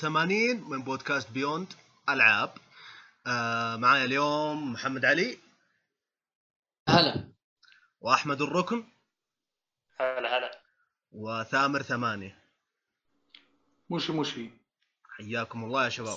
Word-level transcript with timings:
80 0.00 0.70
من 0.70 0.82
بودكاست 0.82 1.30
بيوند 1.30 1.72
ألعاب. 2.08 2.54
آه 3.26 3.76
معايا 3.76 4.04
اليوم 4.04 4.72
محمد 4.72 5.04
علي. 5.04 5.38
هلا. 6.88 7.28
وأحمد 8.00 8.42
الركن. 8.42 8.84
هلا 10.00 10.38
هلا. 10.38 10.60
وثامر 11.12 11.82
ثمانية. 11.82 12.38
موشي 13.90 14.12
مشي 14.12 14.50
حياكم 15.16 15.64
الله 15.64 15.84
يا 15.84 15.88
شباب. 15.88 16.16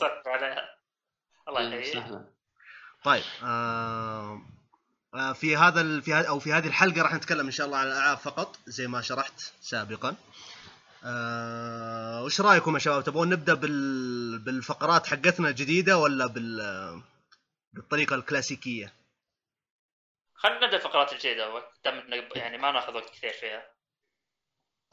الله 1.47 1.61
يحييك. 1.61 2.33
طيب 3.03 3.23
آه،, 3.43 4.41
آه 5.13 5.33
في 5.33 5.57
هذا 5.57 6.01
في 6.01 6.27
أو 6.27 6.39
في 6.39 6.53
هذه 6.53 6.67
الحلقة 6.67 7.01
راح 7.01 7.13
نتكلم 7.13 7.45
إن 7.45 7.51
شاء 7.51 7.67
الله 7.67 7.77
عن 7.77 7.87
الألعاب 7.87 8.17
فقط 8.17 8.59
زي 8.65 8.87
ما 8.87 9.01
شرحت 9.01 9.39
سابقا. 9.61 10.15
آه 11.03 12.23
وش 12.23 12.41
رأيكم 12.41 12.73
يا 12.73 12.79
شباب؟ 12.79 13.03
تبغون 13.03 13.29
نبدأ 13.29 13.53
بال 13.53 14.39
بالفقرات 14.39 15.07
حقتنا 15.07 15.49
الجديدة 15.49 15.97
ولا 15.97 16.25
بال 16.25 17.01
بالطريقة 17.73 18.15
الكلاسيكية؟ 18.15 18.93
خلينا 20.35 20.65
نبدأ 20.65 20.77
الفقرات 20.77 21.13
الجديدة 21.13 21.63
يعني 22.35 22.57
ما 22.57 22.71
ناخذ 22.71 22.93
وقت 22.95 23.09
كثير 23.09 23.33
فيها. 23.33 23.63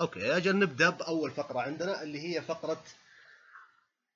أوكي 0.00 0.36
أجل 0.36 0.58
نبدأ 0.58 0.91
بأول 0.91 1.31
فقرة 1.31 1.61
عندنا 1.61 2.03
اللي 2.03 2.20
هي 2.36 2.42
فقرة 2.42 2.83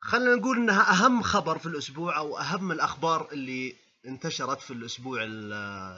خلينا 0.00 0.34
نقول 0.34 0.56
إنها 0.56 0.90
أهم 0.92 1.22
خبر 1.22 1.58
في 1.58 1.66
الأسبوع 1.66 2.18
أو 2.18 2.38
أهم 2.38 2.72
الأخبار 2.72 3.28
اللي 3.32 3.76
انتشرت 4.06 4.60
في 4.60 4.70
الأسبوع 4.72 5.22
ال- 5.22 5.52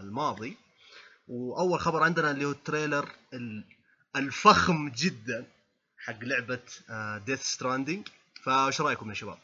الماضي. 0.04 0.56
وأول 1.28 1.80
خبر 1.80 2.02
عندنا 2.02 2.30
اللي 2.30 2.44
هو 2.44 2.50
ال 2.50 2.58
trailer 2.58 3.08
ال- 3.34 3.64
الفخم 4.16 4.88
جدا. 4.88 5.46
حق 6.06 6.18
لعبة 6.22 6.62
Death 7.26 7.42
Stranding 7.42 8.08
فايش 8.44 8.80
رأيكم 8.80 9.08
يا 9.08 9.14
شباب؟ 9.14 9.38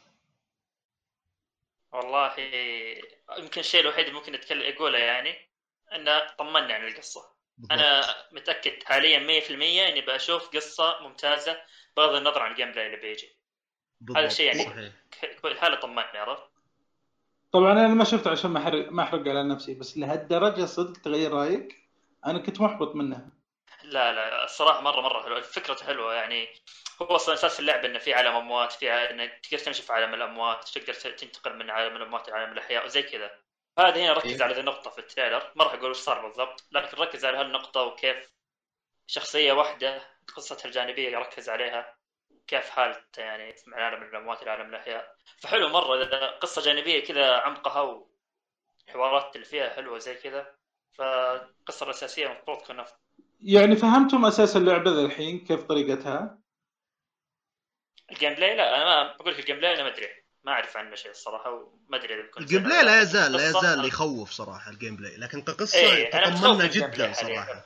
والله 1.93 2.33
يمكن 3.39 3.61
الشيء 3.61 3.81
الوحيد 3.81 4.07
اللي 4.07 4.19
ممكن 4.19 4.33
نتكلم 4.33 4.75
أقوله 4.75 4.99
يعني 4.99 5.37
انه 5.95 6.27
طمنا 6.39 6.75
عن 6.75 6.87
القصة 6.87 7.33
بالضبط. 7.59 7.73
أنا 7.73 8.03
متأكد 8.33 8.83
حاليا 8.83 9.41
100% 9.41 9.51
إني 9.51 10.01
بشوف 10.01 10.49
قصة 10.49 11.01
ممتازة 11.01 11.61
بغض 11.97 12.15
النظر 12.15 12.43
عن 12.43 12.51
ال 12.51 12.73
gameplay 12.73 12.87
اللي 12.87 12.97
بيجي 12.97 13.37
بالضبط. 14.01 14.19
هذا 14.19 14.27
الشيء 14.27 14.47
يعني 14.47 14.65
صحيح. 14.65 15.65
هذا 15.65 15.75
طمني 15.75 16.19
عرفت 16.19 16.53
طبعا 17.53 17.73
أنا 17.73 17.89
ما 17.89 18.05
شفته 18.05 18.31
عشان 18.31 18.51
ما 18.51 18.59
احرق 18.59 18.93
ما 18.93 19.03
أحرق 19.03 19.29
على 19.29 19.45
نفسي 19.45 19.75
بس 19.75 19.99
لهالدرجة 19.99 20.65
صدق 20.65 21.01
تغير 21.01 21.33
رأيك 21.33 21.89
أنا 22.27 22.39
كنت 22.39 22.61
محبط 22.61 22.95
منها 22.95 23.29
لا 23.93 24.13
لا 24.13 24.45
الصراحة 24.45 24.81
مرة 24.81 25.01
مرة 25.01 25.23
حلوة 25.23 25.41
فكرته 25.41 25.87
حلوة 25.87 26.15
يعني 26.15 26.49
هو 27.03 27.07
أصلا 27.17 27.35
أساس 27.35 27.61
اللعبة 27.61 27.87
إنه 27.89 27.99
في 27.99 28.15
عالم 28.15 28.37
أموات 28.37 28.73
في 28.73 28.91
ع- 28.91 29.11
انك 29.11 29.41
تقدر 29.43 29.59
تمشي 29.65 29.83
في 29.83 29.93
عالم 29.93 30.15
الأموات 30.15 30.69
تقدر 30.69 30.95
تنتقل 30.95 31.57
من 31.57 31.71
عالم 31.71 31.97
الأموات 31.97 32.29
لعالم 32.29 32.53
الأحياء 32.53 32.85
وزي 32.85 33.03
كذا 33.03 33.31
هذا 33.79 33.97
هنا 33.97 34.13
ركز 34.13 34.33
إيه. 34.33 34.43
على 34.45 34.55
ذي 34.55 34.61
النقطة 34.61 34.91
في 34.91 34.99
التريلر 34.99 35.53
ما 35.57 35.65
راح 35.65 35.73
أقول 35.75 35.91
وش 35.91 35.97
صار 35.97 36.27
بالضبط 36.27 36.65
لكن 36.73 36.97
ركز 37.03 37.25
على 37.25 37.39
هالنقطة 37.39 37.83
وكيف 37.83 38.33
شخصية 39.07 39.53
واحدة 39.53 40.03
قصتها 40.37 40.67
الجانبية 40.67 41.19
ركز 41.19 41.49
عليها 41.49 41.97
كيف 42.47 42.71
حالته 42.71 43.21
يعني 43.23 43.55
من 43.67 43.75
عالم 43.75 44.03
الأموات 44.03 44.43
إلى 44.43 44.51
عالم 44.51 44.71
الأحياء 44.71 45.17
فحلو 45.43 45.69
مرة 45.69 46.03
إذا 46.03 46.27
قصة 46.31 46.63
جانبية 46.63 47.05
كذا 47.05 47.37
عمقها 47.37 48.07
وحوارات 48.89 49.35
اللي 49.37 49.47
فيها 49.47 49.71
حلوة 49.75 49.99
زي 49.99 50.15
كذا 50.15 50.55
فالقصة 50.99 51.85
الأساسية 51.85 52.27
المفروض 52.27 52.59
تكون 52.63 52.81
أفضل. 52.81 53.02
يعني 53.43 53.77
فهمتم 53.77 54.25
أساس 54.25 54.57
اللعبة 54.57 54.91
ذا 54.91 55.01
الحين 55.01 55.45
كيف 55.45 55.63
طريقتها؟ 55.63 56.39
ال 58.11 58.35
gameplay 58.35 58.57
لا 58.57 58.77
أنا 58.77 58.85
ما 58.85 59.17
بقول 59.17 59.33
لك 59.33 59.41
ال 59.41 59.57
gameplay 59.57 59.75
أنا 59.75 59.83
ما 59.83 59.95
أدري 59.95 60.09
ما 60.45 60.53
أعرف 60.53 60.77
عنه 60.77 60.95
شيء 60.95 61.11
الصراحة 61.11 61.51
وما 61.51 61.97
أدري 61.97 62.15
إذا 62.15 62.23
بكون 62.23 62.43
ال 62.43 62.63
gameplay 62.63 62.83
لا 62.83 63.03
يزال 63.03 63.33
لا 63.33 63.49
يزال 63.49 63.85
يخوف 63.85 64.31
صراحة 64.31 64.71
ال 64.71 64.97
gameplay 64.97 65.17
لكن 65.17 65.43
كقصة 65.43 65.79
متخوف 66.05 66.41
تطمنا 66.41 66.67
جدا. 66.67 67.13
صراحة. 67.13 67.65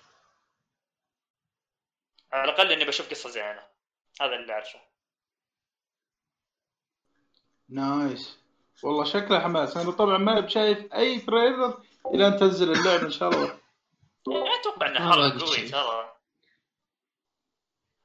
على 2.32 2.44
الأقل 2.44 2.72
إني 2.72 2.84
بشوف 2.84 3.10
قصة 3.10 3.30
زينة 3.30 3.62
هذا 4.20 4.34
اللي 4.34 4.52
أعرفه. 4.52 4.80
nice. 7.68 8.38
والله 8.82 9.04
شكله 9.04 9.40
حماس 9.40 9.76
أنا 9.76 9.90
طبعا 9.90 10.18
ما 10.18 10.40
بشايف 10.40 10.94
أي 10.94 11.18
trailer 11.20 11.82
إلى 12.14 12.26
أن 12.26 12.36
تنزل 12.36 12.72
اللعبة 12.72 13.06
إن 13.06 13.10
شاء 13.10 13.28
الله. 13.28 13.65
أتوقع 14.28 14.86
إنه 14.86 15.10
حرق 15.10 15.42
قوي. 15.42 15.68
ترى 15.68 16.16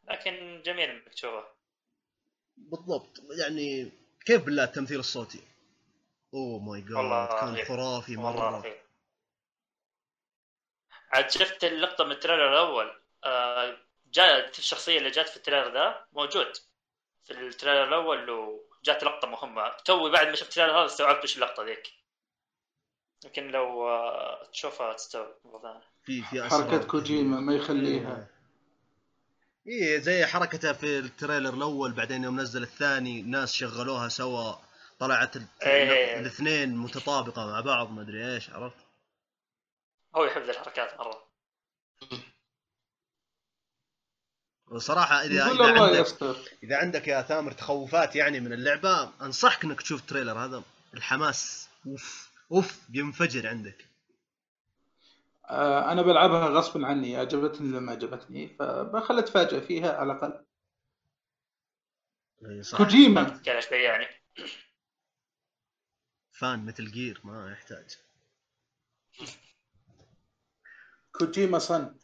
لكن 0.04 0.62
جميل 0.66 0.90
إنك 0.90 1.10
تشوفه 1.10 1.48
بالضبط 2.58 3.22
يعني 3.40 3.92
كيف 4.26 4.46
بالله 4.46 4.64
التمثيل 4.64 5.00
الصوتي؟ 5.00 5.42
oh 6.34 6.60
my 6.60 6.82
god 6.82 7.28
كان. 7.40 7.66
خرافي 7.66 8.16
مرة 8.16 8.76
عاد 11.14 11.30
شفت 11.30 11.64
اللقطة 11.64 12.04
من 12.04 12.12
ال 12.12 12.16
trailer 12.16 12.50
الأول 12.50 13.02
آه، 13.24 13.78
جاءت 14.12 14.60
الشخصية 14.60 14.98
اللي 14.98 15.12
جات 15.12 15.30
في 15.30 15.38
ال 15.38 15.42
trailer 15.42 15.74
ذا 15.74 16.06
موجود 16.14 16.58
في 17.24 17.32
ال 17.34 17.40
trailer 17.40 17.84
الأول 17.84 18.30
وجات 18.30 19.04
لقطة 19.04 19.28
مهمة 19.28 19.70
توي 19.70 20.12
بعد 20.12 20.28
ما 20.28 20.36
شفت 20.36 20.50
ال 20.50 20.53
trailer 20.53 20.80
هذا 20.80 20.86
استوعبت 20.86 21.24
وش 21.24 21.36
اللقطة 21.36 21.64
ذيك 21.64 21.94
يمكن 23.26 23.48
لو 23.48 23.88
آه، 23.90 24.46
تشوفها 24.46 24.94
تستوعب. 24.94 25.36
في 26.06 26.22
في 26.22 26.44
حركة 26.44 26.84
كوجيما 26.84 27.40
ما 27.40 27.54
يخليها. 27.56 28.28
إيه. 29.68 30.00
زي 30.00 30.26
حركته 30.26 30.74
في 30.74 31.00
ال 31.00 31.06
trailer 31.06 31.54
الأول 31.54 31.92
بعدين 31.94 32.24
يوم 32.24 32.40
نزل 32.40 32.64
الثاني 32.64 33.22
ناس 33.22 33.54
شغلوها 33.54 34.08
سوا 34.08 34.54
طلعت 35.00 35.36
ال- 35.36 35.46
إيه. 35.64 36.20
الاثنين 36.20 36.76
متطابقة 36.78 37.46
مع 37.48 37.62
بعض 37.62 37.92
ما 37.92 38.02
أدري 38.02 38.34
إيش 38.34 38.50
عرفت؟ 38.50 38.76
هو 40.16 40.26
يحب 40.26 40.42
الحركات 40.42 41.00
مرة. 41.00 41.24
وصراحة 44.68 45.22
إذا 45.22 45.46
نقول 45.46 45.62
إذا 45.62 45.70
الله 45.72 45.88
عندك 45.88 46.00
يستر. 46.08 46.36
إذا 46.64 46.78
عندك 46.78 47.08
يا 47.08 47.22
ثامر 47.22 47.52
تخوفات 47.52 48.16
يعني 48.16 48.40
من 48.40 48.54
اللعبة 48.54 49.12
أنصحك 49.22 49.64
إنك 49.64 49.82
تشوف 49.82 50.02
تريلر 50.02 50.46
هذا 50.46 50.64
الحماس 50.94 51.70
أوف 51.88 52.32
أوف 52.52 52.80
بينفجر 52.90 53.48
عندك. 53.48 53.86
أنا 55.92 56.02
بلعبها 56.02 56.50
غصب 56.50 56.86
عني 56.86 57.16
عجبتني 57.18 57.68
لما 57.68 57.92
عجبتني 57.92 58.56
فبخل 58.60 59.20
اتفاجئ 59.20 59.62
فيها 59.62 59.98
على 59.98 60.14
الأقل. 60.14 60.46
صح. 62.62 62.78
كوجيما. 62.78 63.42
يعني. 63.72 64.06
فان 66.32 66.66
مثل 66.66 66.92
جير 66.92 67.22
ما 67.24 67.52
يحتاج. 67.52 67.98
كوجيما 71.12 71.60
صن. 71.60 71.96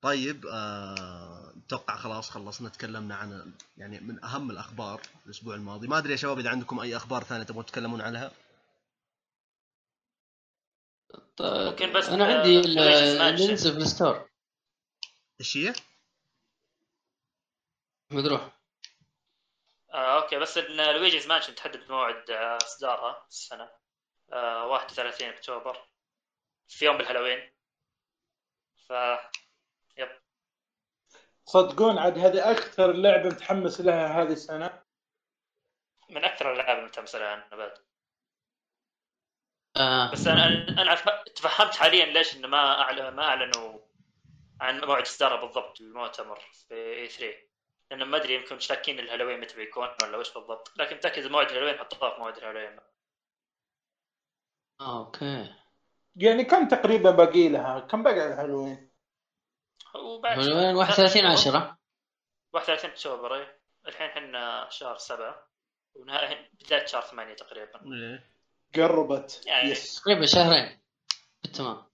طيب 0.00 0.46
آه، 0.46 1.54
أتوقع 1.66 1.96
خلاص 1.96 2.30
خلصنا 2.30 2.68
تكلمنا 2.68 3.14
عن 3.14 3.52
يعني 3.76 4.00
من 4.00 4.24
أهم 4.24 4.50
الأخبار 4.50 5.00
الأسبوع 5.26 5.54
الماضي. 5.54 5.88
ما 5.88 5.98
أدري 5.98 6.12
يا 6.12 6.16
شباب 6.16 6.38
إذا 6.38 6.50
عندكم 6.50 6.80
أي 6.80 6.96
أخبار 6.96 7.22
ثانية 7.24 7.44
تبغون 7.44 7.66
تتكلمون 7.66 8.00
عنها 8.00 8.30
طيب. 11.36 11.70
ممكن 11.70 11.92
بس، 11.92 12.08
أنا 12.08 12.24
آه، 12.24 12.38
عندي 12.38 12.62
Luigi's 12.62 13.18
Mansion. 13.18 13.22
اللينز 13.22 13.68
في 13.68 13.76
الستور. 13.76 14.30
إيش 15.40 15.56
هي؟ 15.56 15.72
مدروح. 18.10 18.56
آه 19.92 20.22
okay 20.22 20.38
بس 20.38 20.58
إن 20.58 20.94
Luigi's 20.96 21.26
Mansion 21.26 21.54
تحدد 21.54 21.90
موعد 21.90 22.30
آه، 22.30 22.56
إصدارها 22.56 23.26
السنة. 23.28 23.70
آه 24.32 24.66
31 24.66 25.28
أكتوبر 25.28 25.88
في 26.68 26.84
يوم 26.84 26.96
بالهالوين. 26.96 27.52
ف 28.88 28.92
yep. 29.96 30.20
صدقون 31.44 31.98
عاد 31.98 32.18
هذه 32.18 32.50
أكثر 32.50 32.92
لعبة 32.92 33.28
متحمس 33.28 33.80
لها 33.80 34.22
هذه 34.22 34.32
السنة. 34.32 34.82
من 36.10 36.24
أكثر 36.24 36.52
الالعاب 36.52 36.78
المتحمس 36.78 37.14
لها 37.14 37.34
أنا 37.34 37.56
بعد. 37.56 37.85
آه. 39.76 40.12
بس 40.12 40.26
أنا 40.26 40.68
أنا 40.82 40.94
تفهمت 41.36 41.74
حاليا 41.76 42.04
ليش 42.06 42.36
إنه 42.36 42.48
ما 42.48 42.80
اعلن 42.80 43.08
ما 43.08 43.22
أعلنوا 43.22 43.78
عن 44.60 44.80
موعد 44.80 45.02
اصدارها 45.02 45.40
بالضبط 45.40 45.80
المؤتمر 45.80 46.40
في 46.68 46.74
E3 46.74 47.34
لأنه 47.90 48.04
ما 48.04 48.16
أدري 48.16 48.34
يمكن 48.34 48.58
شاكين 48.58 48.98
الهالوين 48.98 49.40
متى 49.40 49.56
بيكون 49.56 49.88
ولا 50.02 50.16
وش 50.16 50.34
بالضبط. 50.34 50.72
لكن 50.76 50.96
متأكد 50.96 51.26
موعد 51.26 51.50
الهالوين 51.50 51.78
حطوها 51.78 52.10
في 52.14 52.20
موعد 52.20 52.36
الهالوين. 52.36 52.80
okay. 54.80 55.54
يعني 56.16 56.44
كم 56.44 56.68
تقريبا 56.68 57.10
باقي 57.10 57.48
لها؟ 57.48 57.80
كم 57.80 58.02
باقي 58.02 58.20
على 58.20 58.34
الهالوين؟ 58.34 58.90
وبعد 59.94 60.38
وين 60.38 60.76
31 60.76 61.26
10 61.26 61.78
31 62.52 62.90
أكتوبر 62.90 63.34
إيه. 63.34 63.60
الحين 63.86 64.06
إحنا 64.06 64.68
شهر 64.70 64.96
سبعة 64.96 65.48
ونهاية 65.94 66.50
بداية 66.52 66.86
شهر 66.86 67.02
ثمانية 67.02 67.34
تقريبا. 67.34 67.80
إيه. 67.84 68.35
قربت 68.80 69.42
يعني- 69.46 69.70
yes 69.70 70.00
تقريبا 70.00 70.26
شهرين. 70.26 70.80
بالتمام. 71.42 71.86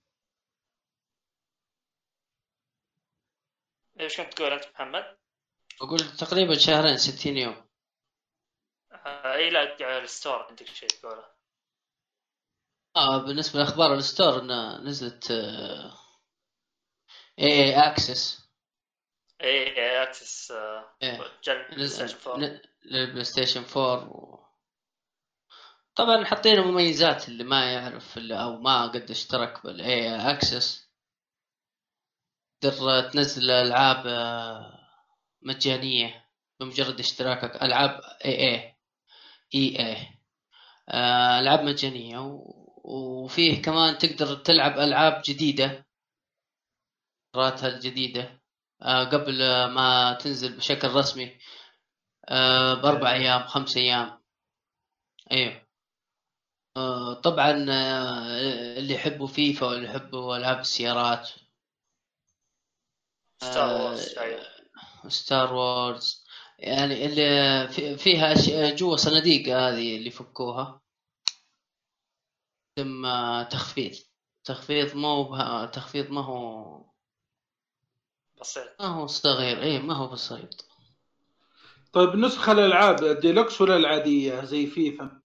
إيش 4.01 4.17
كنت 4.21 4.35
تقول 4.35 4.53
انت 4.53 4.65
محمد؟ 4.75 5.19
أقول 5.83 5.99
تقريبا 5.99 6.55
شهرين 6.59 6.97
60 6.97 7.37
يوم. 7.37 7.67
آه 8.93 9.35
إي 9.35 9.51
لا 9.51 9.61
على 9.81 9.99
ال 9.99 10.06
store 10.06 10.43
عندك 10.43 10.67
شيء 10.67 10.89
تقوله. 10.89 11.33
آه 12.97 13.19
بالنسبة 13.27 13.59
لأخبار 13.61 13.95
ال 13.95 14.02
store 14.02 14.39
إنه 14.41 14.79
نزلت 14.79 15.31
آه، 15.31 15.99
EA 17.39 17.47
Access 17.47 18.49
EA 19.41 19.77
Access 19.77 20.51
آه 20.51 20.97
إيه. 21.03 21.39
لل 21.45 21.65
PlayStation 21.71 22.19
4 22.31 22.37
ن- 22.39 22.61
لل 22.85 23.25
PlayStation 23.25 23.65
4 23.77 24.09
و... 24.09 24.42
طبعا 25.97 26.25
حاطين 26.25 26.61
مميزات 26.61 27.29
اللي 27.29 27.45
ما 27.45 27.73
يعرف 27.73 28.19
أو 28.19 28.59
ما 28.61 28.87
قد 28.87 29.11
اشترك 29.11 29.65
بال 29.67 30.17
EA 30.31 30.46
Access 30.46 30.93
تقدر 32.61 33.11
تنزل 33.11 33.51
ألعاب 33.51 34.07
آه، 34.07 34.79
مجانية 35.43 36.25
بمجرد 36.61 37.01
اشتراكك. 37.01 37.63
ألعاب 37.63 38.01
اي 38.25 38.33
اي 38.35 38.77
اي 39.55 39.79
اي 39.79 39.97
ألعاب 41.41 41.61
مجانية. 41.63 42.19
و... 42.19 42.63
وفيه 42.85 43.63
كمان 43.63 43.99
تقدر 43.99 44.35
تلعب 44.37 44.79
ألعاب 44.79 45.23
جديدة 45.25 45.87
راتها 47.37 47.69
الجديدة. 47.69 48.43
آه، 48.83 49.05
قبل 49.05 49.39
ما 49.75 50.13
تنزل 50.21 50.57
بشكل 50.57 50.89
رسمي 50.89 51.39
آه، 52.29 52.75
بأربع 52.75 53.13
أيام 53.13 53.47
خمس 53.47 53.77
أيام. 53.77 54.23
أيوه 55.33 55.62
آه، 56.77 57.15
طبعا 57.15 57.67
آه، 57.71 58.79
اللي 58.79 58.95
يحبوا 58.95 59.27
فيفا 59.27 59.67
واللي 59.67 59.85
يحبوا 59.89 60.37
ألعاب 60.37 60.61
السيارات. 60.61 61.31
Star 63.43 63.81
Wars. 63.83 64.15
Star 65.09 65.55
Wars 65.55 66.25
يعني 66.59 67.07
اللي 67.07 67.69
في- 67.69 67.97
فيها 67.97 68.33
أشياء 68.33 68.77
جوا 68.77 68.97
صناديق 68.97 69.57
هذه 69.57 69.97
اللي 69.97 70.11
فكوها. 70.11 70.81
تم 72.77 73.03
تخفيض. 73.51 73.93
تخفيض 74.45 74.97
مو 74.97 75.23
بها- 75.25 75.67
تخفيض 75.67 76.11
ما 76.11 76.25
هو 76.25 76.85
بسيط. 78.41 78.81
ما 78.81 78.87
هو 78.87 79.07
صغير. 79.07 79.63
إيه 79.63 79.79
ما 79.79 79.95
هو 79.97 80.09
بسيط. 80.09 80.69
طيب 81.93 82.09
نسخة 82.17 82.53
الألعاب 82.53 83.05
ديلوكس 83.21 83.61
ولا 83.61 83.77
العادية 83.77 84.45
زي 84.45 84.67
فيفا؟ 84.67 85.22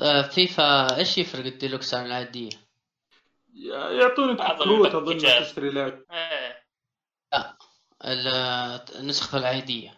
آه، 0.00 0.22
فيفا 0.22 0.96
إيش 0.96 1.18
يفرق 1.18 1.44
الديلوكس 1.46 1.94
عن 1.94 2.06
العادية؟ 2.06 2.50
يعطونك 3.90 4.38
كروت 4.58 4.94
الباكجات. 4.94 5.42
تشتري 5.42 5.70
لعب 5.70 6.04
إيه 6.12 6.62
ال- 8.04 8.96
النسخة 8.98 9.38
العادية 9.38 9.94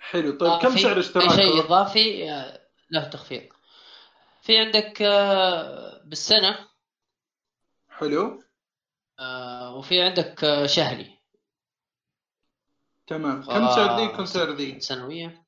حلو. 0.00 0.30
طيب 0.38 0.50
آه، 0.50 0.58
كم 0.62 0.76
سعر 0.76 0.98
في 1.02 1.30
شيء 1.30 2.30
آه، 2.32 2.60
له 2.90 3.04
تخفيض. 3.04 3.42
في 4.42 4.58
عندك 4.58 5.02
آه، 5.02 6.02
بالسنة. 6.04 6.58
حلو. 7.90 8.42
آه، 9.18 9.74
وفي 9.76 10.02
عندك 10.02 10.44
آه، 10.44 10.66
شهري. 10.66 11.16
تمام. 13.06 13.42
كم 13.44 13.50
آه، 13.64 13.74
سعر 13.76 14.00
ذي؟ 14.00 14.08
كم 14.08 14.24
سعر 14.24 14.50
ذي؟ 14.50 14.80
سنوية. 14.80 15.45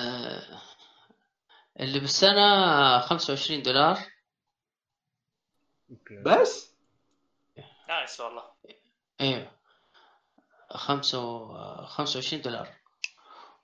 آه، 0.00 0.62
اللي 1.80 2.00
بالسنة 2.00 3.00
25 3.00 3.62
دولار. 3.62 3.98
بس؟ 6.22 6.74
نايس 7.88 8.20
والله. 8.20 8.42
أيوه 9.20 9.50
خمسة 10.70 11.18
و... 11.24 11.86
خمسة 11.86 12.16
وعشرين 12.18 12.42
دولار. 12.42 12.68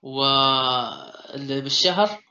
واللي 0.02 1.60
بالشهر؟ 1.60 2.22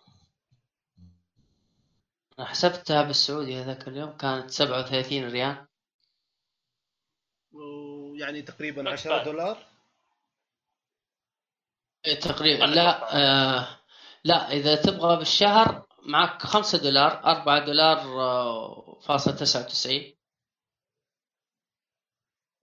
أنا 2.40 2.48
حسبتها 2.48 3.04
بالسعودي 3.04 3.62
هذاك 3.62 3.88
اليوم 3.88 4.18
كانت 4.18 4.50
سبعة 4.50 4.80
وثلاثين 4.80 5.30
ريال. 5.32 5.66
يعني 8.20 8.42
تقريبا 8.42 8.84
Not 8.84 8.88
10 8.88 9.20
bad. 9.22 9.26
دولار؟ 9.26 9.66
إيه 12.06 12.20
تقريبا. 12.20 12.64
لا. 12.66 13.16
آه 13.16 13.79
لا 14.24 14.52
إذا 14.52 14.76
تبغى 14.76 15.18
بالشهر 15.18 15.86
معك 16.06 16.42
خمسة 16.42 16.78
دولار 16.78 17.24
أربعة 17.26 17.66
دولار 17.66 17.98
آه، 18.22 19.00
فاصلة 19.02 19.36
تسعة 19.36 19.62
وتسعين. 19.62 20.16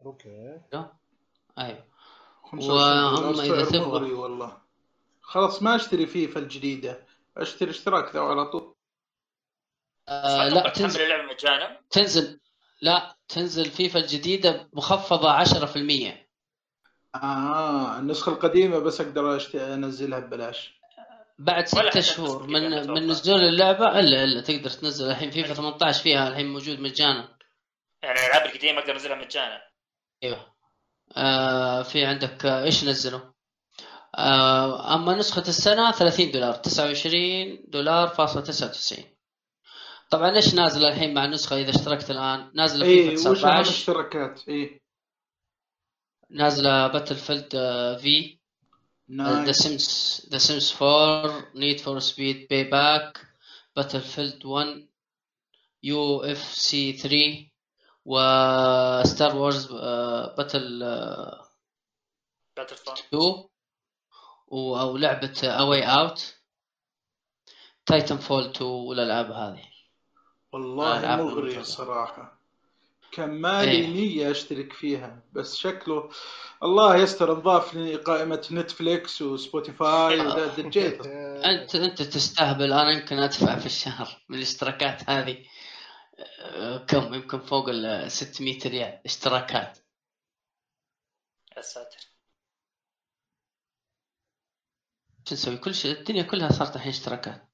أوكي. 0.07 0.61
أيوة. 1.59 1.85
25 2.43 2.61
دولار 2.69 3.25
وهم 3.25 3.35
سعر 3.35 3.65
تبغى. 3.65 4.13
والله. 4.13 4.59
خلاص 5.23 5.63
ما 5.63 5.77
أشتري 5.77 6.07
فيفا 6.07 6.41
الجديدة. 6.41 7.07
أشتري 7.37 7.71
اشتراك 7.71 8.15
ذا 8.15 8.21
على 8.21 8.47
طول. 8.47 8.75
آه 10.09 10.49
لا 10.49 10.69
تنزل. 10.69 11.01
اللعبة 11.01 11.33
مجانا. 11.33 11.81
تنزل. 11.91 12.41
لا 12.83 13.17
تنزل 13.29 13.65
فيفا 13.65 14.01
الجديدة 14.01 14.69
مخفضة 14.73 15.31
عشرة 15.31 15.67
في 15.67 15.77
المية. 15.77 16.29
آه 17.15 17.99
النسخة 17.99 18.33
القديمة 18.33 18.79
بس 18.79 19.01
أقدر 19.01 19.37
أشت... 19.37 19.55
أنزلها 19.55 20.19
ببلاش. 20.19 20.76
بعد 21.39 21.67
ستة 21.67 22.01
شهور 22.01 22.47
من 22.47 22.73
أتوقع. 22.73 23.01
من 23.01 23.07
نزول 23.07 23.41
اللعبة 23.41 24.01
الا 24.01 24.25
إلا 24.25 24.41
تقدر 24.41 24.71
تنزل 24.71 25.11
الحين 25.11 25.31
فيفا 25.31 25.55
18 25.55 26.03
فيها 26.03 26.29
الحين 26.29 26.53
موجود 26.53 26.81
مجانا. 26.81 27.39
يعني 28.03 28.19
الألعاب 28.19 28.47
القديمة 28.47 28.79
أقدر 28.79 28.93
أنزلها 28.93 29.17
مجانا. 29.17 29.63
أيوه. 30.23 30.57
آه 31.17 31.83
في 31.83 32.05
عندك 32.05 32.47
آه 32.47 32.65
إيش 32.65 32.85
نزلوا؟ 32.85 33.21
آه 34.19 34.95
أما 34.95 35.15
نسخة 35.15 35.41
السنة 35.49 35.93
30 35.93 36.31
دولار 36.31 36.55
29 36.55 37.65
دولار 37.69 38.09
فاصلة 38.09 38.43
99 38.43 39.05
طبعا 40.11 40.37
إيش 40.37 40.55
نازل 40.55 40.85
الحين 40.85 41.15
مع 41.15 41.25
النسخة 41.25 41.57
إذا 41.57 41.71
اشتركت 41.71 42.11
الآن؟ 42.11 42.51
نازلة 42.55 42.87
اي 42.87 43.11
فيفا 43.11 43.31
وش 43.31 43.45
اهم 43.45 43.63
19 43.63 43.71
الاشتراكات 43.71 44.49
اي 44.49 44.83
نازلة 46.31 46.87
باتل 46.87 47.15
فيلد 47.15 47.51
في 48.01 48.39
سيمز 49.53 50.27
ذا 50.31 50.39
سيمز 50.39 50.73
4 50.83 51.45
نيد 51.55 51.81
فور 51.81 51.99
سبيد 51.99 52.47
باي 52.51 52.65
باك 52.65 53.27
باتل 53.77 54.01
فيلد 54.01 54.45
1 54.45 54.87
يو 55.83 56.21
اف 56.25 56.39
سي 56.55 56.93
3 56.93 57.47
وستار 58.05 59.37
وورز 59.37 59.67
باتل 60.37 60.79
باتل 62.57 62.77
فون 62.77 62.95
2 62.95 63.45
و- 64.49 64.77
أو 64.81 64.97
لعبة 64.97 65.35
اواي 65.45 65.83
اوت 65.85 66.37
Titanfall 67.87 68.45
2 68.51 68.71
والالعاب 68.71 69.31
هذه؟ 69.31 69.63
والله 70.53 71.01
مغرية. 71.25 71.63
صراحة. 71.63 72.36
كان 73.17 73.31
مالي 73.31 73.71
إيه. 73.71 73.87
نية 73.87 74.31
أشترك 74.31 74.73
فيها 74.73 75.23
بس 75.33 75.57
شكله 75.57 76.11
الله 76.63 76.97
يستر 76.97 77.33
انضاف 77.33 77.75
لي 77.75 77.97
قائمة 77.97 78.47
نتفليكس 78.53 79.23
وسبوتيفاي 79.23 80.21
وذا 80.21 80.47
ديجيت 80.47 81.07
انت 81.51 81.75
أنت 81.75 82.03
تستهبل 82.03 82.73
أنا 82.73 82.91
يمكن 82.91 83.19
أدفع 83.19 83.59
في 83.59 83.67
الشهر 83.67 84.25
من 84.29 84.37
الاشتراكات 84.37 85.11
هذه. 85.11 85.47
آه، 86.41 86.79
كم؟ 86.79 87.15
يمكن 87.15 87.41
فوق 87.41 87.69
ال 87.69 88.13
600 88.13 88.59
ريال 88.67 89.01
اشتراكات. 89.05 89.79
يا 91.57 91.63
ساتر. 91.63 92.09
شو 95.29 95.35
نسوي؟ 95.35 95.57
كل 95.57 95.75
شيء 95.75 95.99
الدنيا 95.99 96.23
كلها 96.23 96.53
صارت 96.53 96.77
الحين 96.77 96.93
اشتراكات. 96.93 97.49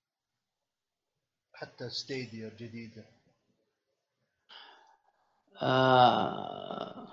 حتى 1.55 1.91
ستيديا 1.91 2.49
الجديدة. 2.49 3.22
آه 5.63 7.07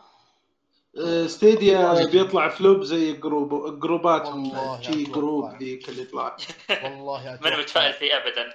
آه، 0.98 1.28
ستيديا 1.28 2.06
بيطلع 2.06 2.50
flop 2.50 2.84
زي 2.84 3.14
جروب 3.14 3.80
جروباتهم 3.80 4.44
جي 4.82 5.04
أتوقع. 5.04 5.14
جروب 5.16 5.56
ذيك 5.64 5.90
اللي 5.90 6.04
طلع 6.06 6.38
والله 6.84 7.40
ماني 7.42 7.58
متفائل 7.58 7.94
فيه 7.94 8.18
ابدا. 8.18 8.54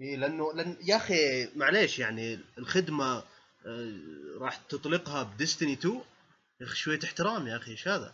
إيه 0.00 0.16
لأنه 0.16 0.52
لأن 0.52 0.76
يا 0.84 0.96
أخي 0.96 1.48
معليش 1.56 1.98
يعني 1.98 2.40
الخدمة 2.58 3.22
آه، 3.66 3.92
راح 4.40 4.56
تطلقها 4.56 5.22
ب 5.22 5.28
Destiny 5.28 5.72
2 5.72 6.00
يا 6.60 6.66
أخي 6.66 6.76
شوية 6.76 6.98
احترام 7.04 7.46
يا 7.46 7.56
أخي 7.56 7.70
إيش 7.70 7.88
هذا؟ 7.88 8.12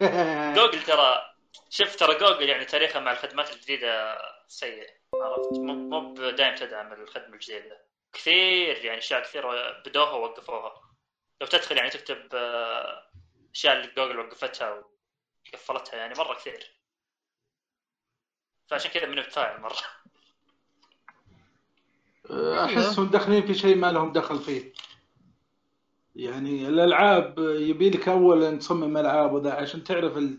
جوجل 0.56 0.82
ترى 0.82 1.34
شوف 1.70 1.96
ترى 1.96 2.18
جوجل 2.18 2.48
يعني 2.48 2.64
تاريخها 2.64 3.00
مع 3.00 3.12
الخدمات 3.12 3.52
الجديدة 3.52 4.18
سيء. 4.48 4.99
عرفت؟ 5.22 5.52
مو 5.52 5.74
مو 5.74 6.14
دائما 6.14 6.56
تدعم 6.56 6.92
الخدمة 6.92 7.34
الجديدة. 7.34 7.84
كثير 8.12 8.84
يعني 8.84 8.98
أشياء 8.98 9.22
كثير 9.22 9.42
بدوها 9.86 10.12
ووقفوها. 10.12 10.74
لو 11.40 11.46
تدخل 11.46 11.76
يعني 11.76 11.90
تكتب 11.90 12.34
آه، 12.34 13.10
أشياء 13.54 13.76
اللي 13.76 13.92
جوجل 13.96 14.18
وقفتها 14.18 14.84
وقفلتها 15.46 15.96
يعني 15.96 16.14
مرة 16.18 16.34
كثير. 16.34 16.80
فعشان 18.66 18.90
كذا 18.90 19.06
من 19.06 19.18
متفائل 19.18 19.60
مرة؟ 19.60 19.76
احسهم 22.64 23.10
داخلين 23.10 23.46
في 23.46 23.54
شيء 23.54 23.76
ما 23.76 23.92
لهم 23.92 24.12
دخل 24.12 24.38
فيه. 24.38 24.72
يعني 26.16 26.68
الألعاب 26.68 27.38
يبي 27.38 27.90
لك 27.90 28.08
اول 28.08 28.58
تصمم 28.58 28.96
ألعاب 28.96 29.32
وذا 29.32 29.52
عشان 29.52 29.84
تعرف 29.84 30.16
ال... 30.16 30.38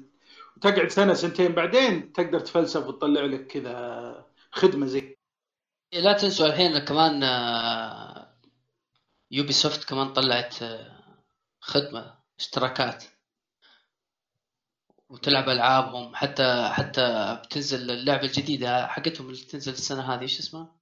وتقعد 0.57 0.87
سنة 0.87 1.13
سنتين 1.13 1.51
بعدين 1.51 2.13
تقدر 2.13 2.39
تفلسف 2.39 2.87
وتطلع 2.87 3.21
لك 3.21 3.47
كذا 3.47 4.25
خدمة 4.51 4.85
زي 4.87 5.17
لا 5.93 6.13
تنسوا 6.13 6.45
الحين 6.47 6.79
كمان 6.79 7.23
يوبي 9.31 9.53
سوفت 9.53 9.89
كمان 9.89 10.13
طلعت 10.13 10.63
آه، 10.63 11.01
خدمة 11.59 12.19
اشتراكات 12.39 13.03
وتلعب 15.09 15.49
ألعابهم. 15.49 16.15
حتى 16.15 16.69
حتى 16.73 17.35
بتنزل 17.45 17.91
اللعبة 17.91 18.23
الجديدة 18.23 18.87
حقتهم 18.87 19.29
اللي 19.29 19.45
تنزل 19.45 19.71
السنة 19.71 20.13
هذه 20.13 20.21
إيش 20.21 20.39
اسمها؟ 20.39 20.75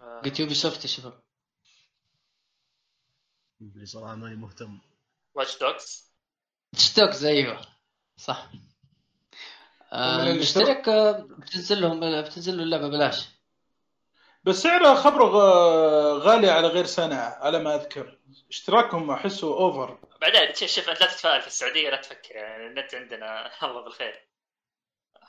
آه، 0.00 0.20
قلت 0.24 0.40
يوبي 0.40 0.54
سوفت 0.54 0.82
يا 0.82 0.88
شباب. 0.88 1.22
اللي 3.60 3.86
صراحة 3.86 4.14
ماني 4.14 4.36
مهتم. 4.36 4.80
Watch 5.34 5.58
Dogs 5.58 6.12
تتوكس 6.74 7.24
أيوه 7.24 7.60
صح. 8.16 8.50
آه،؟ 8.54 8.65
المشترك 9.92 10.88
آه، 10.88 11.12
بتنزل 11.38 11.80
لهم 11.80 12.22
بتنزل 12.22 12.56
له 12.56 12.62
اللعبة 12.62 12.88
بلاش. 12.88 13.28
بس 14.44 14.62
سعره 14.62 14.94
خبره 14.94 15.26
غالي 16.18 16.50
على 16.50 16.68
غير 16.68 16.84
سنه 16.84 17.16
على 17.16 17.58
ما 17.58 17.74
أذكر. 17.74 18.18
اشتراكهم 18.50 19.10
أحسه 19.10 19.46
اوفر 19.46 19.98
بعدين 20.20 20.54
شوف 20.54 20.88
لا 20.88 20.94
تتفائل 20.94 21.40
في 21.40 21.46
السعودية 21.46 21.90
لا 21.90 21.96
تفكر 21.96 22.34
يعني 22.34 22.66
النت 22.66 22.94
عندنا 22.94 23.50
الله 23.64 23.80
بالخير. 23.80 24.26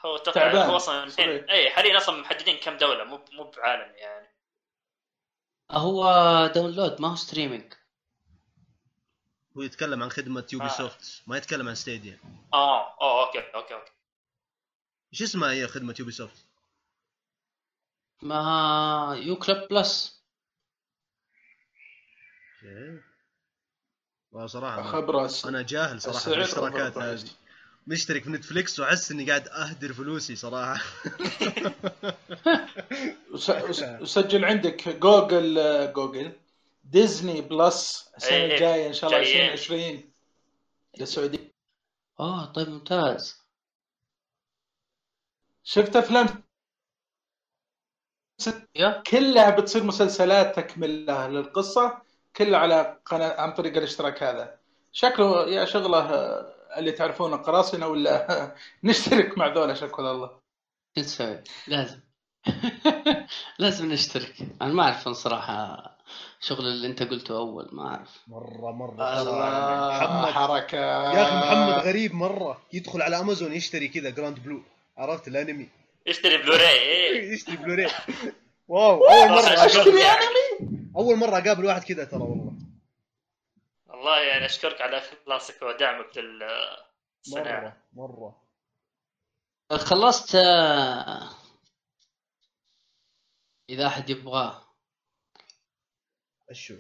هو 0.05 0.15
أتوقع 0.15 0.41
تعبان، 0.41 0.69
هو 0.69 0.75
أصلا 0.75 1.03
الحين. 1.03 1.29
اي 1.49 1.69
حاليا 1.69 1.97
أصلا 1.97 2.21
محددين 2.21 2.57
كم 2.57 2.77
دولة 2.77 3.03
مو 3.03 3.19
مو 3.31 3.51
بعالم 3.57 3.95
يعني. 3.95 4.27
هو 5.71 6.03
download 6.55 7.01
ما 7.01 7.11
هو 7.11 7.15
streaming. 7.15 7.73
هو 9.57 9.61
يتكلم 9.61 10.03
عن 10.03 10.09
خدمة 10.09 10.47
يوبي 10.53 10.65
آه. 10.65 10.69
سوفت 10.69 11.23
ما 11.27 11.37
يتكلم 11.37 11.67
عن 11.67 11.75
ستيديا 11.75 12.19
آه 12.53 13.01
آه 13.01 13.25
أوكي 13.27 13.39
أوكي 13.39 13.73
أوكي. 13.73 13.91
إيش 15.13 15.21
اسمها 15.21 15.51
هي 15.51 15.67
خدمة 15.67 15.95
يوبي 15.99 16.11
سوفت؟ 16.11 16.45
ما 18.21 19.19
يو 19.23 19.35
بلاي 19.35 19.67
بلس 19.69 20.23
أوكي. 22.63 23.01
والله 24.31 24.47
صراحة 24.47 24.83
خبره 24.83 25.31
أنا 25.45 25.61
جاهل 25.61 26.01
صراحة 26.01 26.31
الاشتراكات 26.33 26.97
هذه. 26.97 27.29
مشترك 27.87 28.23
في 28.23 28.29
نتفليكس 28.29 28.79
وأحس 28.79 29.11
إني 29.11 29.29
قاعد 29.29 29.47
أهدر 29.47 29.93
فلوسي 29.93 30.35
صراحة. 30.35 30.83
وس- 33.31 33.49
وس- 33.49 33.83
وسجل 34.01 34.45
عندك 34.45 34.89
جوجل 34.89 35.55
جوجل 35.93 36.31
ديزني 36.83 37.41
بلس 37.41 38.09
السنة 38.17 38.31
إيه، 38.35 38.45
إيه. 38.45 38.53
الجاية 38.53 38.87
إن 38.87 38.93
شاء 38.93 39.09
الله 39.09 39.23
جايين. 39.23 39.51
2020 39.51 40.13
للسعودية. 40.99 41.51
آه 42.19 42.45
طيب 42.45 42.69
ممتاز. 42.69 43.36
شفت 45.67 45.95
أفلام؟ 45.95 46.27
كلها 49.11 49.49
بتصير 49.49 49.83
مسلسلات 49.83 50.55
تكمله 50.55 51.27
للقصة 51.27 52.01
كلها 52.35 52.59
على 52.59 52.99
قناة 53.05 53.41
عن 53.41 53.53
طريق 53.53 53.77
الاشتراك 53.77 54.23
هذا. 54.23 54.59
شكله 54.91 55.47
يا 55.47 55.65
شغلة 55.65 55.97
آه، 55.97 56.53
اللي 56.77 56.91
تعرفونه 56.91 57.37
قراصنة 57.37 57.87
ولا 57.87 58.55
نشترك 58.83 59.37
مع 59.37 59.47
ذولا 59.47 59.73
شكل 59.73 60.05
الله. 60.05 60.27
شو 60.95 61.01
نسوي؟ 61.01 61.43
لازم. 61.67 61.99
لازم 63.59 63.91
نشترك. 63.91 64.35
أنا 64.61 64.73
ما 64.73 64.83
أعرف 64.83 65.09
صراحة 65.09 65.97
شغل 66.39 66.65
اللي 66.67 66.87
أنت 66.87 67.03
قلته 67.03 67.37
أول 67.37 67.69
ما 67.71 67.87
أعرف. 67.87 68.23
مرة 68.27 68.71
مرة 68.71 68.95
محمد 69.89 70.31
حركة. 70.31 70.77
يا 70.77 71.21
أخي 71.23 71.35
محمد 71.35 71.85
غريب 71.85 72.13
مرة. 72.13 72.61
يدخل 72.73 73.01
على 73.01 73.19
أمازون 73.19 73.53
يشتري 73.53 73.87
كذا 73.87 74.09
Grand 74.09 74.39
Blue. 74.39 74.63
عرفت 74.97 75.27
الانمي؟ 75.27 75.69
يشتري 76.05 76.37
بلوراي 76.37 76.79
إيه. 76.79 77.31
يشتري 77.33 77.57
بلوراي. 77.57 77.91
واو 78.67 79.05
أول 79.05 79.29
مرة 79.29 79.65
اشتري. 79.65 80.01
أنمي؟ 80.03 80.91
أول 80.95 81.15
مرة 81.17 81.37
أقابل 81.37 81.65
واحد 81.65 81.83
كذا 81.83 82.03
ترى 82.05 82.19
والله. 82.21 82.53
والله 83.87 84.19
يعني 84.21 84.45
أشكرك 84.45 84.81
على 84.81 84.97
إخلاصك 84.97 85.61
ودعمك 85.61 86.17
للصناعة. 86.17 87.77
مرة 87.93 88.07
مرة. 88.09 88.41
خلصت 89.77 90.35
آه، 90.35 91.29
إذا 93.69 93.87
أحد 93.87 94.09
يبغاه. 94.09 94.63
أشو؟ 96.49 96.75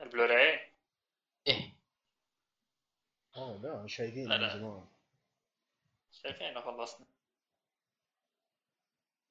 البلوراي؟ 0.00 0.60
إيه. 1.46 1.74
آه 3.36 3.60
لا 3.62 3.86
شايفين 3.86 4.28
لا، 4.28 4.56
من 4.56 4.84
شايفين 6.24 6.60
خلصنا؟ 6.60 7.06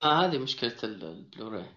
آه 0.04 0.26
هذه 0.26 0.38
مشكلة 0.38 0.78
ال- 0.84 1.04
البلوراي. 1.04 1.70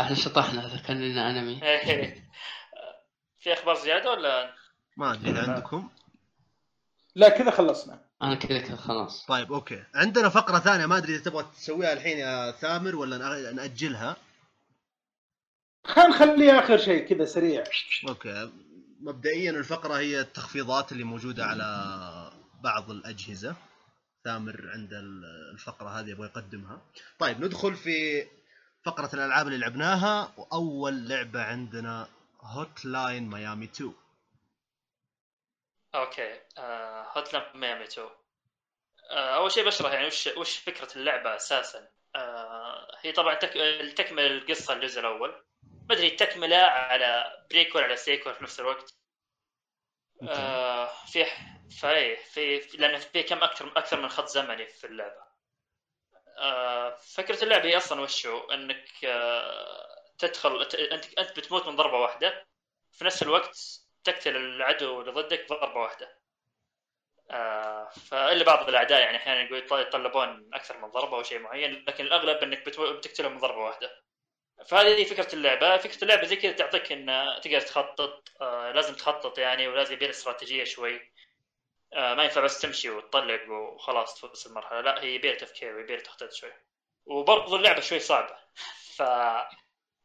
إحنا 0.00 0.14
شطحنا 0.16 0.66
اذا 0.66 0.82
كان 0.82 1.00
لنا 1.12 1.30
أنمي. 1.30 1.62
إيه. 1.62 2.30
في 3.40 3.52
أخبار 3.52 3.74
زيادة 3.74 4.10
ولا؟ 4.10 4.54
ما 4.96 5.12
أدري 5.12 5.30
إذا 5.30 5.52
عندكم؟ 5.52 5.90
لا 7.14 7.28
كذا 7.28 7.50
خلصنا. 7.50 8.04
أنا 8.22 8.34
كذا 8.34 8.60
كذا 8.60 8.76
خلاص. 8.76 9.26
طيب 9.26 9.52
أوكي. 9.52 9.84
عندنا 9.94 10.28
فقرة 10.28 10.58
ثانية 10.58 10.86
ما 10.86 10.96
أدري 10.96 11.14
إذا 11.14 11.24
تبغى 11.24 11.44
تسويها 11.52 11.92
الحين 11.92 12.18
يا 12.18 12.50
ثامر 12.50 12.96
ولا 12.96 13.18
نأ- 13.18 13.54
نأجلها. 13.54 14.16
خلينا 15.84 16.08
نخليها 16.08 16.58
آخر 16.64 16.78
شيء 16.78 17.06
كذا 17.08 17.24
سريع. 17.24 17.64
أوكي. 18.08 18.52
مبدئيا 19.00 19.50
الفقرة 19.50 19.94
هي 19.98 20.20
التخفيضات 20.20 20.92
اللي 20.92 21.04
موجودة 21.04 21.44
على 21.44 21.64
بعض 22.60 22.90
الأجهزة. 22.90 23.56
ثامر 24.24 24.70
عند 24.74 24.92
ال- 24.92 25.50
الفقرة 25.52 25.88
هذه 25.88 26.10
يبغى 26.10 26.26
يقدمها. 26.26 26.80
طيب 27.18 27.44
ندخل 27.44 27.74
في 27.74 28.26
فقرة 28.84 29.10
الألعاب 29.14 29.46
اللي 29.46 29.58
لعبناها 29.58 30.32
وأول 30.36 31.08
لعبة 31.08 31.42
عندنا 31.42 32.08
Hotline 32.40 33.30
Miami 33.30 33.64
2 33.64 33.94
أوكي 35.94 36.40
Hotline 37.16 37.56
Miami 37.56 37.84
2 37.84 38.08
آه 39.10 39.36
أول 39.36 39.52
شيء 39.52 39.66
بشرح 39.66 39.92
يعني 39.92 40.06
وش 40.06 40.26
وش 40.26 40.56
فكرة 40.58 40.88
اللعبة 40.96 41.36
أساسا. 41.36 41.88
آه 42.16 42.96
هي 43.00 43.12
طبعا 43.12 43.34
تك... 43.34 43.52
تكمل 43.96 44.22
القصة 44.26 44.74
الجزء 44.74 45.00
الأول. 45.00 45.44
ما 45.88 45.94
أدري 45.94 46.10
تكملة 46.10 46.56
على 46.56 47.24
prequel 47.50 47.82
على 47.82 47.96
sequel 47.96 48.34
في 48.34 48.42
نفس 48.44 48.60
الوقت. 48.60 48.94
آه 50.22 50.28
في 50.86 51.24
في 52.16 52.60
لأن 52.78 52.98
في 52.98 53.22
كم 53.22 53.38
أكثر 53.44 53.72
أكثر 53.76 54.00
من 54.00 54.08
خط 54.08 54.26
زمني 54.28 54.66
في 54.66 54.86
اللعبة. 54.86 55.24
آه 56.38 56.96
فكرة 56.96 57.44
اللعبة 57.44 57.64
هي 57.68 57.76
أصلا 57.76 58.00
وشو 58.00 58.38
إنك 58.38 58.88
آه 59.04 59.88
تدخل 60.18 60.62
أنت 60.62 60.74
أنت 61.18 61.38
بتموت 61.38 61.66
من 61.68 61.76
ضربة 61.76 61.98
واحدة 61.98 62.46
في 62.92 63.04
نفس 63.04 63.22
الوقت 63.22 63.58
تقتل 64.04 64.36
العدو 64.36 65.00
اللي 65.00 65.12
ضدك 65.12 65.44
بضربة 65.44 65.80
واحدة. 65.80 66.18
آه 67.30 67.88
فإلا 67.90 68.44
بعض 68.44 68.68
الأعداء 68.68 69.00
يعني 69.00 69.16
أحيانا 69.16 69.40
يقول 69.42 69.68
يط- 69.68 69.72
يتطلبون 69.72 70.50
أكثر 70.54 70.78
من 70.78 70.88
ضربة 70.90 71.16
أو 71.16 71.22
شيء 71.22 71.38
معين 71.38 71.84
لكن 71.88 72.04
الأغلب 72.04 72.36
إنك 72.42 72.66
بتقتلهم 72.68 73.32
من 73.32 73.38
ضربة 73.38 73.58
واحدة. 73.58 74.02
فهذه 74.66 75.04
فكرة 75.04 75.34
اللعبة. 75.34 75.76
فكرة 75.76 76.04
اللعبة 76.04 76.24
زي 76.26 76.36
كذا 76.36 76.52
تعطيك 76.52 76.92
إن 76.92 77.06
تقدر 77.42 77.60
تخطط 77.60 78.28
آه 78.40 78.72
لازم 78.72 78.94
تخطط 78.94 79.38
يعني 79.38 79.68
ولازم 79.68 79.94
يبيل 79.94 80.10
استراتيجية 80.10 80.64
شوي. 80.64 81.12
آه 81.92 82.14
ما 82.14 82.24
ينفع 82.24 82.40
بس 82.40 82.60
تمشي 82.60 82.90
وتطلق 82.90 83.50
وخلاص 83.50 84.14
تفوز 84.14 84.46
المرحله 84.46 84.80
لا 84.80 85.02
هي 85.02 85.14
يبيل 85.14 85.36
تفكير 85.36 85.76
ويبيل 85.76 86.00
تخطيط 86.00 86.32
شوي. 86.32 86.52
وبرضو 87.06 87.56
اللعبة 87.56 87.80
شوي 87.80 88.00
صعبة. 88.00 88.36
ف 88.96 89.02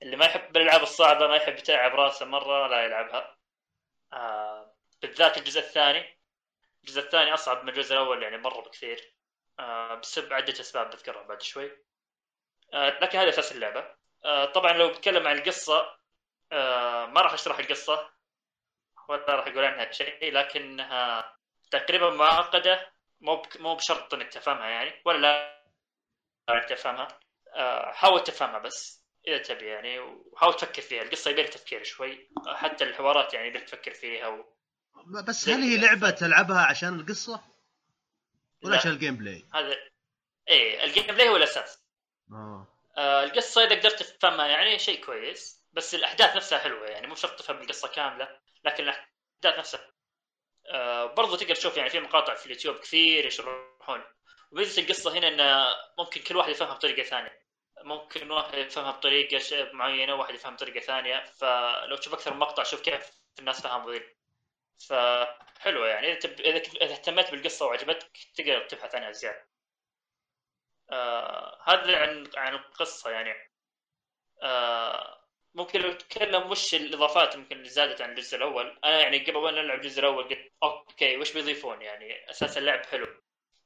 اللي 0.02 0.16
ما 0.18 0.26
يحب 0.26 0.58
الألعاب 0.58 0.84
الصعبة 0.84 1.28
ما 1.28 1.36
يحب 1.36 1.58
يتعب 1.58 1.96
راسه 1.96 2.26
مرة 2.26 2.68
لا 2.68 2.86
يلعبها. 2.86 3.38
آه 4.14 4.76
بالذات 5.02 5.38
الجزء 5.38 5.60
الثاني. 5.60 6.20
الجزء 6.84 7.02
الثاني 7.02 7.34
أصعب 7.34 7.64
من 7.64 7.70
الجزء 7.70 7.94
الأول 7.94 8.24
يعني 8.24 8.38
مرة 8.38 8.62
بكثير. 8.62 9.14
بسبب 10.02 10.34
عدة 10.34 10.54
أسباب 10.60 10.90
بذكرها 10.90 11.24
بعد 11.24 11.42
شوي. 11.42 11.72
لكن 12.74 13.18
هذا 13.20 13.30
أساس 13.30 13.52
اللعبة. 13.52 13.99
طبعا 14.54 14.74
لو 14.74 14.90
بتكلم 14.90 15.28
عن 15.28 15.38
القصة 15.38 15.96
آه 16.52 17.06
ما 17.06 17.22
راح 17.22 17.34
أشرح 17.34 17.60
القصة 17.60 18.10
ولا 19.10 19.36
راح 19.36 19.48
أقول 19.48 19.66
عنها 19.66 19.92
شيء 19.92 20.34
لكنها 20.34 21.34
تقريبا 21.72 22.10
معقدة 22.10 22.92
مو 23.22 23.42
مو 23.60 23.76
بشرط 23.76 24.14
إنك 24.14 24.28
تفهمها 24.28 24.68
يعني 24.70 25.02
ولا 25.06 25.60
لا 26.50 26.66
تفهمها. 26.70 27.08
آه 27.56 27.92
حاول 27.92 28.24
تفهمها 28.24 28.60
بس 28.60 29.04
إذا 29.28 29.38
تبي 29.38 29.66
يعني 29.66 30.00
وحاول 30.00 30.54
تفكر 30.54 30.82
فيها. 30.82 31.02
القصة 31.04 31.32
يبي 31.32 31.44
تفكير 31.44 31.84
شوي 31.84 32.30
آه، 32.48 32.56
حتى 32.56 32.84
الحوارات 32.84 33.34
يعني 33.34 33.48
يبي 33.48 33.60
تفكر 33.60 33.94
فيها 33.94 34.28
و... 34.28 34.46
بس 35.28 35.50
هل 35.50 35.62
هي 35.62 35.78
لعبة 35.78 36.10
تلعبها 36.10 36.66
عشان 36.66 37.00
القصة؟ 37.00 37.42
ولا 38.64 38.72
لا. 38.72 38.78
عشان 38.78 38.92
ال 38.92 39.16
gameplay؟ 39.16 39.46
هذا 39.54 39.76
إيه 40.48 40.84
ال 40.84 41.06
gameplay 41.08 41.30
هو 41.30 41.36
الأساس. 41.36 41.84
آه 42.32 42.36
آه. 42.36 42.68
القصة 43.00 43.64
إذا 43.64 43.76
قدرت 43.76 44.04
تفهمها 44.04 44.48
يعني 44.48 44.80
شيء 44.80 45.06
كويس 45.06 45.66
بس 45.74 45.96
الأحداث 45.96 46.36
نفسها 46.36 46.60
حلوة 46.60 46.88
يعني 46.88 47.08
مو 47.08 47.16
شرط 47.16 47.40
تفهم 47.40 47.62
القصة 47.62 47.88
كاملة 47.88 48.40
لكن 48.64 48.84
الأحداث 48.84 49.60
نفسها. 49.60 49.92
آه 50.68 51.06
برضو 51.06 51.36
تقدر 51.36 51.56
تشوف 51.56 51.78
يعني 51.78 51.90
في 51.90 52.00
مقاطع 52.00 52.36
في 52.36 52.46
اليوتيوب 52.46 52.76
كثير 52.76 53.26
يشرحون. 53.26 54.04
وميزه 54.52 54.82
القصة 54.82 55.14
هنا 55.14 55.28
ان 55.28 55.74
ممكن 55.98 56.22
كل 56.22 56.38
واحد 56.38 56.50
يفهمها 56.50 56.74
بطريقة 56.74 57.04
ثانية. 57.04 57.40
ممكن 57.84 58.32
واحد 58.32 58.58
يفهمها 58.58 58.92
بطريقة 58.92 59.70
معينة 59.74 60.16
وواحد 60.16 60.34
يفهمها 60.34 60.56
بطريقة 60.56 60.80
ثانية. 60.80 61.26
فلو 61.26 61.96
تشوف 61.96 62.14
أكثر 62.14 62.34
من 62.34 62.40
مقطع 62.40 62.64
شوف 62.64 62.82
كيف 62.82 63.12
الناس 63.40 63.62
فهموا 63.62 63.94
ذي. 63.94 64.16
فحلوة 64.90 65.88
يعني. 65.88 66.12
إذا 66.12 66.20
تب... 66.20 66.40
إذا 66.42 66.94
اهتميت 66.94 67.32
بالقصة 67.32 67.66
وعجبتك 67.66 68.12
تقدر 68.36 68.68
تبحث 68.68 68.96
عنها 68.96 69.12
زيادة. 69.12 69.49
آه 70.92 71.60
هذا 71.66 71.98
عن 71.98 72.28
عن 72.36 72.54
القصة 72.56 73.10
يعني. 73.10 73.34
آه 74.44 75.20
ممكن 75.54 75.82
لو 75.82 75.94
تتكلم 75.94 76.52
وش 76.52 76.76
الإضافات 76.76 77.38
ممكن 77.38 77.58
اللي 77.58 77.70
زادت 77.70 78.02
عن 78.02 78.10
الجزء 78.12 78.38
الأول. 78.38 78.80
أنا 78.86 79.00
يعني 79.02 79.18
قبل 79.20 79.42
ما 79.42 79.52
نلعب 79.52 79.80
الجزء 79.80 80.00
الأول 80.00 80.24
قلت 80.30 80.52
أوكي 80.64 81.18
وش 81.18 81.34
بيضيفون؟ 81.34 81.82
يعني 81.82 82.30
أساس 82.30 82.58
اللعب 82.58 82.86
حلو. 82.86 83.08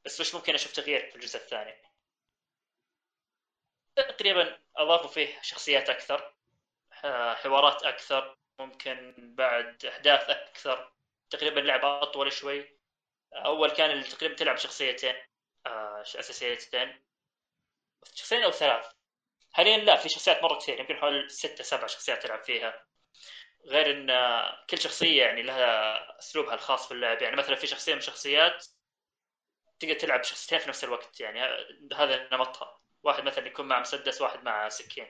بس 0.06 0.20
وش 0.22 0.36
ممكن 0.36 0.54
أشوف 0.54 0.72
تغيير 0.72 1.10
في 1.10 1.16
الجزء 1.16 1.40
الثاني؟ 1.40 1.76
تقريبا 3.96 4.60
أضافوا 4.78 5.08
فيه 5.08 5.42
شخصيات 5.42 5.90
أكثر 5.90 6.34
حوارات 7.36 7.84
أكثر 7.84 8.38
ممكن 8.60 9.14
بعد 9.18 9.86
أحداث 9.86 10.30
أكثر. 10.30 10.92
تقريبا 11.30 11.60
لعبه 11.60 12.04
أطول 12.04 12.32
شوي. 12.34 12.80
أول 13.34 13.72
كان 13.72 14.04
تقريبا 14.04 14.36
تلعب 14.36 14.58
شخصيتين 14.58 15.16
آه، 15.66 16.02
أساسيتين. 16.02 17.04
شخصيتين 18.16 18.44
أو 18.44 18.52
ثلاث؟ 18.52 18.86
حاليا 19.54 19.78
لا 19.78 19.96
في 19.96 20.10
شخصيات 20.10 20.44
مرة 20.44 20.58
كثير 20.58 20.80
يمكن 20.80 20.96
حوالي 20.96 21.30
ستة 21.30 21.64
سبع 21.64 21.88
شخصيات 21.88 22.24
تلعب 22.24 22.44
فيها. 22.44 22.86
غير 23.66 23.92
إن 23.92 24.08
كل 24.70 24.78
شخصية 24.78 25.24
يعني 25.24 25.42
لها 25.42 26.20
أسلوبها 26.20 26.54
الخاص 26.54 26.88
في 26.88 26.94
اللعب. 26.94 27.22
يعني 27.22 27.36
مثلا 27.36 27.56
في 27.56 27.68
شخصية 27.68 27.94
من 27.94 28.00
الشخصيات 28.00 28.68
تقدر 29.80 29.94
تلعب 29.94 30.24
شخصيتين 30.24 30.60
في 30.60 30.70
نفس 30.70 30.84
الوقت. 30.84 31.20
يعني 31.20 31.42
هذا 31.96 32.30
نمطها. 32.32 32.80
واحد 33.04 33.24
مثلا 33.24 33.48
يكون 33.48 33.68
مع 33.68 33.80
مسدس 33.80 34.22
واحد 34.22 34.44
مع 34.44 34.70
سكين. 34.70 35.08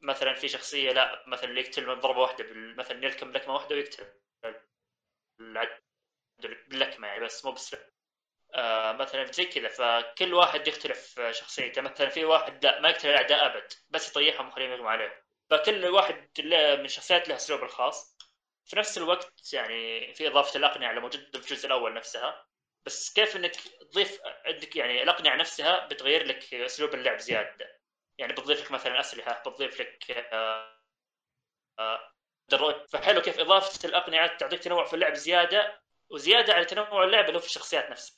مثلا 0.00 0.34
في 0.34 0.48
شخصية 0.48 0.92
لا 0.92 1.24
مثلا 1.26 1.60
يقتل 1.60 1.86
من 1.86 2.00
ضربة 2.00 2.20
واحدة 2.20 2.44
مثلا 2.52 3.04
يلكم 3.04 3.32
لكمة 3.32 3.54
واحدة 3.54 3.76
ويقتل. 3.76 4.12
باللكمة 6.68 7.08
يعني 7.08 7.24
بس 7.24 7.44
مو 7.44 7.52
بس 7.52 7.76
آه 8.54 8.92
مثلا 8.92 9.24
زي 9.32 9.44
كذا 9.44 9.68
فكل 9.68 10.34
واحد 10.34 10.68
يختلف 10.68 11.20
شخصيته. 11.30 11.82
مثلا 11.82 12.08
في 12.08 12.24
واحد 12.24 12.64
لا 12.64 12.80
ما 12.80 12.88
يقتل 12.88 13.08
الاعداء 13.08 13.46
أبد 13.46 13.72
بس 13.90 14.10
يطيحهم 14.10 14.46
ويخليهم 14.46 14.70
يغمى 14.72 14.88
عليهم 14.88 15.12
فكل 15.50 15.86
واحد 15.86 16.28
من 16.40 16.84
الشخصيات 16.84 17.28
له 17.28 17.34
اسلوب 17.36 17.62
الخاص. 17.62 18.16
في 18.64 18.76
نفس 18.76 18.98
الوقت 18.98 19.52
يعني 19.52 20.14
في 20.14 20.28
إضافة 20.28 20.58
الأقنعة 20.58 20.90
اللي 20.90 21.00
موجودة 21.00 21.40
في 21.40 21.52
الجزء 21.52 21.66
الأول 21.66 21.94
نفسها. 21.94 22.46
بس 22.86 23.12
كيف 23.12 23.36
إنك 23.36 23.54
تضيف 23.92 24.20
عندك 24.46 24.76
يعني 24.76 25.02
الأقنعة 25.02 25.36
نفسها 25.36 25.86
بتغير 25.86 26.24
لك 26.26 26.54
أسلوب 26.54 26.94
اللعب 26.94 27.18
زيادة؟ 27.18 27.78
يعني 28.18 28.32
بتضيف 28.32 28.64
لك 28.64 28.70
مثلا 28.72 29.00
أسلحة 29.00 29.40
بتضيف 29.46 29.80
لك 29.80 30.10
آه 30.32 30.78
آه 31.78 32.12
فحلو 32.88 33.20
كيف 33.22 33.38
إضافة 33.38 33.88
الأقنعة 33.88 34.36
تعطيك 34.36 34.60
تنوع 34.62 34.84
في 34.84 34.94
اللعب 34.94 35.14
زيادة 35.14 35.82
وزيادة 36.10 36.54
على 36.54 36.64
تنوع 36.64 37.04
اللعب 37.04 37.24
اللي 37.24 37.36
هو 37.36 37.40
في 37.40 37.46
الشخصيات 37.46 37.90
نفسها. 37.90 38.17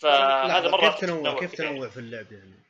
فهذا 0.00 0.68
مرة 0.68 0.90
كيف 0.90 1.00
تنوع 1.00 1.40
كيف 1.40 1.54
تنوع 1.54 1.88
في 1.88 1.96
اللعب 1.96 2.32
يعني؟ 2.32 2.62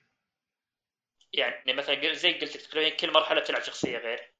يعني 1.32 1.72
مثلا 1.72 2.12
زي 2.12 2.32
قلت 2.32 2.56
تقريبا 2.56 2.96
كل 2.96 3.12
مرحلة 3.12 3.40
تلعب 3.40 3.62
شخصية 3.62 3.98
غير 3.98 4.32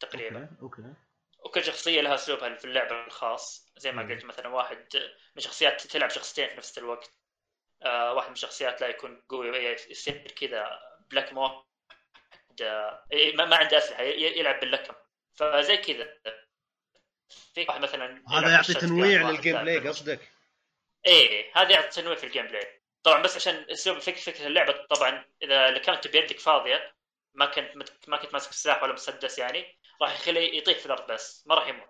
تقريبا. 0.00 0.56
أوكي, 0.62 0.82
أوكي. 0.82 0.94
وكل 1.44 1.64
شخصية 1.64 2.00
لها 2.00 2.14
أسلوبها 2.14 2.54
في 2.54 2.64
اللعب 2.64 2.92
الخاص. 3.06 3.72
زي 3.76 3.92
ما 3.92 4.02
قلت 4.02 4.24
مثلا 4.24 4.48
واحد 4.48 4.88
من 5.36 5.42
شخصيات 5.42 5.86
تلعب 5.86 6.10
شخصيتين 6.10 6.48
في 6.48 6.56
نفس 6.56 6.78
الوقت. 6.78 7.14
آه 7.82 8.14
واحد 8.14 8.26
من 8.26 8.32
الشخصيات 8.32 8.80
لا 8.80 8.88
يكون 8.88 9.22
قوي 9.28 9.76
يصير 9.90 10.30
كذا 10.30 10.80
بلاك 11.10 11.32
مو 11.32 11.64
ما 13.34 13.56
عنده 13.56 13.78
أسلحة 13.78 14.02
يلعب 14.02 14.60
باللكم 14.60 14.94
فزي 15.34 15.76
كذا. 15.76 16.18
في 17.54 17.64
واحد 17.68 17.80
مثلا 17.80 18.22
هذا 18.28 18.52
يعطي 18.52 18.74
تنويع 18.74 19.30
للجيم 19.30 19.58
بلاي 19.58 19.88
قصدك؟ 19.88 20.33
إيه 21.06 21.52
هذا 21.54 21.70
يعطي 21.72 21.88
تنويع 21.88 22.16
في 22.16 22.24
ال 22.26 22.46
gameplay 22.46 22.82
طبعا 23.02 23.22
بس 23.22 23.36
عشان 23.36 23.66
أسلوب 23.70 23.98
فكره 23.98 24.20
فكرة 24.20 24.46
اللعبة 24.46 24.72
طبعا 24.90 25.24
إذا 25.42 25.78
كانت 25.78 26.08
بيدك 26.08 26.38
فاضية 26.38 26.94
ما 27.34 27.46
كنت 27.46 27.76
ما 28.08 28.16
كنت 28.16 28.32
ماسك 28.32 28.52
سلاح 28.52 28.82
ولا 28.82 28.92
مسدس 28.92 29.38
يعني 29.38 29.78
راح 30.02 30.14
يخليه 30.14 30.58
يطيح 30.58 30.78
في 30.78 30.86
الأرض 30.86 31.12
بس 31.12 31.44
ما 31.46 31.54
راح 31.54 31.68
يموت. 31.68 31.88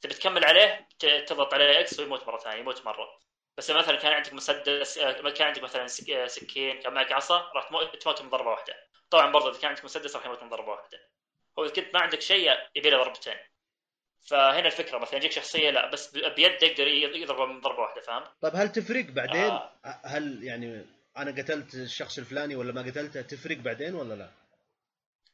تبي 0.00 0.14
تكمل 0.14 0.44
عليه 0.44 0.88
تضغط 0.98 1.54
عليه 1.54 1.80
X 1.80 2.00
ويموت 2.00 2.26
مرة 2.26 2.38
ثانية 2.38 2.60
يموت 2.60 2.84
مرة. 2.86 3.20
بس 3.56 3.70
مثلا 3.70 3.96
كان 3.96 4.12
عندك 4.12 4.32
مسدس 4.32 4.98
آه، 4.98 5.30
كان 5.30 5.46
عندك 5.46 5.62
مثلا 5.62 5.86
آه، 6.12 6.26
سكين 6.26 6.80
كان 6.80 6.94
معك 6.94 7.12
عصا 7.12 7.52
راح 7.54 7.68
تموت 8.00 8.22
من 8.22 8.30
ضربة 8.30 8.50
واحدة. 8.50 8.74
طبعا 9.10 9.32
برضه 9.32 9.50
إذا 9.50 9.60
كان 9.60 9.68
عندك 9.68 9.84
مسدس 9.84 10.16
راح 10.16 10.26
يموت 10.26 10.42
من 10.42 10.48
ضربة 10.48 10.70
واحدة. 10.72 10.98
هو 11.58 11.64
إذا 11.64 11.72
كنت 11.72 11.94
ما 11.94 12.00
عندك 12.00 12.20
شيء 12.20 12.58
يبي 12.74 12.90
له 12.90 12.98
ضربتين. 12.98 13.36
فهنا 14.28 14.66
الفكرة 14.66 14.98
مثلا 14.98 15.16
يجيك 15.16 15.32
شخصية 15.32 15.70
لا 15.70 15.90
بس 15.90 16.16
بيده 16.16 16.66
يقدر 16.66 16.86
يضربه 17.16 17.46
من 17.46 17.60
ضربة 17.60 17.80
واحدة 17.80 18.00
فاهم؟ 18.00 18.24
طيب 18.40 18.56
هل 18.56 18.72
تفرق 18.72 19.04
بعدين؟ 19.04 19.50
آه. 19.50 19.70
هل 20.04 20.44
يعني 20.44 20.86
أنا 21.16 21.30
قتلت 21.30 21.74
الشخص 21.74 22.18
الفلاني 22.18 22.56
ولا 22.56 22.72
ما 22.72 22.82
قتلته 22.82 23.22
تفرق 23.22 23.56
بعدين 23.56 23.94
ولا 23.94 24.14
لا؟ 24.14 24.30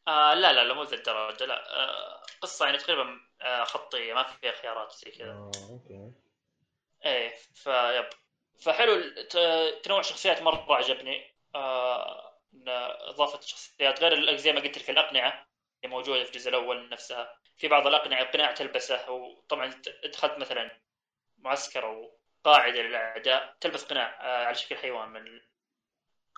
آه 0.09 0.35
لا 0.35 0.53
لا 0.53 0.65
لا 0.65 0.75
مو 0.75 0.83
ذا 0.83 0.95
الدرجة 0.97 1.45
لا 1.45 1.77
آه 1.77 2.23
قصة 2.41 2.67
يعني 2.67 2.79
تقريبا 2.79 3.21
آه 3.43 3.65
خطية 3.65 4.15
ما 4.15 4.23
فيها 4.23 4.53
خيارات 4.53 4.93
زي 4.93 5.11
كذا. 5.11 5.31
آه 5.31 5.51
أوكي. 5.71 6.13
إيه 7.05 7.35
فيب 7.55 8.05
فحلو 8.65 9.03
تنوع 9.83 10.01
الشخصيات 10.01 10.43
مرة 10.43 10.75
عجبني 10.75 11.35
آه 11.55 12.35
إضافة 13.09 13.39
الشخصيات 13.39 14.03
غير 14.03 14.37
زي 14.37 14.53
ما 14.53 14.61
قلت 14.61 14.79
لك 14.79 14.91
الأقنعة 14.91 15.44
موجودة 15.89 16.25
في 16.25 16.31
الجزء 16.31 16.49
الأول 16.49 16.89
نفسها. 16.89 17.39
في 17.57 17.69
بعض 17.69 17.87
الأقنعة 17.87 18.25
قناع 18.25 18.53
تلبسه 18.53 19.11
وطبعا 19.11 19.81
دخلت 20.05 20.39
مثلا 20.39 20.81
معسكر 21.39 21.85
أو 21.87 22.19
قاعدة 22.45 22.83
للأعداء 22.83 23.57
تلبس 23.61 23.85
قناع 23.85 24.21
آه، 24.21 24.45
على 24.47 24.55
شكل 24.55 24.77
حيوان 24.77 25.09
من 25.09 25.41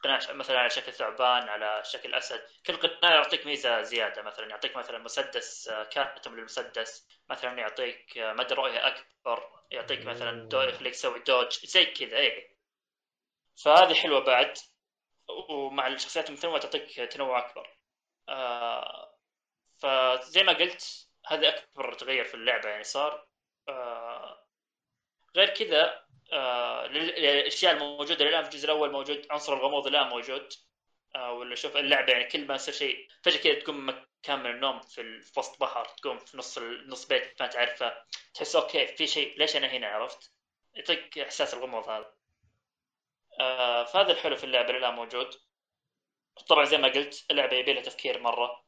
قناع 0.04 0.18
مثلا 0.30 0.59
على 0.59 0.70
شكل 0.70 0.92
ثعبان 0.92 1.48
على 1.48 1.82
شكل 1.85 2.14
أسد. 2.14 2.42
كل 2.66 2.76
قناع 2.76 3.14
يعطيك 3.14 3.46
ميزة 3.46 3.82
زيادة 3.82 4.22
مثلا 4.22 4.46
يعطيك 4.50 4.76
مثلا 4.76 4.98
مسدس 4.98 5.68
آه، 5.68 5.85
كاتم 5.85 6.37
للمسدس 6.37 7.09
مثلا 7.30 7.59
يعطيك 7.59 8.18
آه، 8.18 8.32
مدى 8.32 8.54
رؤية 8.54 8.87
أكبر 8.87 9.50
يعطيك 9.70 10.06
مثلا 10.06 10.48
دو 10.48 10.61
يخليك 10.61 10.92
تسوي 10.92 11.18
dodge 11.20 11.66
زي 11.66 11.87
كذا 11.87 12.16
إيه. 12.16 12.56
فهذه 13.64 13.94
حلوة 13.94 14.20
بعد 14.20 14.59
ومع 15.48 15.87
الشخصيات 15.87 16.28
المتنوعة 16.28 16.61
تعطيك 16.61 16.96
تنوع 16.96 17.38
أكبر. 17.38 17.76
آه 18.28 19.15
فزي 19.79 20.43
ما 20.43 20.53
قلت 20.53 21.09
هذا 21.27 21.49
أكبر 21.49 21.95
تغير 21.95 22.25
في 22.25 22.35
اللعبة 22.35 22.69
يعني 22.69 22.85
صار 22.85 23.27
آه 23.69 24.47
غير 25.37 25.49
كذا 25.55 26.07
آه 26.33 26.87
الاشياء 26.87 27.73
الموجودة 27.73 28.25
الآن 28.25 28.43
في 28.45 28.51
الجزء 28.51 28.65
الأول 28.65 28.93
موجود 28.93 29.27
عنصر 29.31 29.55
الغموض 29.55 29.87
الآن 29.87 30.07
موجود 30.09 30.53
آه 31.15 31.33
ولا 31.33 31.55
شوف 31.55 31.77
اللعبة 31.77 32.12
يعني 32.12 32.25
كل 32.25 32.47
ما 32.47 32.55
يصير 32.55 32.75
شيء 32.75 33.09
فجأة 33.23 33.41
كذا 33.43 33.55
تقوم 33.61 33.87
مكان 33.89 34.39
من 34.43 34.51
النوم 34.51 34.81
في 34.81 35.23
وسط 35.37 35.61
بحر 35.61 35.85
تقوم 35.85 36.19
في 36.19 36.37
نص 36.39 36.59
نص 36.59 37.07
بيت 37.07 37.43
ما 37.43 37.47
تعرفه 37.49 38.05
تحس 38.35 38.57
أوكي 38.57 38.87
في 38.87 39.07
شيء 39.07 39.39
ليش 39.39 39.57
أنا 39.57 39.67
هنا 39.67 39.87
عرفت؟ 39.89 40.33
يعطيك 40.75 41.19
إحساس 41.19 41.55
الغموض 41.55 41.89
هذا. 41.89 42.15
آه 43.41 43.85
فهذا 43.85 44.12
الحلو 44.12 44.37
في 44.37 44.45
اللعبة 44.45 44.71
الآن 44.71 44.95
موجود. 44.95 45.35
طبعا 46.49 46.65
زي 46.65 46.79
ما 46.79 46.89
قلت 46.89 47.27
اللعبة 47.31 47.57
يبي 47.57 47.73
لها 47.73 47.83
تفكير 47.83 48.19
مرة. 48.21 48.65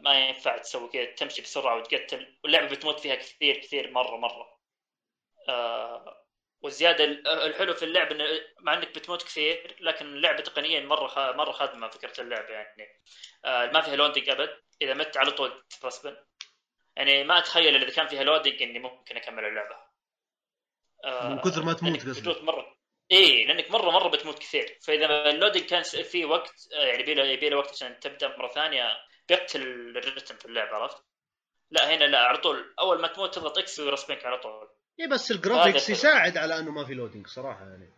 ما 0.00 0.28
ينفع 0.28 0.58
تسوي 0.58 0.88
كذا 0.88 1.04
تمشي 1.04 1.42
بسرعة 1.42 1.76
وتقتل. 1.76 2.38
واللعبة 2.44 2.68
بتموت 2.68 3.00
فيها 3.00 3.14
كثير 3.14 3.56
كثير 3.56 3.90
مرة 3.90 4.16
مرة. 4.16 4.58
آه 5.48 6.24
والزياده 6.62 7.04
الحلو 7.46 7.74
في 7.74 7.84
اللعب 7.84 8.12
انه 8.12 8.24
مع 8.60 8.74
إنك 8.74 8.88
بتموت 8.88 9.22
كثير 9.22 9.76
لكن 9.80 10.06
اللعبة 10.06 10.42
تقنيا 10.42 10.80
مرة 10.80 11.32
مرة 11.32 11.52
خادمه 11.52 11.88
فكرة 11.88 12.20
اللعبة 12.20 12.48
يعني. 12.48 13.02
آه 13.44 13.66
ما 13.66 13.80
فيها 13.80 13.96
لودنج 13.96 14.28
أبد. 14.28 14.62
إذا 14.82 14.94
مت 14.94 15.16
على 15.16 15.30
طول 15.30 15.64
ترسبن 15.80 16.16
يعني 16.96 17.24
ما 17.24 17.38
أتخيل 17.38 17.76
إذا 17.76 17.90
كان 17.90 18.06
فيها 18.06 18.24
loading 18.24 18.62
إني 18.62 18.78
ممكن 18.78 19.16
أكمل 19.16 19.44
اللعبة. 19.44 19.76
آه 21.04 21.28
من 21.28 21.38
كثر 21.40 21.62
ما 21.62 21.72
تموت 21.72 22.08
قصدك 22.08 22.42
مرة. 22.42 22.76
اي 23.12 23.44
لأنك 23.44 23.70
مرة 23.70 23.90
مرة 23.90 24.08
بتموت 24.08 24.38
كثير. 24.38 24.78
فإذا 24.82 25.30
ال 25.30 25.34
loading 25.34 25.64
كان 25.64 25.82
في 25.82 26.24
وقت 26.24 26.54
آه، 26.74 26.86
يعني 26.86 27.32
يبي 27.32 27.48
له 27.48 27.56
وقت 27.56 27.70
عشان 27.70 28.00
تبدأ 28.00 28.36
مرة 28.36 28.48
ثانية 28.48 28.96
بيقتل 29.28 29.62
ال 29.96 30.02
rhythm 30.02 30.36
في 30.36 30.44
اللعبة 30.44 30.76
عرفت؟ 30.76 31.04
لا 31.70 31.94
هنا 31.94 32.04
لا 32.04 32.18
على 32.18 32.38
طول. 32.38 32.74
أول 32.78 33.00
ما 33.00 33.08
تموت 33.08 33.34
تضغط 33.34 33.58
X 33.58 33.80
وي 33.80 33.89
respawn 33.89 34.21
ك 34.21 34.26
على 34.26 34.38
طول. 34.38 34.68
اي 35.00 35.06
بس 35.06 35.30
ال 35.30 35.37
graphics 35.37 35.90
يساعد 35.90 36.36
على 36.36 36.58
إنه 36.58 36.70
ما 36.70 36.84
في 36.84 36.94
loading 36.94 37.26
صراحة 37.26 37.60
يعني. 37.60 37.92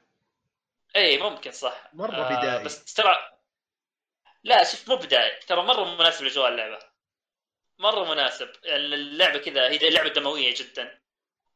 اي 0.96 1.18
ممكن 1.18 1.50
صح. 1.50 1.90
مرة 1.92 2.16
آه 2.16 2.38
بدائي. 2.38 2.64
بس 2.64 2.94
ترى 2.94 3.16
لا 4.44 4.64
شوف 4.64 4.88
مو 4.88 4.96
بدائي 4.96 5.40
ترى 5.40 5.62
مرة 5.62 5.94
مناسب 5.94 6.24
لجوال 6.24 6.52
اللعبة. 6.52 6.78
مرة 7.78 8.04
مناسب. 8.04 8.50
اللعبة 8.64 9.38
كذا 9.38 9.68
هي 9.68 9.90
لعبة 9.90 10.08
دموية 10.08 10.54
جدا. 10.56 11.00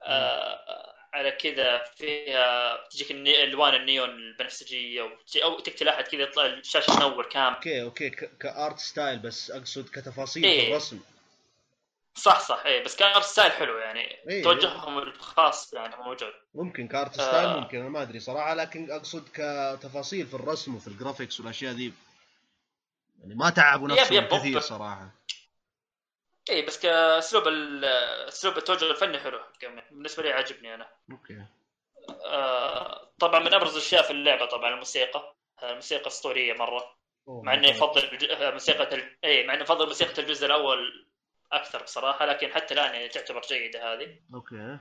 آه 0.03 0.90
على 1.15 1.31
كذا 1.31 1.85
فيها 1.97 2.77
تجيك. 2.91 3.11
الوان 3.11 3.75
النيون 3.75 4.11
البنفسجية 4.11 5.03
أو 5.45 5.61
تقتل 5.61 5.89
احد 5.89 6.05
كذا 6.05 6.23
يطلع 6.23 6.47
الشاشة 6.47 6.95
تنور 6.95 7.27
كامل 7.29 7.55
okay 7.55 7.83
okay 7.83 8.11
ك 8.11 8.28
art 8.28 8.79
style 8.79 9.19
بس 9.19 9.51
أقصد 9.51 9.89
كتفاصيل 9.89 10.45
إيه. 10.45 10.65
في 10.65 10.71
الرسم 10.71 11.01
صح 12.15 12.41
صح 12.41 12.63
إيه 12.67 12.85
بس 12.85 12.97
كان 12.97 13.23
style 13.23 13.53
حلو 13.53 13.79
يعني 13.79 14.19
إيه. 14.29 14.43
توجههم 14.43 14.99
الخاص 14.99 15.73
يعني 15.75 15.97
موجود 15.97 16.33
ممكن 16.55 16.89
ك 16.89 16.96
art 16.96 17.19
آه. 17.19 17.29
style 17.29 17.61
ممكن 17.61 17.79
أنا 17.79 17.89
ما 17.89 18.03
أدري 18.03 18.21
صراحة 18.21 18.55
لكن 18.55 18.91
أقصد 18.91 19.29
كتفاصيل 19.35 20.27
في 20.27 20.35
الرسم 20.35 20.75
وفي 20.75 20.89
ال 20.89 20.95
graphics 20.95 21.41
والأشياء 21.41 21.73
ذي 21.73 21.93
يعني 23.21 23.35
ما 23.35 23.51
تعبوا 23.51 23.89
نفسهم 23.89 24.17
yep، 24.17 24.29
كثير 24.29 24.61
صراحة 24.61 25.09
إيه 26.51 26.67
بس 26.67 26.79
كاسلوب 26.81 27.49
أسلوب 28.29 28.59
التوجه 28.59 28.91
الفني 28.91 29.19
حلو 29.21 29.41
كمان. 29.61 29.85
بالنسبة 29.91 30.23
لي 30.23 30.33
عجبني 30.33 30.75
أنا. 30.75 30.89
okay. 31.11 31.45
آه 32.25 33.11
طبعا 33.19 33.41
من 33.41 33.55
أبرز 33.55 33.73
الأشياء 33.77 34.03
في 34.03 34.11
اللعبة 34.11 34.45
طبعا 34.47 34.71
الموسيقى. 34.75 35.35
الموسيقى 35.63 36.07
أسطورية 36.07 36.53
مرة. 36.53 36.97
مع. 37.27 37.55
افضل 37.71 38.05
الج- 38.05 38.31
آه، 38.31 38.51
موسيقى 38.51 38.95
ال... 38.95 39.17
إي 39.25 39.47
مع 39.47 39.55
اني 39.55 39.63
افضل 39.63 39.87
موسيقى 39.87 40.23
الجزء 40.23 40.47
الأول 40.47 41.07
أكثر 41.53 41.83
بصراحة 41.83 42.27
لكن 42.27 42.53
حتى 42.53 42.75
الآن 42.75 42.95
يعني 42.95 43.09
تعتبر 43.09 43.41
جيدة 43.41 43.93
هذه. 43.93 44.21
okay. 44.35 44.79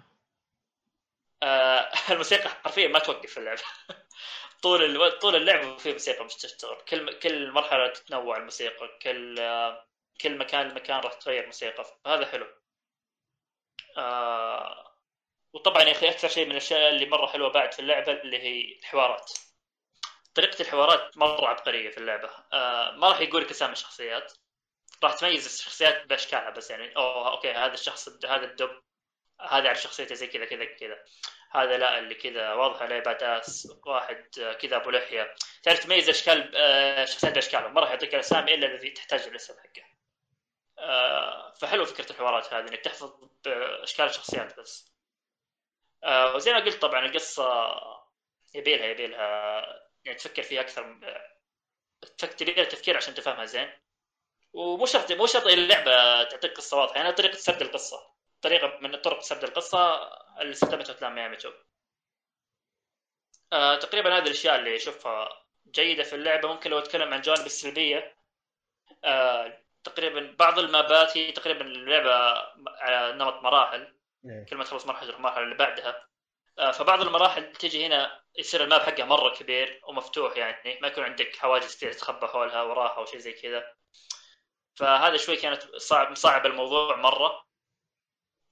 آه 1.43 1.91
الموسيقى 2.11 2.49
حرفيا 2.49 2.87
ما 2.87 2.99
توقف 2.99 3.29
في 3.31 3.37
اللعبة. 3.37 3.61
طول 4.63 4.83
ألو... 4.83 5.09
طول 5.09 5.35
اللعبه 5.35 5.77
في 5.77 5.91
موسيقى 5.91 6.25
مش 6.25 6.35
تشتغل 6.35 6.77
كل 6.89 7.19
كل 7.19 7.51
مرحلة 7.51 7.87
تتنوع 7.87 8.37
الموسيقى 8.37 8.89
كل 9.01 9.39
آه 9.39 9.85
كل 10.21 10.37
مكان 10.37 10.67
لمكان 10.69 10.99
راح 10.99 11.13
تغير 11.13 11.45
موسيقى. 11.45 11.85
فهذا 12.05 12.25
حلو. 12.25 12.47
آه 13.97 14.95
وطبعا 15.53 15.83
يا 15.83 15.91
أخي 15.91 16.09
أكثر 16.09 16.27
شيء 16.27 16.45
من 16.45 16.51
الأشياء 16.51 16.89
اللي 16.89 17.05
مرة 17.05 17.27
حلوة 17.27 17.49
بعد 17.49 17.73
في 17.73 17.79
اللعبة 17.79 18.11
اللي 18.11 18.39
هي 18.39 18.77
الحوارات. 18.79 19.31
طريقة 20.35 20.61
الحوارات 20.61 21.17
مرة 21.17 21.47
عبقرية 21.47 21.89
في 21.89 21.97
اللعبة. 21.97 22.29
آه 22.53 22.91
ما 22.91 23.09
راح 23.09 23.21
يقول 23.21 23.41
لك 23.43 23.51
أسامي 23.51 23.73
الشخصيات 23.73 24.33
راح 25.03 25.13
تميز 25.13 25.45
الشخصيات 25.45 26.05
بأشكالها 26.07 26.49
بس 26.49 26.69
يعني 26.71 26.95
أوه 26.97 27.31
أوكي 27.31 27.51
هذا 27.51 27.73
الشخص 27.73 28.09
هذا 28.25 28.45
الدب 28.45 28.81
هذا 29.41 29.65
يعرف 29.65 29.81
شخصيته 29.81 30.15
زي 30.15 30.27
كذا 30.27 30.45
كذا 30.45 30.65
كذا. 30.65 31.03
هذا 31.51 31.77
لا 31.77 31.99
اللي 31.99 32.15
كذا 32.15 32.53
واضح 32.53 32.81
عليه 32.81 32.99
باداس 32.99 33.67
واحد 33.85 34.25
آه، 34.39 34.53
كذا 34.53 34.75
أبو 34.75 34.89
لحية. 34.89 35.35
تعرف 35.63 35.79
تميز 35.79 36.09
أشكال 36.09 36.51
آه، 36.55 37.05
شخصيات 37.05 37.33
بأشكالهم. 37.33 37.73
ما 37.73 37.81
راح 37.81 37.89
يعطيك 37.89 38.15
الأسامي 38.15 38.53
إلا 38.53 38.67
الذي 38.67 38.89
تحتاج 38.89 39.21
الاسم 39.21 39.53
حقه. 39.53 39.83
آه، 39.83 39.88
فحلو 41.61 41.85
فكرة 41.85 42.11
الحوارات 42.11 42.53
هذه 42.53 42.67
إنك 42.67 42.79
تحفظ 42.79 43.29
اشكال 43.83 44.05
الشخصيات 44.05 44.59
بس. 44.59 44.91
آه، 46.03 46.35
وزي 46.35 46.53
ما 46.53 46.59
قلت 46.59 46.81
طبعا 46.81 47.05
القصة 47.05 47.73
يبيلها 48.53 48.85
يبيلها. 48.85 49.29
يعني 50.05 50.17
تفكر 50.17 50.43
فيها 50.43 50.61
أكثر 50.61 50.99
تبيلها 52.17 52.63
تفكير 52.65 52.97
عشان 52.97 53.13
تفهمها 53.13 53.45
زين. 53.45 53.69
ومو 54.53 54.85
شرط 54.85 55.11
مو 55.11 55.25
شرط 55.25 55.47
اللعبه 55.47 56.23
تعطيك 56.23 56.53
قصة 56.57 56.77
واضحة. 56.77 56.95
يعني 56.95 57.11
طريقة 57.11 57.35
سرد 57.35 57.61
القصة. 57.61 58.11
طريقة 58.41 58.77
من 58.81 58.95
طرق 58.95 59.19
سرد 59.21 59.43
القصة 59.43 59.95
اللي 60.41 60.51
استخدمتها 60.51 60.93
افلام 60.93 61.15
ميامي 61.15 61.35
two 61.35 61.51
آه 63.53 63.75
تقريبا 63.75 64.17
هذه 64.17 64.23
الأشياء 64.25 64.55
اللي 64.59 64.75
أشوفها 64.75 65.45
جيدة 65.67 66.03
في 66.03 66.15
اللعبة. 66.15 66.47
ممكن 66.53 66.69
لو 66.69 66.79
أتكلم 66.79 67.13
عن 67.13 67.19
الجوانب 67.19 67.45
السلبية 67.45 68.15
آه 69.03 69.59
تقريبا 69.83 70.35
بعض 70.39 70.59
ال 70.59 70.71
map 70.71 71.06
ات 71.06 71.17
هي 71.17 71.31
تقريبا 71.31 71.61
اللعبة 71.61 72.13
على 72.67 73.13
نمط 73.13 73.43
مراحل. 73.43 73.95
إيه. 74.25 74.45
كل 74.45 74.55
ما 74.55 74.63
تخلص 74.63 74.85
مرحلة 74.85 75.05
تروح 75.05 75.17
المرحله 75.17 75.43
اللي 75.43 75.55
بعدها. 75.55 76.07
آه، 76.59 76.71
فبعض 76.71 77.01
المراحل 77.01 77.51
تجي 77.51 77.85
هنا 77.85 78.23
يصير 78.35 78.63
ال 78.63 78.68
map 78.68 78.81
حقها 78.81 79.05
مرة 79.05 79.35
كبير 79.35 79.81
ومفتوح 79.87 80.37
يعني. 80.37 80.79
ما 80.81 80.87
يكون 80.87 81.03
عندك 81.03 81.35
حواجز 81.35 81.75
كثير 81.75 81.93
تتخبى 81.93 82.27
حولها 82.27 82.61
وراها 82.61 82.97
أو 82.97 83.05
شيء 83.05 83.19
زي 83.19 83.33
كذا. 83.33 83.73
فهذا 84.75 85.17
شوي 85.17 85.35
كانت 85.35 85.75
صعب 85.75 86.11
مصعب 86.11 86.45
الموضوع 86.45 86.95
مرة. 86.95 87.45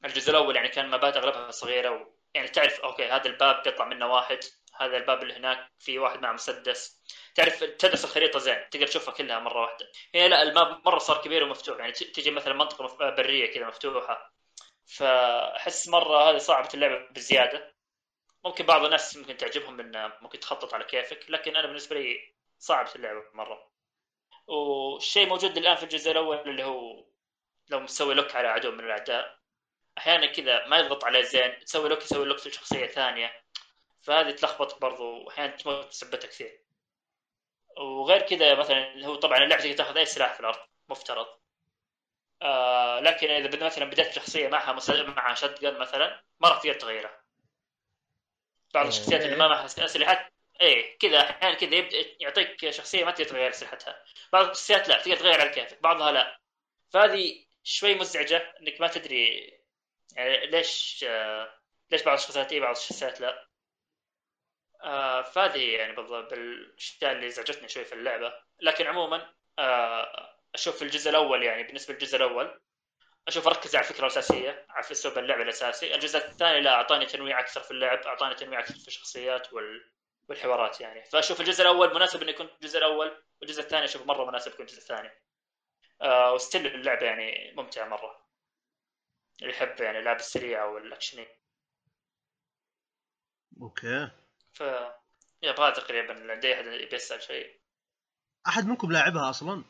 الجزء 0.06 0.32
الأول 0.32 0.56
يعني 0.56 0.68
كان 0.70 0.90
map 0.90 1.11
ات 1.11 1.18
أغلبها 1.18 1.52
صغيرة 1.52 1.90
و... 1.90 2.14
يعني 2.34 2.48
تعرف 2.48 2.80
okay 2.80 3.06
هذا 3.06 3.26
الباب 3.26 3.64
بيطلع 3.64 3.86
منه 3.86 4.08
واحد 4.14 4.40
هذا 4.76 4.98
الباب 4.98 5.24
اللي 5.24 5.34
هناك 5.34 5.72
في 5.80 6.00
واحد 6.00 6.22
مع 6.22 6.32
مسدس. 6.32 7.02
تعرف 7.38 7.64
تدرس 7.64 8.06
الخريطة 8.06 8.40
زين 8.40 8.70
تقدر 8.72 8.88
تشوفها 8.88 9.14
كلها 9.14 9.40
مرة 9.40 9.62
واحدة. 9.62 9.92
هنا 10.16 10.28
لا 10.28 10.44
ال 10.44 10.53
map 10.53 10.82
مرة 10.86 10.98
صار 10.98 11.22
كبير 11.22 11.44
ومفتوح 11.44 11.80
يعني 11.80 11.92
تجي 11.92 12.32
مثلا 12.32 12.54
منطقة 12.54 12.84
مف- 12.86 13.04
برية 13.04 13.54
كذا 13.54 13.68
مفتوحة. 13.68 14.34
فأحس 14.86 15.88
مرة 15.88 16.30
هذه 16.30 16.38
صعبة 16.38 16.70
اللعبه 16.74 17.08
بزيادة. 17.12 17.76
ممكن 18.46 18.66
بعض 18.66 18.86
الناس 18.86 19.18
ممكن 19.18 19.38
تعجبهم 19.38 19.80
إن 19.80 20.12
ممكن 20.22 20.40
تخطط 20.40 20.74
على 20.74 20.84
كيفك 20.84 21.26
لكن 21.30 21.56
أنا 21.56 21.68
بالنسبة 21.68 21.96
لي 21.96 22.34
صعبة 22.60 22.92
اللعبه 22.96 23.24
مرة. 23.34 23.72
والشيء 24.48 25.28
موجود 25.28 25.58
الآن 25.58 25.76
في 25.76 25.84
الجزء 25.84 26.12
الأول 26.12 26.38
اللي 26.38 26.64
هو 26.64 27.06
لو 27.70 27.80
مسوي 27.80 28.14
لوك 28.14 28.36
على 28.36 28.48
عدو 28.48 28.72
من 28.72 28.80
الأعداء. 28.80 29.38
أحيانا 29.98 30.26
كذا 30.26 30.68
ما 30.68 30.78
يضغط 30.80 31.04
عليه 31.06 31.22
زين 31.22 31.60
تسوي 31.60 31.90
لوك 31.90 32.02
يسوي 32.02 32.26
لوك 32.26 32.48
لشخصيه 32.48 32.86
ثانية. 32.88 33.44
فهذه 34.02 34.32
تلخبط 34.32 34.82
برضو 34.82 35.24
واحيانا 35.26 35.56
تموت 35.56 35.88
بسبتها 35.88 36.28
كثير 36.28 36.67
وغير 37.80 38.22
كذا 38.22 38.56
مثلا 38.56 39.06
هو 39.06 39.16
طبعا 39.16 39.38
اللعبة 39.38 39.62
تقدر 39.62 39.76
تاخذ 39.78 39.98
أي 39.98 40.06
سلاح 40.06 40.34
في 40.34 40.40
الأرض 40.40 40.58
مفترض. 40.90 41.28
آه 42.42 43.00
لكن 43.00 43.30
إذا 43.30 43.48
بدنا 43.48 43.66
مثلا 43.66 43.86
بدأت 43.86 44.14
شخصية 44.14 44.48
معها 44.48 44.74
مسل... 44.74 45.08
معها 45.08 45.36
شتقن 45.36 45.80
مثلا 45.80 46.24
ما 46.40 46.50
راح 46.50 46.58
تقدر 46.58 46.74
تغيرها 46.74 47.22
بعض. 48.74 48.88
الشخصيات 48.88 49.22
اللي 49.22 49.36
ما 49.36 49.48
معها 49.48 49.66
أسلحة 49.66 50.32
إيه 50.62 50.98
كذا 50.98 51.20
أحيانا 51.20 51.56
كذا 51.56 51.76
يبدأ 51.76 51.98
يعطيك 52.20 52.70
شخصية 52.70 53.04
ما 53.06 53.12
تقدر 53.12 53.30
تغير 53.30 53.50
أسلحتها. 53.50 54.04
بعض 54.34 54.50
الشخصيات 54.50 54.90
لا 54.90 55.02
تقدر 55.02 55.16
تغير 55.18 55.42
على 55.42 55.50
كيفك 55.50 55.82
بعضها 55.82 56.12
لا. 56.12 56.40
فهذه 56.90 57.46
شوي 57.64 57.96
مزعجة 57.96 58.54
إنك 58.62 58.82
ما 58.82 58.88
تدري 58.88 59.54
يعني 60.16 60.46
ليش 60.48 61.06
آه 61.08 61.60
ليش 61.92 62.04
بعض 62.04 62.18
الشخصيات 62.18 62.52
إيه 62.52 62.60
بعض 62.62 62.76
الشخصيات 62.76 63.22
لا. 63.22 63.47
آه 64.84 65.22
فهذه 65.22 65.76
يعني 65.76 65.94
بالضبط 65.96 66.34
الاشياء 66.34 67.12
اللي 67.12 67.28
ازعجتني 67.28 67.68
شوي 67.70 67.86
في 67.86 67.94
اللعبة. 67.94 68.34
لكن 68.62 68.88
عموما 68.88 69.34
آه 69.60 70.36
أشوف 70.56 70.82
الجزء 70.82 71.10
الأول 71.10 71.44
يعني 71.44 71.64
بالنسبة 71.64 71.94
للجزء 71.94 72.18
الأول 72.18 72.62
أشوف 73.28 73.48
ركز 73.48 73.76
على 73.76 73.86
الفكرة 73.86 74.02
الأساسية 74.02 74.66
على 74.70 74.92
أسلوب 74.92 75.18
اللعب 75.18 75.42
الأساسي. 75.42 75.96
الجزء 75.96 76.18
الثاني 76.20 76.62
لا 76.62 76.72
أعطاني 76.74 77.06
تنويع 77.06 77.40
أكثر 77.40 77.62
في 77.62 77.72
اللعب 77.72 78.00
أعطاني 78.00 78.36
تنويع 78.36 78.60
أكثر 78.60 78.74
في 78.74 78.88
الشخصيات 78.88 79.54
وال... 79.54 79.92
والحوارات 80.30 80.82
يعني. 80.82 81.06
فأشوف 81.06 81.42
الجزء 81.42 81.62
الأول 81.62 81.96
مناسب 81.96 82.22
إنه 82.22 82.32
يكون 82.32 82.50
الجزء 82.62 82.78
الأول 82.78 83.24
والجزء 83.42 83.62
الثاني 83.62 83.86
أشوف 83.86 84.06
مرة 84.06 84.26
مناسب 84.26 84.52
يكون 84.52 84.66
الجزء 84.66 84.78
الثاني. 84.80 85.12
آه 86.02 86.34
و 86.34 86.39
style 86.39 86.68
اللعبة 86.68 87.06
يعني 87.06 87.54
ممتعة 87.58 87.88
مرة. 87.88 88.28
اللي 89.42 89.54
يحب 89.54 89.82
يعني 89.82 90.00
اللعب 90.00 90.16
السريعه 90.16 90.70
والاكشني 90.70 91.28
okay. 93.62 94.10
ف 94.58 94.64
يبغى 95.44 95.72
تقريبا 95.72 96.14
لدي 96.14 96.54
أحد 96.54 96.66
يبي 96.66 96.96
يسال 96.96 97.24
شيء. 97.24 97.60
أحد 98.48 98.66
منكم 98.68 98.92
لاعبها 98.92 99.30
أصلا؟ 99.30 99.64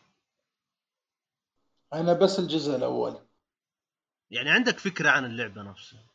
أنا 1.93 2.13
بس 2.13 2.39
الجزء 2.39 2.75
الأول. 2.75 3.19
يعني 4.31 4.49
عندك 4.49 4.79
فكرة 4.79 5.09
عن 5.09 5.25
اللعبة 5.25 5.61
نفسها؟ 5.61 6.05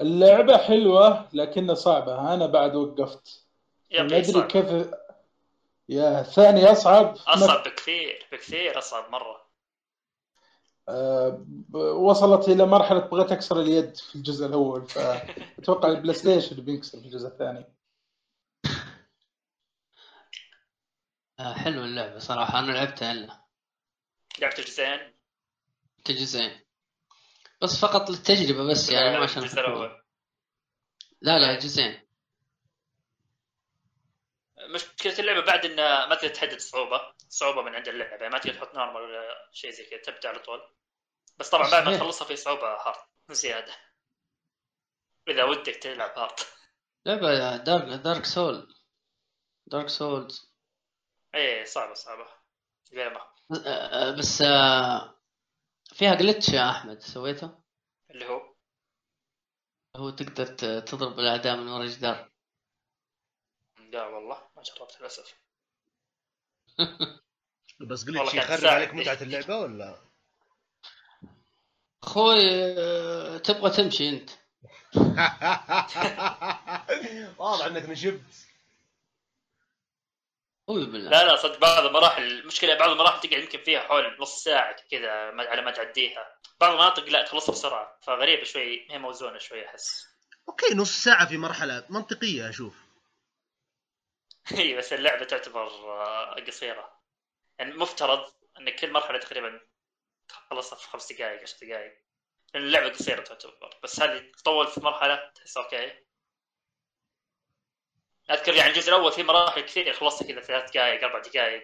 اللعبة 0.00 0.58
حلوة 0.58 1.28
لكنها 1.32 1.74
صعبة. 1.74 2.34
أنا 2.34 2.46
بعد 2.46 2.74
وقفت. 2.74 3.46
ما 3.92 3.98
يبي 3.98 4.16
أدري. 4.16 4.46
كيف 4.46 4.66
يا 5.88 6.20
الثاني 6.20 6.72
أصعب. 6.72 7.16
أصعب 7.26 7.62
بكثير 7.62 8.26
بكثير 8.32 8.78
أصعب 8.78 9.10
مرة. 9.10 9.36
آه، 9.36 9.45
وصلت 11.74 12.48
إلى 12.48 12.66
مرحلة 12.66 12.98
بغيت 12.98 13.32
أكسر 13.32 13.60
اليد 13.60 13.96
في 13.96 14.16
الجزء 14.16 14.46
الأول 14.46 14.86
فاتوقع 14.86 15.88
البلاي 15.92 16.14
ستيشن 16.14 16.56
بينكسر 16.64 17.00
في 17.00 17.06
الجزء 17.06 17.28
الثاني. 17.28 17.64
آه، 21.40 21.54
حلوة 21.54 21.84
اللعبة 21.84 22.18
صراحة 22.18 22.58
أنا 22.58 22.72
لعبتها 22.72 23.12
إلا. 23.12 23.44
لعبت 24.40 24.58
الجزئين 24.58 25.12
جزئين. 26.10 26.60
بس 27.62 27.80
فقط 27.80 28.10
للتجربة 28.10 28.70
بس 28.70 28.90
يعني 28.90 29.16
مو 29.16 29.22
عشان 29.22 29.42
الجزء. 29.42 29.60
الأول. 29.60 30.02
لا 31.22 31.38
لا 31.38 31.58
جزئين. 31.58 32.05
مشكلة 34.60 35.18
اللعبة 35.18 35.40
بعد 35.40 35.64
إن 35.64 35.76
ما 36.08 36.14
تقدر 36.14 36.28
تحدد 36.28 36.58
صعوبة 36.58 37.00
صعوبة 37.28 37.62
من 37.62 37.74
عند 37.74 37.88
اللعبة 37.88 38.10
يعني 38.10 38.28
ما 38.28 38.38
تقدر 38.38 38.54
تحط 38.54 38.74
normal 38.74 39.02
ولا 39.02 39.50
شيء 39.52 39.70
زي 39.70 39.84
كذا 39.84 40.00
تبدأ 40.00 40.28
على 40.28 40.38
طول. 40.38 40.60
بس 41.38 41.50
طبعا 41.50 41.70
بعد 41.70 41.84
ما. 41.84 41.96
تخلصها 41.98 42.26
في 42.26 42.36
صعوبة 42.36 42.66
hard 42.66 42.96
زيادة. 43.30 43.74
إذا 45.28 45.44
ودك 45.44 45.76
تلعب 45.76 46.18
hard 46.18 46.40
لعبة 47.06 47.56
Dark 47.56 48.00
Dark 48.00 48.24
Soul 48.24 48.74
Dark 49.66 49.88
Souls 49.88 50.52
إيه 51.34 51.64
صعبة 51.64 51.94
صعبة. 51.94 52.26
آه، 53.66 54.16
بس 54.18 54.42
آه، 54.42 55.20
فيها 55.94 56.14
جلتش 56.14 56.48
يا 56.48 56.70
أحمد 56.70 57.00
سويته؟ 57.00 57.58
اللي 58.10 58.26
هو؟ 58.26 58.54
هو 59.96 60.10
تقدر 60.10 60.46
تضرب 60.80 61.18
الأعداء 61.18 61.56
من 61.56 61.68
ورا 61.68 61.86
جدار 61.86 62.30
لا 63.96 64.06
والله 64.06 64.38
ما 64.56 64.62
جربت 64.62 65.00
للأسف. 65.00 65.34
بس 67.80 68.04
والله 68.04 68.20
قلت 68.22 68.30
شي 68.30 68.36
كانت 68.40 68.50
يخرب. 68.50 68.66
عليك 68.72 68.94
متعة 68.94 69.18
اللعبة 69.22 69.56
ولا؟ 69.58 69.98
أخوي 72.02 72.40
آه، 72.78 73.38
تبغى 73.38 73.70
تمشي 73.70 74.08
أنت. 74.08 74.30
واضح 77.38 77.64
إنك 77.66 77.88
نشبت 77.88 78.20
قوي 80.68 80.86
بالله. 80.86 81.10
لا 81.10 81.24
لا 81.24 81.36
صدق 81.36 81.58
بعض 81.58 81.84
المراحل 81.86 82.22
المشكلة 82.22 82.78
بعض 82.78 82.90
المراحل 82.90 83.20
تقعد 83.28 83.42
يمكن 83.42 83.58
فيها 83.58 83.80
حول 83.80 84.16
نص 84.20 84.44
ساعة 84.44 84.76
كذا 84.90 85.10
على 85.32 85.62
ما 85.62 85.70
تعديها. 85.70 86.36
بعض 86.60 86.70
المناطق 86.72 87.04
لا 87.04 87.24
تخلصها 87.24 87.52
بسرعة 87.52 87.98
فغريبة 88.02 88.44
شوي 88.44 88.86
هي 88.90 88.98
موزونة 88.98 89.38
شوي 89.38 89.66
أحس. 89.66 90.06
okay 90.48 90.74
نص 90.74 91.04
ساعة 91.04 91.26
في 91.28 91.36
مرحلة 91.38 91.84
منطقية 91.90 92.48
أشوف. 92.48 92.85
اي 94.58 94.74
بس 94.74 94.92
اللعبة 94.92 95.24
تعتبر 95.24 95.66
آه، 95.66 96.34
قصيرة. 96.34 97.00
يعني 97.58 97.74
مفترض 97.74 98.32
إن 98.58 98.70
كل 98.70 98.92
مرحلة 98.92 99.18
تقريبا 99.18 99.60
تخلصها 100.28 100.78
في 100.78 100.88
خمس 100.88 101.12
دقائق 101.12 101.42
عشر 101.42 101.66
دقائق. 101.66 101.98
لأن 102.54 102.62
اللعبة 102.62 102.88
قصيرة 102.88 103.22
تعتبر. 103.22 103.78
بس 103.82 104.00
هذه 104.00 104.32
تطول 104.32 104.66
في 104.66 104.80
مرحلة 104.80 105.32
تحس 105.34 105.56
okay. 105.56 106.04
أذكر 108.30 108.54
يعني 108.54 108.70
الجزء 108.70 108.88
الأول 108.88 109.12
في 109.12 109.22
مراحل 109.22 109.60
كثير 109.60 109.92
خلصت 109.92 110.22
كذا 110.26 110.40
ثلاث 110.40 110.70
دقائق 110.70 111.04
أربع 111.04 111.18
دقائق. 111.18 111.62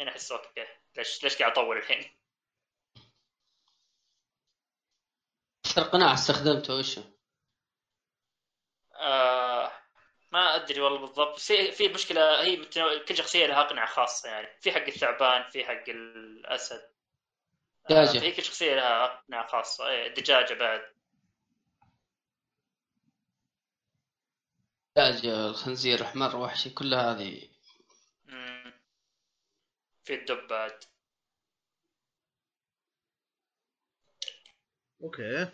هنا 0.00 0.10
أحس 0.10 0.32
أوكي. 0.32 0.66
ليش 0.96 1.24
ليش 1.24 1.38
قاعد 1.38 1.52
أطول 1.52 1.76
الحين؟ 1.76 2.18
أكثر 5.66 5.82
قناع 5.82 6.14
استخدمته 6.14 6.74
وش 6.74 6.98
هو؟ 6.98 7.04
آه 8.94 9.83
ما 10.34 10.56
أدري 10.56 10.80
والله 10.80 10.98
بالضبط. 11.00 11.36
بس 11.36 11.52
هي- 11.52 11.72
في 11.72 11.88
مشكلة 11.88 12.42
هي 12.42 12.56
متنوع- 12.56 13.04
كل 13.04 13.16
شخصية 13.16 13.46
لها 13.46 13.62
قناع 13.62 13.86
خاصة 13.86 14.28
يعني. 14.28 14.48
في 14.60 14.72
حق 14.72 14.82
الثعبان 14.86 15.50
في 15.50 15.64
حق 15.64 15.84
الأسد. 15.88 16.90
آه 17.90 18.04
دجاجة. 18.04 18.18
في 18.18 18.32
كل 18.32 18.42
شخصية 18.44 18.74
لها 18.74 19.06
قناع 19.28 19.46
خاصة. 19.46 19.88
إيه، 19.88 20.06
الدجاجه 20.06 20.54
بعد. 20.54 20.94
دجاج 24.96 25.26
الخنزير 25.26 26.04
حمر 26.04 26.36
وحشي 26.36 26.70
كل 26.70 26.94
هذه. 26.94 27.48
في 30.04 30.14
الدب 30.14 30.46
بعد. 30.46 30.84
okay. 35.02 35.48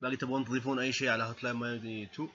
باقي 0.00 0.16
تبغون 0.16 0.44
تضيفون 0.44 0.78
أي 0.78 0.92
شيء 0.92 1.08
على 1.08 1.24
Hotline 1.24 1.56
Miami 1.56 2.04
2 2.04 2.28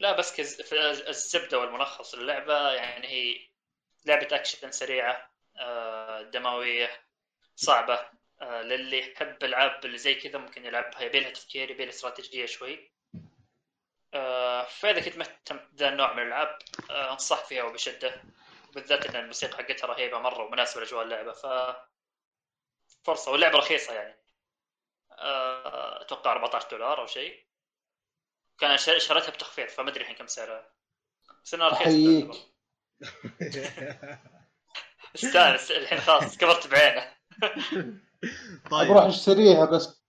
لا 0.00 0.12
بس 0.12 0.36
كز... 0.36 0.74
الزبدة 1.08 1.58
والملخص. 1.58 2.14
اللعبة 2.14 2.72
يعني 2.72 3.08
هي 3.08 3.48
لعبة 4.06 4.36
أكشن 4.36 4.70
سريعة 4.72 5.30
آه، 5.58 6.22
دموية 6.22 7.04
صعبة. 7.56 8.08
آه، 8.42 8.62
للي 8.62 9.12
يحب 9.12 9.44
ألعاب 9.44 9.84
اللي 9.84 9.98
زي 9.98 10.14
كذا 10.14 10.38
ممكن 10.38 10.64
يلعبها 10.66 11.02
يبي 11.02 11.20
لها 11.20 11.30
تفكير 11.30 11.70
يبي 11.70 11.84
لها 11.84 11.92
استراتيجية 11.92 12.46
شوي. 12.46 12.90
آه، 14.14 14.64
فإذا 14.64 15.00
كنت 15.00 15.16
مهتم 15.18 15.58
بذا 15.72 15.88
النوع 15.88 16.12
من 16.12 16.22
الألعاب 16.22 16.58
أنصح 16.90 17.44
فيها 17.44 17.62
وبشدة. 17.64 18.22
بالذات 18.74 19.06
إن 19.06 19.16
الموسيقى 19.16 19.56
حقتها 19.58 19.86
رهيبة 19.86 20.18
مرة 20.18 20.44
ومناسبة 20.44 20.80
لأجواء 20.80 21.04
اللعبة 21.04 21.32
ف 21.32 21.46
فرصة. 23.04 23.32
واللعبة 23.32 23.58
رخيصة 23.58 23.94
يعني. 23.94 24.16
أتوقع 26.00 26.32
14 26.32 26.68
دولار 26.70 27.00
أو 27.00 27.06
شيء. 27.06 27.45
كان 28.58 28.76
شر- 28.78 28.98
شريتها 28.98 29.30
بتخفيض 29.30 29.68
فما 29.68 29.90
أدري 29.90 30.00
الحين 30.00 30.16
كم 30.16 30.26
سعرها. 30.26 30.70
بس 31.44 31.54
انها 31.54 31.68
رخيصه. 31.68 32.30
استانس 35.14 35.70
الحين 35.70 35.98
خلاص 36.00 36.36
كبرت 36.36 36.66
بعينه. 36.66 37.14
طيب. 38.70 38.88
بروح 38.88 39.04
أشتريها 39.04 39.64
بس. 39.64 40.02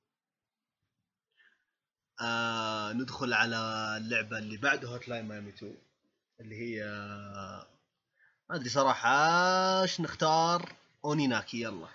آه 2.21 2.93
ندخل 2.93 3.33
على 3.33 3.57
اللعبة 3.97 4.37
اللي 4.37 4.57
بعد 4.57 4.85
Hotline 4.85 5.25
Miami 5.27 5.49
2 5.49 5.77
اللي 6.39 6.55
هي 6.55 6.83
ما 8.49 8.55
أدري 8.55 8.69
صراحة 8.69 9.09
إيش 9.81 10.01
نختار؟ 10.01 10.75
Oninaki 11.05 11.61
يلا. 11.61 11.87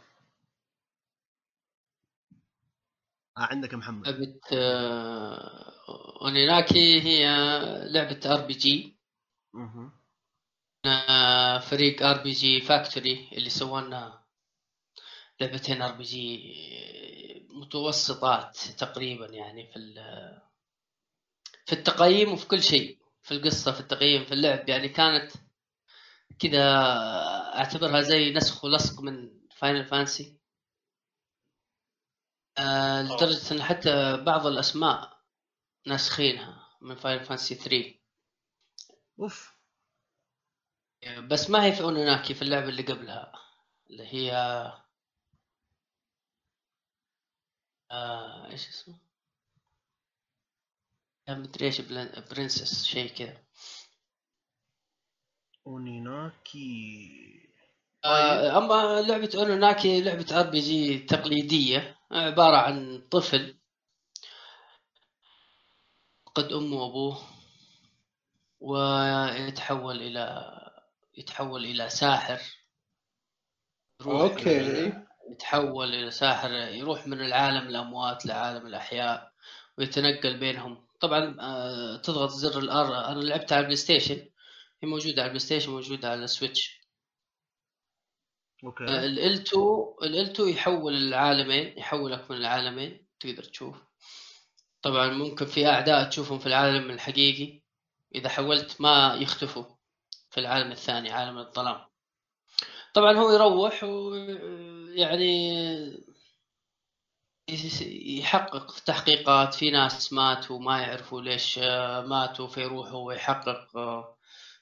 آه 3.36 3.40
عندك 3.40 3.72
يا 3.72 3.76
محمد. 3.76 4.08
لعبة 4.08 4.40
آه، 4.52 5.71
Oninaki 6.22 7.00
هي 7.02 7.26
لعبة 7.84 8.20
RPG. 8.26 8.96
فريق 11.70 12.02
RPG 12.02 12.60
Factory 12.60 13.28
اللي 13.32 13.50
سووا 13.50 13.80
لنا 13.80 14.22
لعبتين 15.40 15.82
RPG 15.82 16.54
متوسطات 17.50 18.58
تقريبا 18.58 19.26
يعني 19.26 19.72
في 19.72 19.94
في 21.66 21.72
التقييم 21.72 22.32
وفي 22.32 22.46
كل 22.48 22.62
شيء 22.62 22.98
في 23.22 23.34
القصة 23.34 23.72
في 23.72 23.80
التقييم 23.80 24.24
في 24.24 24.32
اللعب. 24.34 24.68
يعني 24.68 24.88
كانت 24.88 25.32
كذا 26.38 26.64
أعتبرها 27.54 28.00
زي 28.00 28.32
نسخ 28.32 28.64
ولصق 28.64 29.00
من 29.00 29.30
Final 29.56 29.84
Fantasy 29.84 30.38
آه 32.58 33.02
لدرجة 33.02 33.54
إن 33.54 33.62
حتى 33.62 34.16
بعض 34.16 34.46
الأسماء 34.46 35.11
ناسخينها 35.86 36.68
من 36.80 36.94
Final 36.94 37.24
Fantasy 37.24 37.54
3 37.54 37.94
of. 39.20 39.56
بس 41.30 41.50
ما 41.50 41.64
هي 41.64 41.72
في 41.72 41.80
Oninaki 41.82 42.34
في 42.34 42.42
اللعبة 42.42 42.68
اللي 42.68 42.82
قبلها 42.82 43.32
اللي 43.90 44.06
هي 44.06 44.32
آه 47.90 48.50
إيش 48.50 48.68
اسمه؟ 48.68 48.98
مدري 51.28 51.66
إيش 51.66 51.80
بلن- 51.80 52.24
princess 52.30 52.84
شيء 52.84 53.14
كذا. 53.14 53.42
Oninaki 55.66 57.48
آه 58.04 58.58
أما 58.58 59.00
لعبة 59.08 59.30
Oninaki 59.34 60.00
لعبة 60.02 60.40
RPG 60.40 60.98
تقليدية 60.98 61.96
عبارة 62.12 62.56
عن 62.56 63.08
طفل 63.10 63.58
فقد 66.34 66.52
امه 66.52 66.76
وأبوه 66.76 67.22
ويتحول 68.60 70.02
إلى 70.02 70.52
يتحول 71.16 71.64
إلى 71.64 71.88
ساحر. 71.88 72.40
okay. 74.06 74.92
يتحول 75.30 75.94
إلى 75.94 76.10
ساحر 76.10 76.50
يروح 76.50 77.06
من 77.06 77.20
العالم 77.20 77.68
الأموات 77.68 78.26
لعالم 78.26 78.66
الأحياء 78.66 79.32
ويتنقل 79.78 80.38
بينهم. 80.38 80.86
طبعا 81.00 81.36
آه، 81.40 81.96
تضغط 81.96 82.30
زر 82.30 82.58
ال 82.58 82.85
R 82.85 83.12
أنا 83.12 83.20
لعبتها 83.20 83.56
على 83.56 83.60
ال 83.60 83.76
PlayStation. 83.76 84.28
هي 84.82 84.88
موجودة 84.88 85.22
على 85.22 85.26
ال 85.26 85.38
PlayStation 85.38 85.70
موجودة 85.70 86.10
على 86.10 88.84
ال 88.84 89.18
Switch. 89.18 89.62
okay. 89.62 89.94
ال 90.02 90.30
L2 90.30 90.37
ال 90.37 90.41
L2 90.41 90.48
يحول 90.48 90.94
العالمين 90.94 91.78
يحولك 91.78 92.30
من 92.30 92.36
العالمين 92.36 93.06
تقدر 93.20 93.44
تشوف. 93.44 93.91
طبعا 94.82 95.08
ممكن 95.08 95.46
في 95.46 95.66
أعداء 95.66 96.08
تشوفهم 96.08 96.38
في 96.38 96.46
العالم 96.46 96.90
الحقيقي 96.90 97.60
إذا 98.14 98.28
حولت 98.28 98.80
ما 98.80 99.16
يختفوا 99.20 99.64
في 100.30 100.40
العالم 100.40 100.72
الثاني 100.72 101.10
عالم 101.10 101.38
الظلام 101.38 101.80
طبعا 102.94 103.12
هو 103.18 103.30
يروح 103.30 103.84
ويعني 103.84 105.32
يحقق 108.18 108.74
تحقيقات 108.86 109.54
في 109.54 109.70
ناس 109.70 110.12
ماتوا 110.12 110.58
ما 110.58 110.80
يعرفوا 110.80 111.22
ليش 111.22 111.58
ماتوا 112.08 112.48
فيروحوا 112.48 113.06
ويحقق 113.06 113.68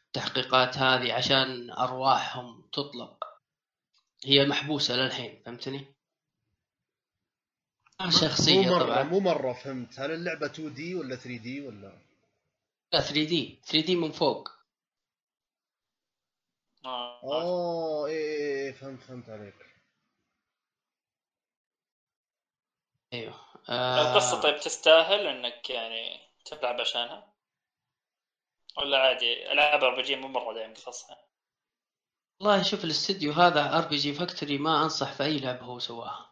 التحقيقات 0.06 0.78
هذه 0.78 1.12
عشان 1.12 1.70
أرواحهم 1.70 2.68
تطلق 2.72 3.24
هي 4.24 4.46
محبوسة 4.46 4.96
للحين 4.96 5.42
فهمتني؟ 5.46 5.94
شخصية 8.08 8.66
مو 8.68 8.74
مرة 8.78 8.84
طبعا. 8.84 9.02
مو 9.02 9.20
مرة 9.20 9.52
فهمت. 9.52 10.00
هل 10.00 10.10
اللعبة 10.10 10.46
2D 10.46 10.94
ولا 10.94 11.16
3D 11.16 11.60
ولا؟ 11.60 11.92
لا 12.92 13.00
3D 13.00 13.58
3D 13.64 13.96
من 13.96 14.10
فوق. 14.12 14.48
آه. 16.84 17.20
oh 17.22 18.06
إيه 18.06 18.14
إيه 18.14 18.66
إيه، 18.66 18.72
فهمت 18.72 19.02
فهمت 19.02 19.28
عليك. 19.28 19.54
أيوه. 23.12 23.34
آه. 23.68 24.10
القصة 24.12 24.40
طيب 24.40 24.60
تستاهل 24.60 25.26
إنك 25.26 25.70
يعني 25.70 26.20
تلعب 26.44 26.80
عشانها؟ 26.80 27.32
ولا 28.78 28.98
عادي؟ 28.98 29.52
ألعاب 29.52 29.84
RPG 29.84 30.16
مو 30.16 30.28
مرة 30.28 30.54
دايم 30.54 30.74
قصصها 30.74 31.24
والله 32.40 32.62
شوف 32.62 32.84
الاستديو 32.84 33.32
هذا 33.32 33.78
RPG 33.78 34.12
Factory 34.14 34.58
ما 34.58 34.82
أنصح 34.82 35.12
في 35.12 35.22
أي 35.24 35.38
لعبة 35.38 35.62
هو 35.62 35.78
سواها. 35.78 36.29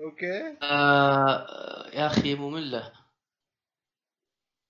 okay. 0.00 0.56
آه 0.62 1.90
يا 1.92 2.06
أخي 2.06 2.34
مملة. 2.34 2.92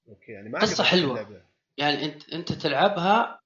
okay 0.08 0.32
يعني 0.32 0.48
ما 0.48 0.58
حلوة. 0.82 1.20
اللعبة. 1.20 1.42
يعني 1.78 2.04
أنت 2.04 2.28
أنت 2.32 2.52
تلعبها 2.52 3.40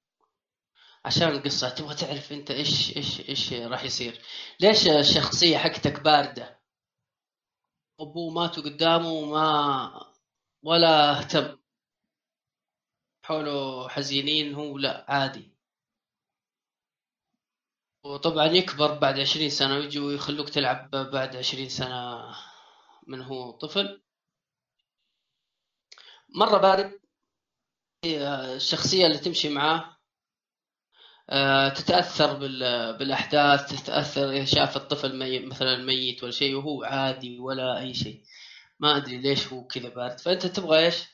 عشان 1.04 1.28
القصة 1.28 1.68
تبغى 1.68 1.94
تعرف 1.94 2.32
أنت 2.32 2.50
إيش 2.50 2.96
إيش 2.96 3.28
إيش 3.28 3.52
راح 3.52 3.84
يصير. 3.84 4.22
ليش 4.60 4.88
الشخصية 4.88 5.58
حقتك 5.58 6.00
باردة؟ 6.00 6.60
أبوه 8.00 8.34
ماتوا 8.34 8.62
قدامه 8.62 9.08
وما 9.12 9.90
ولا 10.62 11.18
اهتم. 11.18 11.58
حوله 13.24 13.88
حزينين 13.88 14.54
هو 14.54 14.78
لا 14.78 15.06
عادي. 15.08 15.59
وطبعا 18.04 18.46
يكبر 18.46 18.98
بعد 18.98 19.20
عشرين 19.20 19.50
سنة 19.50 19.74
ويجوا 19.76 20.12
يخلوك 20.12 20.48
تلعب 20.48 20.90
بعد 20.90 21.36
عشرين 21.36 21.68
سنة 21.68 22.22
من 23.06 23.22
هو 23.22 23.50
طفل. 23.50 24.02
مرة 26.34 26.58
بارد 26.58 27.00
الشخصية 28.56 29.06
اللي 29.06 29.18
تمشي 29.18 29.48
معاه 29.48 29.96
آه، 31.30 31.68
تتأثر 31.68 32.38
بال- 32.38 32.98
بالأحداث 32.98 33.82
تتأثر 33.82 34.30
إذا 34.30 34.44
شاف 34.44 34.76
الطفل 34.76 35.16
مي 35.18 35.38
مثلا 35.46 35.76
ميت 35.76 36.22
ولا 36.22 36.32
شيء 36.32 36.54
وهو 36.56 36.84
عادي 36.84 37.38
ولا 37.38 37.78
أي 37.80 37.94
شيء. 37.94 38.24
ما 38.80 38.96
أدري 38.96 39.18
ليش 39.18 39.48
هو 39.52 39.66
كذا 39.66 39.88
بارد. 39.88 40.18
فأنت 40.20 40.46
تبغى 40.46 40.86
إيش؟ 40.86 41.04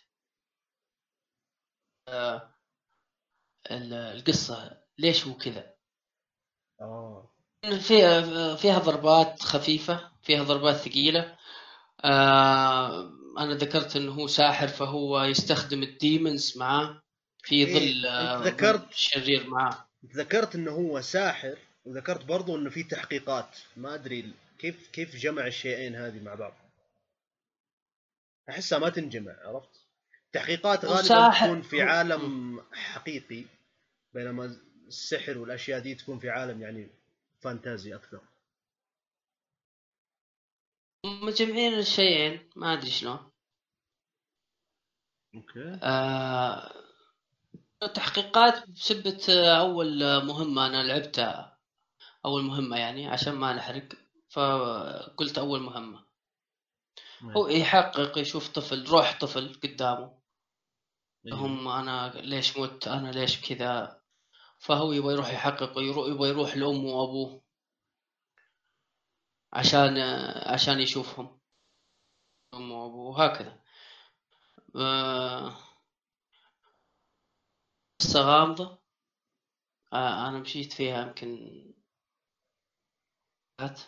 آه، 2.08 2.54
ال- 3.70 3.92
القصة. 3.94 4.82
ليش 4.98 5.26
هو 5.26 5.34
كذا؟ 5.34 5.75
آه. 6.80 7.30
فيها 7.80 8.54
فيها 8.56 8.78
ضربات 8.78 9.42
خفيفة 9.42 10.10
فيها 10.22 10.42
ضربات 10.42 10.76
ثقيلة. 10.76 11.36
آه 12.04 13.10
أنا 13.38 13.54
ذكرت 13.54 13.96
إنه 13.96 14.12
هو 14.12 14.26
ساحر 14.26 14.68
فهو 14.68 15.22
يستخدم 15.24 15.82
الديمونز 15.82 16.58
معاه 16.58 17.02
في 17.42 17.54
إيه، 17.54 17.74
ظل 18.00 18.06
آه، 18.06 18.38
أنت 18.38 18.46
ذكرت- 18.46 18.92
شرير 18.94 19.46
معاه. 19.46 19.86
ذكرت 20.16 20.54
إنه 20.54 20.70
هو 20.70 21.00
ساحر 21.00 21.56
وذكرت 21.84 22.24
برضو 22.24 22.56
إنه 22.56 22.70
في 22.70 22.82
تحقيقات. 22.82 23.58
ما 23.76 23.94
أدري 23.94 24.32
كيف 24.58 24.88
كيف 24.92 25.16
جمع 25.16 25.46
الشيئين 25.46 25.94
هذه 25.94 26.22
مع 26.22 26.34
بعض. 26.34 26.52
أحسها 28.50 28.78
ما 28.78 28.88
تنجمع 28.88 29.32
عرفت؟ 29.44 29.68
تحقيقات 30.32 30.84
غالبا 30.84 31.30
تكون 31.38 31.62
في 31.62 31.82
عالم 31.82 32.60
حقيقي 32.72 33.44
بينما 34.14 34.56
السحر 34.86 35.38
والأشياء 35.38 35.80
دي 35.80 35.94
تكون 35.94 36.18
في 36.18 36.30
عالم 36.30 36.62
يعني 36.62 36.90
فانتازي 37.40 37.94
أكثر. 37.94 38.20
مجمعين 41.04 41.74
الشيئين 41.78 42.50
ما 42.56 42.72
أدري 42.72 42.90
شلون. 42.90 43.30
أوكي. 45.34 45.78
آه 45.82 46.72
تحقيقات 47.94 48.68
بسبة 48.70 49.20
آه، 49.28 49.58
أول 49.58 50.02
آه، 50.02 50.24
مهمة 50.24 50.66
أنا 50.66 50.82
لعبتها. 50.82 51.58
أول 52.24 52.42
مهمة 52.42 52.76
يعني 52.76 53.06
عشان 53.06 53.34
ما 53.34 53.52
نحرق. 53.52 53.88
فقلت 54.28 55.38
أول 55.38 55.60
مهمة. 55.60 56.04
هو 57.22 57.48
يحقق 57.48 58.18
يشوف 58.18 58.48
طفل 58.48 58.86
روح 58.86 59.18
طفل 59.20 59.60
قدامه. 59.62 60.18
أيوه. 61.26 61.38
هم 61.38 61.68
أنا 61.68 62.12
ليش 62.14 62.56
مت 62.56 62.88
أنا 62.88 63.10
ليش 63.10 63.40
كذا. 63.48 64.00
فهو 64.58 64.92
يبغى 64.92 65.12
يروح 65.14 65.32
يحقق 65.32 65.78
يبغى 65.78 66.28
يروح 66.28 66.56
لأمه 66.56 66.88
وأبوه 66.90 67.42
عشان 69.52 69.98
عشان 70.46 70.80
يشوفهم 70.80 71.40
أمه 72.54 72.74
وأبوه 72.84 73.06
وهكذا 73.10 73.62
آه، 74.76 75.56
قصة 78.00 78.20
غامضة 78.20 78.78
آه، 79.92 80.28
أنا 80.28 80.38
مشيت 80.38 80.72
فيها 80.72 81.02
يمكن 81.02 81.62
هات. 83.60 83.80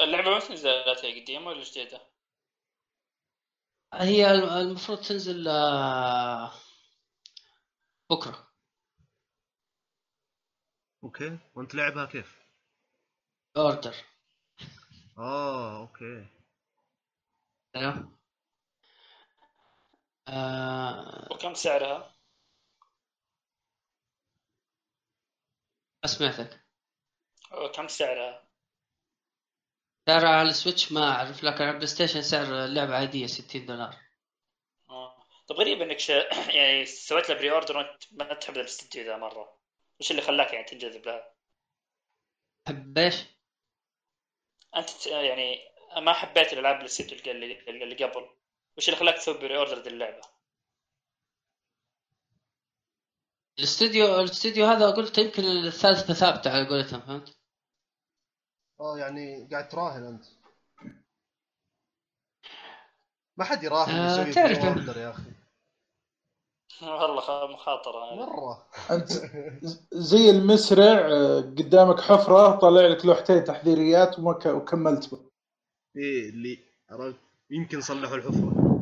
اللعبة 0.00 0.36
متى 0.36 0.52
نزلت 0.52 1.04
هي 1.04 1.20
قديمة 1.20 1.46
ولا 1.48 1.64
جديدة؟ 1.64 2.00
هي 3.94 4.30
المفروض 4.60 4.98
تنزل 5.00 5.48
آه، 5.48 6.52
بكرة 8.10 8.49
okay 11.04 11.38
وأنت 11.54 11.74
لعبها 11.74 12.06
كيف؟ 12.06 12.40
order 13.56 13.94
آه 15.18 15.80
okay 15.80 16.26
أيوه 17.76 18.20
آه، 20.28 21.28
وكم 21.30 21.54
سعرها؟ 21.54 22.14
اسمعتك 26.04 26.60
وكم 27.52 27.88
سعرها؟ 27.88 28.50
سعر 30.06 30.26
على 30.26 30.48
ال 30.48 30.54
Switch 30.54 30.92
ما 30.92 31.10
أعرف 31.12 31.44
لكن 31.44 31.62
على 31.62 31.70
ال 31.70 31.86
PlayStation 31.86 32.22
سعر 32.22 32.64
اللعبة 32.64 32.96
عادية 32.96 33.26
60 33.26 33.66
دولار 33.66 33.96
آه. 34.90 35.26
طب 35.48 35.56
غريب 35.56 35.82
إنك 35.82 35.98
ش... 35.98 36.08
يعني 36.56 36.86
سويت 36.86 37.28
له 37.28 37.34
pre-order 37.34 37.76
وأنت 37.76 38.02
ما 38.12 38.34
تحب 38.34 38.56
الاستديو 38.56 39.04
ذا 39.04 39.16
مرة 39.16 39.59
وش 40.00 40.10
اللي 40.10 40.22
خلاك 40.22 40.52
يعني 40.52 40.64
تنجذب 40.66 41.06
لها؟ 41.06 41.34
حب 42.68 42.98
إيش؟ 42.98 43.24
أنت 44.76 45.06
يعني 45.06 45.58
ما 45.96 46.12
حبيت 46.12 46.52
الألعاب 46.52 46.80
اللي, 46.80 47.60
اللي 47.68 48.04
قبل 48.04 48.30
وش 48.76 48.88
اللي 48.88 49.00
خلاك 49.00 49.14
تسوي 49.14 49.38
pre-order 49.38 49.86
اللعبة؟ 49.86 50.20
الاستوديو 53.58 54.20
الاستوديو 54.20 54.66
هذا 54.66 54.90
قلت 54.90 55.18
يمكن 55.18 55.44
الثالثة 55.44 56.14
ثابتة 56.14 56.50
على 56.50 56.68
قولتهم 56.68 57.00
فهمت؟ 57.00 57.36
آه 58.80 58.98
يعني 58.98 59.48
قاعد 59.50 59.68
تراهن 59.68 60.04
أنت 60.04 60.24
ما 63.36 63.44
حد 63.44 63.62
يراهن 63.62 63.94
آه، 63.94 64.26
يسوي 64.26 64.44
pre-order 64.44 64.98
يا 65.00 65.10
أخي 65.10 65.39
والله 67.00 67.46
مخاطرة. 67.46 68.14
مرة. 68.14 68.66
أنت 68.90 69.08
زي 69.92 70.30
المسرع 70.30 70.98
آه، 70.98 71.40
قدامك 71.40 72.00
حفرة 72.00 72.50
طلع 72.56 72.80
لك 72.86 73.06
لوحتين 73.06 73.44
تحذيريات 73.44 74.18
وكملت. 74.18 75.10
به. 75.14 75.20
إيه 75.96 76.30
اللي 76.30 76.58
عرفت. 76.90 77.16
يمكن 77.50 77.80
صلحوا 77.80 78.16
الحفرة. 78.16 78.80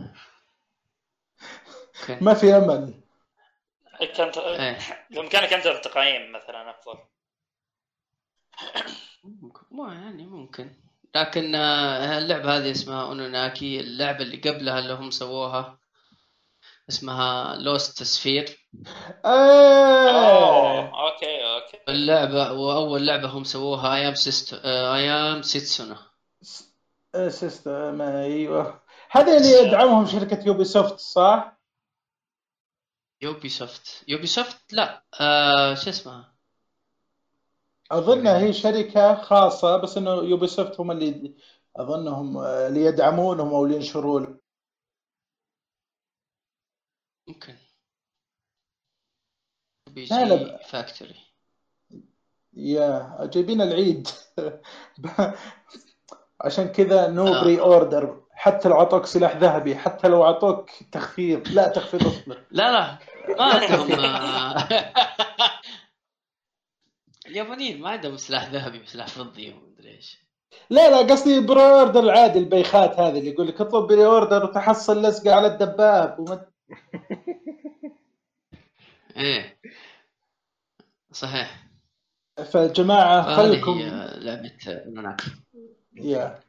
ما 2.20 2.34
في 2.34 2.56
أمل. 2.56 2.94
كانت 4.16 4.38
إيه. 4.38 4.78
بإمكانك 5.10 5.52
أنت 5.52 5.66
التقايم 5.66 6.32
مثلا 6.32 6.70
أفضل. 6.70 6.98
ممكن. 9.24 9.60
ما 9.70 9.94
يعني 9.94 10.26
ممكن. 10.26 10.70
لكن 11.14 11.54
آه، 11.54 12.18
اللعبة 12.18 12.56
هذه 12.56 12.70
اسمها 12.70 13.02
أونوناكي 13.02 13.80
اللعبة 13.80 14.18
اللي 14.22 14.36
قبلها 14.36 14.78
اللي 14.78 14.92
هم 14.92 15.10
سووها. 15.10 15.77
اسمها 16.88 17.56
لوست 17.56 18.02
سفير 18.02 18.68
إيه 19.24 20.10
أوه 20.10 20.78
أوكي 20.80 21.44
أوكي. 21.54 21.78
اللعبة 21.88 22.52
وأول 22.52 23.06
لعبة 23.06 23.28
هم 23.28 23.44
سووها 23.44 23.94
أيام 23.96 24.14
سيست 24.14 24.54
أيام 24.64 25.42
سيتسونا 25.42 25.98
سيستم 27.28 28.02
أيوه. 28.02 28.80
هذا 29.10 29.36
اللي 29.36 29.68
يدعمهم 29.68 30.06
شركة 30.06 30.46
يوبي 30.46 30.64
سوفت 30.64 30.98
صح؟ 30.98 31.58
يوبي 33.22 33.48
سوفت 33.48 34.04
يوبي 34.08 34.26
سوفت 34.26 34.72
لا 34.72 35.02
آه 35.20 35.74
شو 35.74 35.90
اسمها؟ 35.90 36.34
أظنها 37.90 38.38
هي 38.38 38.52
شركة 38.52 39.14
خاصة 39.14 39.76
بس 39.76 39.96
إنه 39.96 40.10
يوبي 40.14 40.46
سوفت 40.46 40.80
هم 40.80 40.90
اللي 40.90 41.34
أظنهم 41.76 42.36
آه، 42.38 42.68
اللي 42.68 42.84
يدعمونهم 42.84 43.54
أو 43.54 43.64
اللي 43.64 43.76
ينشرون. 43.76 44.38
ممكن. 47.28 47.54
بي 49.86 50.04
لا، 50.04 50.24
لا، 50.24 50.36
جي 50.36 50.64
فاكتوري 50.64 51.16
يا 52.52 53.18
جايبين 53.32 53.60
العيد. 53.60 54.08
عشان 56.44 56.68
كذا 56.68 57.08
no. 57.08 57.24
pre-order 57.24 58.22
حتى 58.30 58.68
لو 58.68 58.74
أعطوك 58.74 59.06
سلاح 59.06 59.36
ذهبي 59.36 59.76
حتى 59.76 60.08
لو 60.08 60.24
أعطوك 60.24 60.70
تخفيض. 60.92 61.48
لا 61.48 61.68
تخفيض 61.68 62.06
اصبر. 62.06 62.44
لا 62.50 62.72
لا. 62.72 62.98
ما 63.38 63.44
عندهم 63.54 63.92
آه، 63.92 64.68
اليابانيين 67.26 67.80
ما 67.80 67.90
عندهم 67.90 68.16
سلاح 68.16 68.50
ذهبي 68.50 68.80
وسلاح 68.80 69.06
فضي 69.06 69.52
ومدري 69.52 69.96
إيش. 69.96 70.18
لا 70.70 70.90
لا 70.90 71.12
قصدي 71.12 71.40
pre-order 71.40 72.00
العادي 72.00 72.38
البيخات 72.38 73.00
هذه 73.00 73.18
اللي 73.18 73.30
يقول 73.30 73.48
لك 73.48 73.60
اطلب 73.60 73.86
pre-order 73.86 74.44
وتحصل 74.44 75.02
لزقه 75.06 75.34
على 75.34 75.46
الدباب 75.46 76.20
وما... 76.20 76.46
إيه. 79.16 79.58
صحيح. 81.12 81.64
فجماعة 82.52 83.20
هذه 83.20 83.36
خلكم 83.36 83.78
لعبة 84.24 84.52
Oninaki 84.86 85.30
يا. 85.94 86.40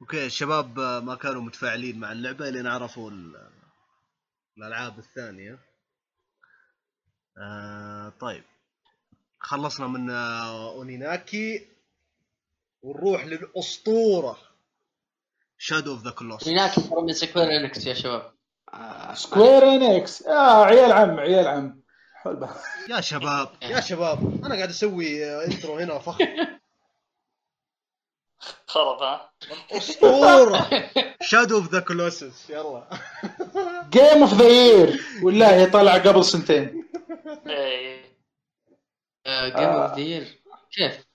okay 0.00 0.26
الشباب 0.26 0.78
ما 0.80 1.14
كانوا 1.14 1.42
متفاعلين 1.42 2.00
مع 2.00 2.12
اللعبة 2.12 2.50
لين 2.50 2.66
عرفوا 2.66 3.10
ال- 3.10 3.50
الألعاب 4.58 4.98
الثانية. 4.98 5.58
آه 7.38 8.12
طيب. 8.20 8.44
خلصنا 9.40 9.86
من 9.86 10.10
آه، 10.10 10.70
Oninaki 10.72 11.66
ونروح 12.82 13.26
للأسطورة. 13.26 14.38
Shadow 15.58 15.92
of 15.92 16.04
the 16.04 16.10
Colossus 16.10 16.44
ترى 16.44 17.02
من 17.02 17.12
Square 17.12 17.56
Enix 17.56 17.86
يا 17.86 17.94
شباب. 17.94 18.32
آه، 18.74 19.14
Square 19.14 19.62
Enix 19.62 20.22
آه 20.26 20.64
عيال 20.64 20.92
عم 20.92 21.20
عيال 21.20 21.46
عم. 21.46 21.80
يا 22.88 23.00
شباب. 23.00 23.48
يا 23.62 23.80
شباب 23.80 24.44
أنا 24.44 24.54
قاعد 24.54 24.68
أسوي 24.68 25.24
آه، 25.24 25.44
intro 25.44 25.78
هنا 25.78 25.98
فخم 25.98 26.26
خرب 28.66 29.02
ها؟ 29.02 29.30
اسطورة. 29.72 30.68
Shadow 31.22 31.56
of 31.56 31.72
the 31.72 31.80
Colossus 31.80 32.50
يلا. 32.50 32.88
game 33.90 34.22
of 34.22 34.34
the 34.34 34.48
year 34.48 35.00
والله 35.22 35.54
هي 35.54 35.66
طالعة 35.66 35.98
قبل 36.08 36.24
سنتين. 36.24 36.88
إيه. 37.46 38.16
game 39.26 39.68
of 39.68 39.92
the 39.92 40.00
year 40.00 40.42
كيف؟ 40.70 40.92
لا 40.92 40.96
هي 40.96 41.02
السنة 41.02 41.02
الماضية. 41.02 41.06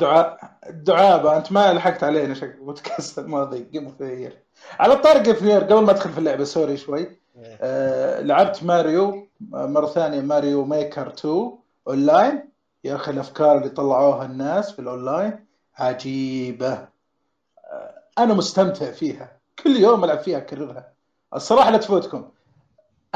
دعاء 0.00 0.38
دعابه 0.70 1.36
أنت 1.36 1.52
ما 1.52 1.72
لحقت 1.72 2.04
علينا 2.04 2.34
شكل 2.34 2.58
بودكاست 2.58 3.18
الماضي. 3.18 3.60
game 3.72 3.84
of 3.84 4.02
the 4.02 4.32
على 4.80 4.96
طاري 4.96 5.20
game 5.22 5.50
of 5.50 5.64
قبل 5.64 5.84
ما 5.84 5.90
أدخل 5.90 6.10
في 6.10 6.18
اللعبة 6.18 6.44
sorry 6.44 6.76
شوي. 6.76 7.18
آه 7.60 8.20
لعبت 8.20 8.64
ماريو 8.64 9.28
مرة 9.50 9.86
ثانية 9.86 10.20
Mario 10.20 10.64
Maker 10.64 11.08
2 11.08 11.52
أونلاين. 11.88 12.48
يا 12.84 12.94
أخي 12.94 13.10
الأفكار 13.10 13.58
اللي 13.58 13.68
طلعوها 13.68 14.24
الناس 14.24 14.72
في 14.72 14.78
الأونلاين 14.78 15.46
عجيبة. 15.76 16.72
آه 16.72 17.94
أنا 18.18 18.34
مستمتع 18.34 18.90
فيها. 18.90 19.36
كل 19.64 19.76
يوم 19.76 20.04
ألعب 20.04 20.18
فيها 20.18 20.38
أكررها. 20.38 20.92
الصراحة 21.34 21.70
لا 21.70 21.78
تفوتكم. 21.78 22.28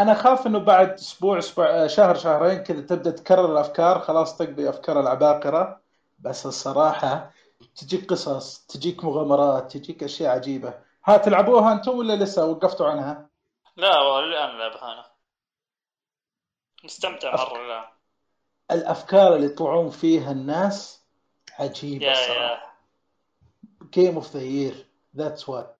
أنا 0.00 0.12
اخاف 0.12 0.46
إنه 0.46 0.58
بعد 0.58 0.90
أسبوع 0.92 1.38
أسبوع 1.38 1.66
آه، 1.70 1.86
شهر 1.86 2.14
شهرين 2.14 2.58
كذا 2.62 2.80
تبدأ 2.80 3.10
تكرر 3.10 3.52
الأفكار 3.52 4.00
خلاص 4.00 4.38
تقضي 4.38 4.68
أفكار 4.68 5.00
العباقرة. 5.00 5.80
بس 6.18 6.46
الصراحة 6.46 7.32
تجيك 7.76 8.10
قصص 8.10 8.66
تجيك 8.66 9.04
مغامرات 9.04 9.76
تجيك 9.76 10.02
أشياء 10.02 10.34
عجيبة. 10.34 10.74
ها 11.04 11.16
تلعبوها 11.16 11.72
أنتم 11.72 11.98
ولا 11.98 12.16
لسه 12.24 12.46
وقفتوا 12.46 12.86
عنها؟ 12.88 13.28
لا 13.76 14.00
والله 14.00 14.18
الان 14.24 14.58
لعبها 14.58 14.92
أنا. 14.92 15.04
مستمتع 16.84 17.34
أفكار. 17.34 17.54
مره 17.54 17.66
الان 17.66 17.84
الأفكار 18.70 19.34
اللي 19.36 19.46
يطلعون 19.46 19.90
فيها 19.90 20.32
الناس 20.32 21.04
عجيبة 21.58 22.06
يا 22.06 22.12
الصراحة. 22.12 22.76
game 23.90 24.14
of 24.14 24.36
the 24.36 24.42
year 24.42 24.86
that's 25.16 25.48
what 25.48 25.76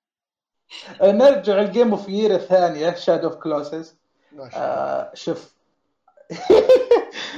نرجع 1.03 1.61
ال 1.61 1.67
game 1.67 1.91
of 1.91 2.09
year 2.09 2.35
الثانية 2.35 2.95
Shadow 2.95 3.29
of 3.29 3.37
Colossus 3.37 4.00
الله. 4.33 5.11
شوف. 5.15 5.53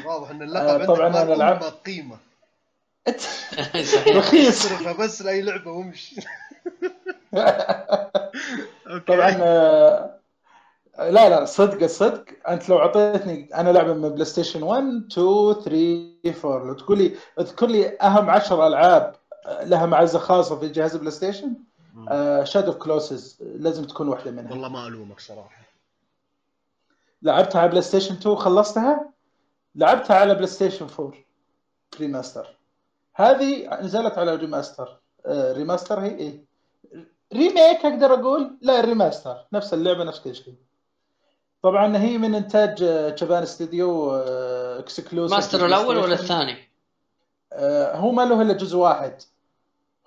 واضح 0.06 0.30
إن 0.30 0.42
آه، 0.42 0.44
اللقب 0.44 0.68
عندك 0.68 0.86
طبعاً 0.86 1.22
يكون 1.22 1.38
لعبت. 1.38 1.64
قيمة. 1.86 2.16
صحيح. 3.82 4.16
رخيص. 4.16 4.72
بس 5.00 5.22
لأي 5.22 5.42
لعبة 5.42 5.70
وامشي. 5.70 6.16
okay. 8.90 9.04
طبعا 9.06 9.36
آه، 9.40 10.18
لا 10.98 11.28
لا 11.28 11.44
صدق 11.44 11.82
الصدق 11.82 12.24
أنت 12.48 12.68
لو 12.68 12.78
أعطيتني 12.78 13.48
أنا 13.54 13.70
لعبة 13.70 13.94
من 13.94 14.08
PlayStation 14.08 14.62
1 14.62 14.82
2 15.12 15.54
3 16.24 16.54
4 16.54 16.66
لو 16.66 16.74
تقول 16.74 16.98
لي 16.98 17.16
اذكر 17.40 17.66
لي 17.66 17.98
أهم 18.02 18.30
10 18.30 18.66
ألعاب 18.66 19.14
لها 19.46 19.86
معزة 19.86 20.18
خاصة 20.18 20.58
في 20.58 20.68
جهاز 20.68 20.96
PlayStation 20.96 21.54
Shadow 22.42 22.72
Colossus 22.72 23.38
لازم 23.40 23.84
تكون 23.84 24.08
واحدة 24.08 24.30
منها. 24.30 24.50
والله 24.50 24.68
ما 24.68 24.86
ألومك 24.86 25.20
صراحة. 25.20 25.62
لعبتها 27.22 27.60
على 27.60 27.70
PlayStation 27.70 28.14
2 28.14 28.36
خلصتها 28.36 29.12
لعبتها 29.74 30.16
على 30.16 30.34
PlayStation 30.34 30.86
4 30.98 31.12
remaster. 32.00 32.56
هذه 33.14 33.80
نزلت 33.80 34.18
على 34.18 34.34
remaster. 34.34 35.00
آه، 35.26 35.52
remaster 35.52 36.00
هي 36.00 36.08
إيه؟ 36.14 36.44
remake 37.32 37.86
أقدر 37.86 38.14
أقول؟ 38.14 38.58
لا 38.60 38.80
remaster. 38.80 39.46
نفس 39.52 39.74
اللعبة 39.74 40.04
نفس 40.04 40.20
كل 40.20 40.34
شيء. 40.34 40.54
طبعا 41.62 41.96
هي 41.96 42.18
من 42.18 42.34
إنتاج 42.34 42.74
Japan 43.14 43.42
Studio 43.42 44.12
exclusive 44.12 45.36
master 45.36 45.66
الأول 45.66 45.96
ولا 45.96 46.14
الثاني؟ 46.14 46.68
آه، 47.52 47.96
هو 47.96 48.12
ما 48.12 48.22
له 48.22 48.42
إلا 48.42 48.52
جزء 48.52 48.76
واحد. 48.76 49.22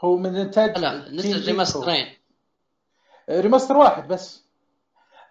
هو 0.01 0.18
من 0.18 0.36
إنتاج 0.36 0.78
لا 0.80 1.09
نزل. 1.09 1.45
remaster 1.45 1.91
ين. 1.91 2.07
آه، 3.30 3.41
ريماستر 3.41 3.78
واحد 3.78 4.07
بس. 4.07 4.45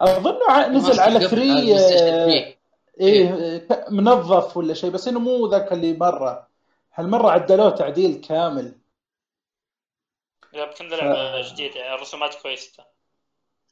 أظن 0.05 0.39
ع- 0.49 0.69
نزل 0.69 1.01
على 1.01 1.21
فري 1.21 1.79
3. 1.79 2.55
إيه 3.01 3.59
ك- 3.59 3.87
منظف 3.91 4.57
ولا 4.57 4.75
شيء 4.75 4.91
بس 4.91 5.09
إنه 5.09 5.21
مو 5.21 5.47
ذاك 5.47 5.73
اللي 5.73 5.93
مرة 5.97 6.47
هالمرة 6.95 7.31
عدلوه 7.31 7.71
تعديل 7.71 8.21
كامل 8.21 8.73
لا 10.53 10.63
يمكن 10.65 10.89
لعبة 10.89 11.49
جديدة 11.53 11.81
يعني 11.81 11.95
الرسومات 11.95 12.35
كويسة 12.43 12.85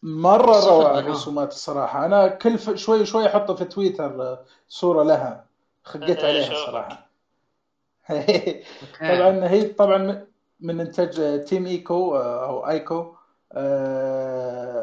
مرة 0.02 0.60
روعة. 0.60 0.98
الرسومات 0.98 1.52
الصراحه 1.52 2.06
أنا 2.06 2.28
كل 2.28 2.58
ف- 2.58 2.74
شوي 2.74 3.06
شوي 3.06 3.26
أحط 3.26 3.50
في 3.50 3.64
تويتر 3.64 4.22
آه، 4.22 4.44
صورة 4.68 5.02
لها 5.02 5.46
خقيت 5.84 6.18
إيه، 6.18 6.26
عليها. 6.26 6.52
الصراحه. 6.52 7.08
طبعا 9.00 9.48
هي 9.48 9.64
طبعا 9.64 10.26
من- 10.60 10.80
إنتاج 10.80 11.44
Team 11.44 11.66
Ico 11.66 12.16
آه، 12.16 12.46
أو 12.48 12.68
Ico 12.68 12.94
آه، 12.94 13.16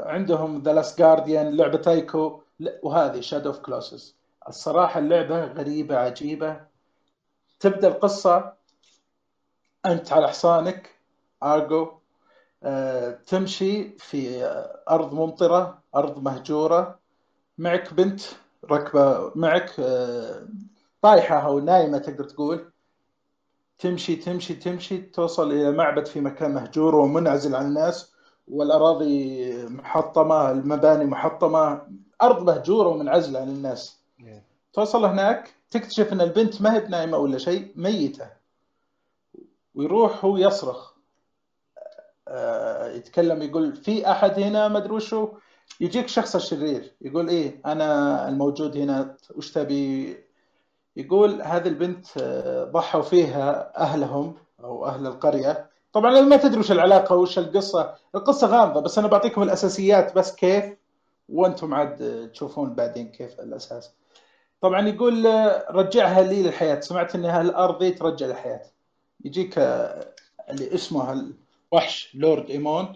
عندهم 0.06 0.62
The 0.62 0.74
Last 0.74 1.00
Guardian 1.00 1.58
لعبة 1.58 1.82
Ico 1.88 2.42
لا، 2.60 2.80
وهذه 2.84 3.20
Shadow 3.20 3.50
of 3.50 3.60
Colossus 3.60 4.16
الصراحة 4.48 5.00
اللعبة 5.00 5.46
غريبة 5.46 5.98
عجيبة. 5.98 6.62
تبدأ 7.60 7.88
القصة 7.88 8.54
أنت 9.86 10.14
على 10.14 10.28
حصانك 10.28 10.96
Argo 11.44 11.92
آه، 12.64 13.12
تمشي 13.12 13.90
في 13.98 14.46
آه، 14.46 14.84
أرض 14.90 15.14
ممطرة 15.14 15.82
أرض 15.96 16.24
مهجورة. 16.24 17.00
معك 17.58 17.94
بنت 17.94 18.22
ركبة 18.72 19.32
معك 19.36 19.80
آه، 19.80 20.48
طايحة 21.02 21.36
أو 21.36 21.60
نايمة 21.60 21.98
تقدر 21.98 22.24
تقول. 22.24 22.72
تمشي 23.80 24.16
تمشي 24.16 24.54
تمشي 24.54 24.98
توصل 24.98 25.52
إلى 25.52 25.72
معبد 25.72 26.06
في 26.06 26.22
مكان 26.22 26.54
مهجور 26.54 26.96
ومنعزل 26.96 27.56
عن 27.56 27.66
الناس. 27.66 28.19
والأراضي 28.50 29.54
محطمة 29.68 30.52
المباني 30.52 31.06
محطمة 31.06 31.82
أرض 32.22 32.44
مهجورة 32.44 32.88
ومنعزلة 32.88 33.40
عن 33.40 33.48
الناس 33.50 34.00
توصل 34.74 35.06
هناك 35.06 35.54
تكتشف 35.72 36.14
أن 36.14 36.22
البنت 36.22 36.62
ما 36.62 36.76
هي 36.76 36.80
بنايمة 36.80 37.18
ولا 37.18 37.38
شيء 37.38 37.72
ميتة. 37.76 38.30
ويروح 39.76 40.26
هو 40.26 40.38
يصرخ. 40.38 40.94
آه، 42.28 42.88
يتكلم 42.92 43.42
يقول 43.42 43.76
في 43.76 44.12
أحد 44.12 44.40
هنا 44.40 44.68
ما 44.68 44.78
أدري 44.78 44.94
وشو؟ 44.94 45.30
يجيك 45.80 46.08
شخص 46.08 46.36
الشرير 46.36 46.94
يقول 47.02 47.30
إيه 47.30 47.62
أنا 47.66 48.30
الموجود 48.30 48.78
هنا 48.78 49.16
وش 49.36 49.52
تبي؟ 49.52 50.18
يقول 50.96 51.42
هذه 51.42 51.68
البنت 51.68 52.06
آه، 52.18 52.64
ضحوا 52.64 53.02
فيها 53.02 53.78
أهلهم 53.78 54.36
أو 54.60 54.86
أهل 54.86 55.08
القرية. 55.08 55.69
طبعا 55.94 56.22
ما 56.22 56.38
تدري 56.38 56.60
وش 56.60 56.72
العلاقة 56.72 57.16
وش 57.16 57.40
القصة. 57.40 57.96
القصة 58.16 58.48
غامضة 58.48 58.82
بس 58.82 58.98
أنا 58.98 59.08
بعطيكم 59.08 59.44
الأساسيات 59.44 60.16
بس 60.16 60.36
كيف 60.36 60.66
وأنتم 61.30 61.74
عاد 61.74 62.30
تشوفون 62.34 62.74
بعدين 62.74 63.08
كيف 63.08 63.40
الأساس. 63.40 63.92
طبعا 64.62 64.88
يقول 64.88 65.26
رجعها 65.70 66.22
لي 66.22 66.44
للحياة. 66.44 66.80
سمعت 66.80 67.16
إن 67.16 67.26
هالأرض 67.26 67.84
ذي 67.84 67.92
ترجع 67.92 68.26
للحياة. 68.26 68.62
يجيك 69.26 69.58
آه، 69.58 70.14
اللي 70.50 70.76
اسمه 70.76 71.32
الوحش 71.74 72.16
لورد 72.16 72.50
إيمون. 72.50 72.94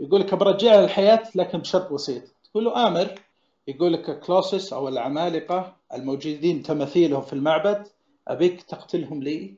يقول 0.00 0.20
لك 0.20 0.34
برجعها 0.34 0.82
للحياة 0.82 1.22
لكن 1.34 1.58
بشرط 1.58 1.92
بسيط. 1.92 2.22
تقول 2.44 2.64
له 2.64 2.86
آمر. 2.86 3.20
يقول 3.68 3.92
لك 3.92 4.20
Colossus 4.20 4.72
أو 4.72 4.88
العمالقة 4.88 5.76
الموجودين 5.94 6.62
تماثيلهم 6.62 7.22
في 7.22 7.32
المعبد 7.32 7.86
أبيك 8.28 8.62
تقتلهم 8.62 9.22
لي؟ 9.22 9.54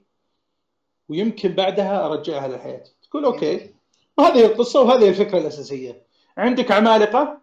ويمكن 1.08 1.52
بعدها 1.52 2.06
أرجعها 2.06 2.48
للحياة. 2.48 2.84
تقول 3.02 3.24
okay 3.24 3.74
وهذه 4.18 4.46
القصة 4.46 4.80
وهذه 4.82 5.08
الفكرة 5.08 5.38
الأساسية. 5.38 6.02
عندك 6.36 6.72
عمالقة 6.72 7.40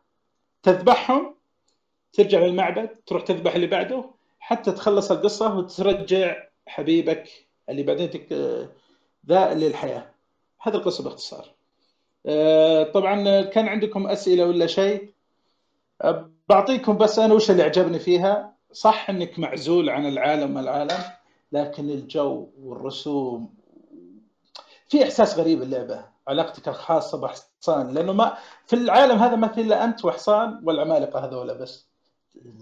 تذبحهم 0.63 1.36
ترجع 2.13 2.39
للمعبد 2.39 2.89
تروح 3.05 3.24
تذبح 3.24 3.55
اللي 3.55 3.68
بعده 3.68 4.05
حتى 4.39 4.72
تخلص 4.72 5.11
القصة 5.11 5.57
وترجع 5.57 6.36
حبيبك 6.68 7.30
اللي 7.70 7.84
بعدين 7.84 8.09
تك... 8.09 8.34
ذا 9.28 9.53
للحياة. 9.53 10.11
هذه 10.61 10.76
القصة 10.76 11.03
باختصار. 11.03 11.51
آه، 12.26 12.84
طبعا 12.84 13.41
كان 13.41 13.68
عندكم 13.68 14.07
أسئلة 14.07 14.45
ولا 14.45 14.68
شيء؟ 14.68 15.09
أه، 16.01 16.30
بعطيكم 16.49 16.97
بس 16.97 17.20
أنا 17.20 17.34
وش 17.34 17.51
اللي 17.51 17.63
عجبني 17.63 17.99
فيها؟ 17.99 18.55
صح 18.72 19.09
إنك 19.09 19.39
معزول 19.39 19.89
عن 19.89 20.05
العالم 20.07 20.57
العالم 20.57 20.97
لكن 21.56 21.89
الجو 21.89 22.49
والرسوم 22.62 23.53
في 24.88 25.03
إحساس 25.03 25.39
غريب 25.39 25.62
اللعبة 25.62 26.06
علاقتك 26.28 26.68
الخاصة 26.68 27.18
بحصان 27.18 27.93
لأنه 27.93 28.14
ما 28.14 28.38
في 28.66 28.76
العالم 28.76 29.18
هذا 29.18 29.36
ما 29.36 29.47
في 29.47 29.62
إلا 29.62 29.84
أنت 29.84 30.06
وحصان 30.06 30.62
والعمالقة 30.64 31.26
هذولا 31.26 31.53
بس. 31.53 31.88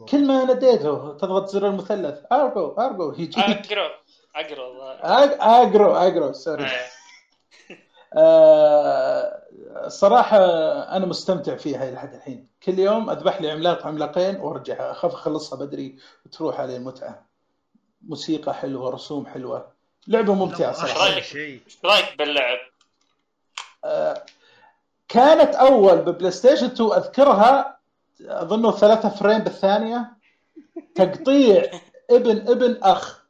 كل 0.09 0.27
ما 0.27 0.45
ناديته 0.45 1.17
تضغط 1.17 1.49
زر 1.49 1.67
المثلث. 1.67 2.19
أرجو 2.31 2.71
أرجو 2.71 3.11
يجيك 3.11 3.39
اقرو 3.39 3.89
اقرو 4.35 4.91
Agro 5.41 5.93
Agro 5.93 6.33
sorry. 6.33 6.67
آه، 8.17 9.43
الصراحة 9.85 10.37
أنا 10.97 11.05
مستمتع 11.05 11.55
فيها 11.55 11.89
إلى 11.89 11.99
حد 11.99 12.13
الحين. 12.13 12.47
كل 12.63 12.79
يوم 12.79 13.09
أذبح 13.09 13.41
لي 13.41 13.51
عملاق 13.51 13.87
عملاقين 13.87 14.35
وأرجع 14.35 14.91
أخاف 14.91 15.13
أخلصها 15.13 15.59
بدري 15.59 15.97
وتروح 16.25 16.59
علي 16.59 16.77
المتعة. 16.77 17.32
موسيقى 18.07 18.53
حلوة 18.53 18.89
رسوم 18.89 19.25
حلوة. 19.25 19.67
لعبة 20.07 20.33
ممتعة 20.33 20.67
لو 20.67 20.73
صراحة. 20.73 21.09
أحسن 21.09 21.21
شيء. 21.21 21.61
إيش 21.65 21.77
رأيك 21.85 22.17
باللعب؟ 22.17 22.57
آه، 23.85 24.23
كانت 25.07 25.55
أول 25.55 25.97
ب 25.97 26.31
PlayStation 26.31 26.65
2 26.65 26.91
أذكرها 26.91 27.77
أظنه 28.21 28.71
ثلاثة 28.71 29.09
frame 29.09 29.39
بالثانية 29.39 30.11
تقطيع 30.95 31.71
ابن 32.09 32.37
ابن 32.37 32.79
أخ. 32.83 33.23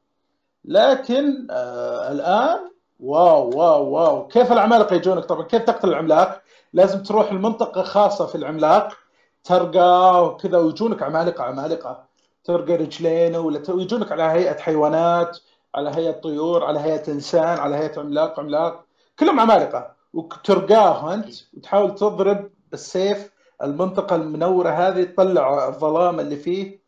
لكن 0.65 1.47
آه 1.51 2.11
الآن 2.11 2.59
wow 2.99 3.49
wow 3.49 3.89
wow. 3.89 4.27
كيف 4.27 4.51
العمالقة 4.51 4.95
يجونك؟ 4.95 5.25
طبعا 5.25 5.43
كيف 5.43 5.61
تقتل 5.61 5.89
العملاق؟ 5.89 6.41
لازم 6.73 7.03
تروح 7.03 7.31
المنطقة 7.31 7.83
خاصة 7.83 8.25
في 8.25 8.35
العملاق 8.35 8.97
ترقى 9.43 10.25
وكذا 10.25 10.57
ويجونك 10.57 11.03
عمالقة 11.03 11.43
عمالقة. 11.43 12.03
ترقى 12.43 12.75
رجلينه 12.75 13.39
ولا 13.39 13.71
ويجونك 13.71 14.11
على 14.11 14.23
هيئة 14.23 14.57
حيوانات 14.59 15.39
على 15.75 15.89
هيئة 15.89 16.11
طيور 16.11 16.63
على 16.65 16.79
هيئة 16.79 17.11
إنسان 17.11 17.57
على 17.59 17.75
هيئة 17.75 17.99
عملاق 17.99 18.39
عملاق 18.39 18.85
كلهم 19.19 19.39
عمالقة 19.39 19.95
وترقاه 20.13 21.13
أنت 21.13 21.35
وتحاول 21.53 21.95
تضرب 21.95 22.49
بالسيف 22.71 23.29
المنطقة 23.63 24.15
المنورة 24.15 24.69
هذه 24.69 25.03
تطلع 25.03 25.67
الظلام 25.67 26.19
اللي 26.19 26.35
فيه 26.35 26.79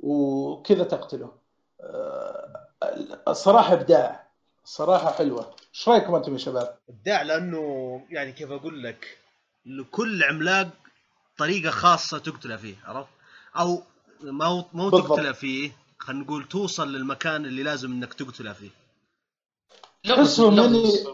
وكذا 0.00 0.84
تقتله 0.84 1.32
آه، 1.80 2.66
الصراحة 3.28 3.72
إبداع 3.72 4.26
الصراحة 4.64 5.12
حلوة 5.12 5.54
إيش 5.74 5.88
رأيكم 5.88 6.14
أنتم 6.14 6.32
يا 6.32 6.38
شباب؟ 6.38 6.76
إبداع 6.88 7.22
لأنه 7.22 8.00
يعني 8.10 8.32
كيف 8.32 8.50
أقول 8.50 8.82
لك 8.82 9.18
لكل 9.66 10.22
عملاق 10.24 10.68
طريقة 11.38 11.70
خاصة 11.70 12.18
تقتله 12.18 12.56
فيه 12.56 12.74
عرفت؟ 12.84 13.08
أو 13.56 13.82
ما 14.32 14.44
هو 14.46 14.64
ما 14.72 14.84
هو. 14.84 14.90
تقتله 15.00 15.32
فيه؟ 15.32 15.72
خلينا 15.98 16.24
نقول 16.24 16.48
توصل 16.48 16.92
للمكان 16.92 17.44
اللي 17.46 17.62
لازم 17.62 17.92
إنك 17.92 18.14
تقتله 18.14 18.52
فيه. 18.52 18.70
لغز 20.04 20.40
لغز. 20.40 21.06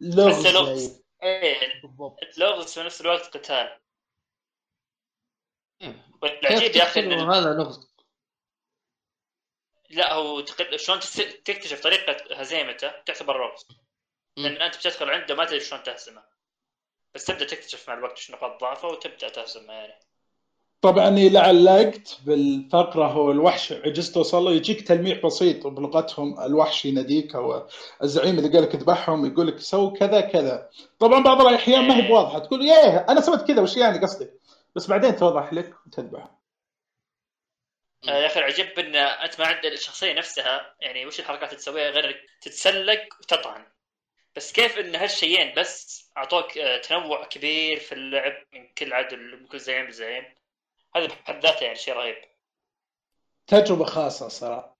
لغز 0.00 0.42
تحسه 0.42 0.52
لغز 0.52 1.02
إيه. 1.22 1.82
لغز 2.38 2.74
في 2.74 2.82
نفس 2.82 3.00
الوقت 3.00 3.36
قتال. 3.36 3.78
إيه. 5.82 6.06
والعجيب 6.22 6.76
يا 6.76 6.82
أخي 6.82 7.00
هذا 7.00 7.54
لغز؟ 7.54 7.90
لا 9.90 10.12
هو 10.14 10.40
تق- 10.40 10.76
شلون 10.76 11.00
تس- 11.00 11.16
تكتشف؟ 11.44 11.82
طريقة 11.82 12.34
هزيمته 12.40 13.00
تعتبر 13.02 13.48
لغز. 13.48 13.66
لأن 14.36 14.62
أنت 14.62 14.76
بتدخل 14.76 15.10
عنده 15.10 15.34
ما 15.34 15.44
تدري 15.44 15.60
شلون 15.60 15.82
تهزمه. 15.82 16.22
بس 17.14 17.24
تبدأ 17.24 17.44
تكتشف 17.44 17.88
مع 17.88 17.94
الوقت 17.94 18.18
شو 18.18 18.32
نقاط 18.32 18.60
ضعفه 18.60 18.88
وتبدأ 18.88 19.28
تهزمه 19.28 19.72
يعني. 19.72 20.00
طبعا 20.82 21.08
اذا 21.08 21.40
علقت 21.40 22.18
بالفقرة 22.26 23.06
هو 23.06 23.30
الوحش. 23.30 23.72
عجزت 23.72 24.14
توصل 24.14 24.44
له. 24.44 24.52
يجيك 24.52 24.88
تلميح 24.88 25.18
بسيط 25.26 25.66
بلغتهم 25.66 26.40
الوحش 26.40 26.84
يناديك 26.84 27.34
أو 27.34 27.68
الزعيم 28.02 28.38
اللي 28.38 28.48
قال 28.48 28.62
لك 28.62 28.74
اذبحهم 28.74 29.26
يقول 29.26 29.46
لك 29.46 29.58
سوي 29.58 29.98
كذا 29.98 30.20
كذا. 30.20 30.70
طبعا 30.98 31.22
بعض 31.22 31.40
الأحيان 31.40 31.88
ما 31.88 31.96
هي 31.96 32.08
بواضحة. 32.08 32.38
تقول 32.38 32.60
إيه 32.60 33.06
أنا 33.08 33.20
سويت 33.20 33.42
كذا 33.42 33.62
وش 33.62 33.76
يعني 33.76 33.98
قصدي 33.98 34.30
بس 34.76 34.86
بعدين 34.86 35.16
توضح 35.16 35.52
لك 35.52 35.74
وتذبح. 35.86 36.30
آه، 38.08 38.10
يا 38.10 38.26
أخي 38.26 38.40
العجيب 38.40 38.66
إن 38.78 38.96
أنت 38.96 39.40
ما 39.40 39.46
عند 39.46 39.64
الشخصية 39.64 40.12
نفسها. 40.12 40.76
يعني 40.80 41.06
وش 41.06 41.20
الحركات 41.20 41.48
اللي 41.48 41.56
تسويها 41.56 41.90
غير 41.90 42.28
تتسلق 42.42 43.00
وتطعن؟ 43.20 43.66
بس 44.36 44.52
كيف 44.52 44.78
إن 44.78 44.94
هالشيئين 44.96 45.54
بس 45.56 46.04
أعطوك 46.16 46.58
آه، 46.58 46.80
تنوع 46.80 47.24
كبير 47.24 47.78
في 47.78 47.92
اللعب 47.92 48.32
من 48.54 48.68
كل 48.78 48.92
عدل 48.92 49.40
من 49.40 49.46
كل 49.46 49.60
زعيم 49.60 49.86
لزعيم 49.86 50.39
هذا 50.96 51.06
بحد 51.06 51.42
ذاته 51.42 51.64
يعني 51.64 51.76
شيء 51.76 51.94
رهيب. 51.94 52.16
تجربة 53.46 53.84
خاصة 53.84 54.28
صراحة. 54.28 54.76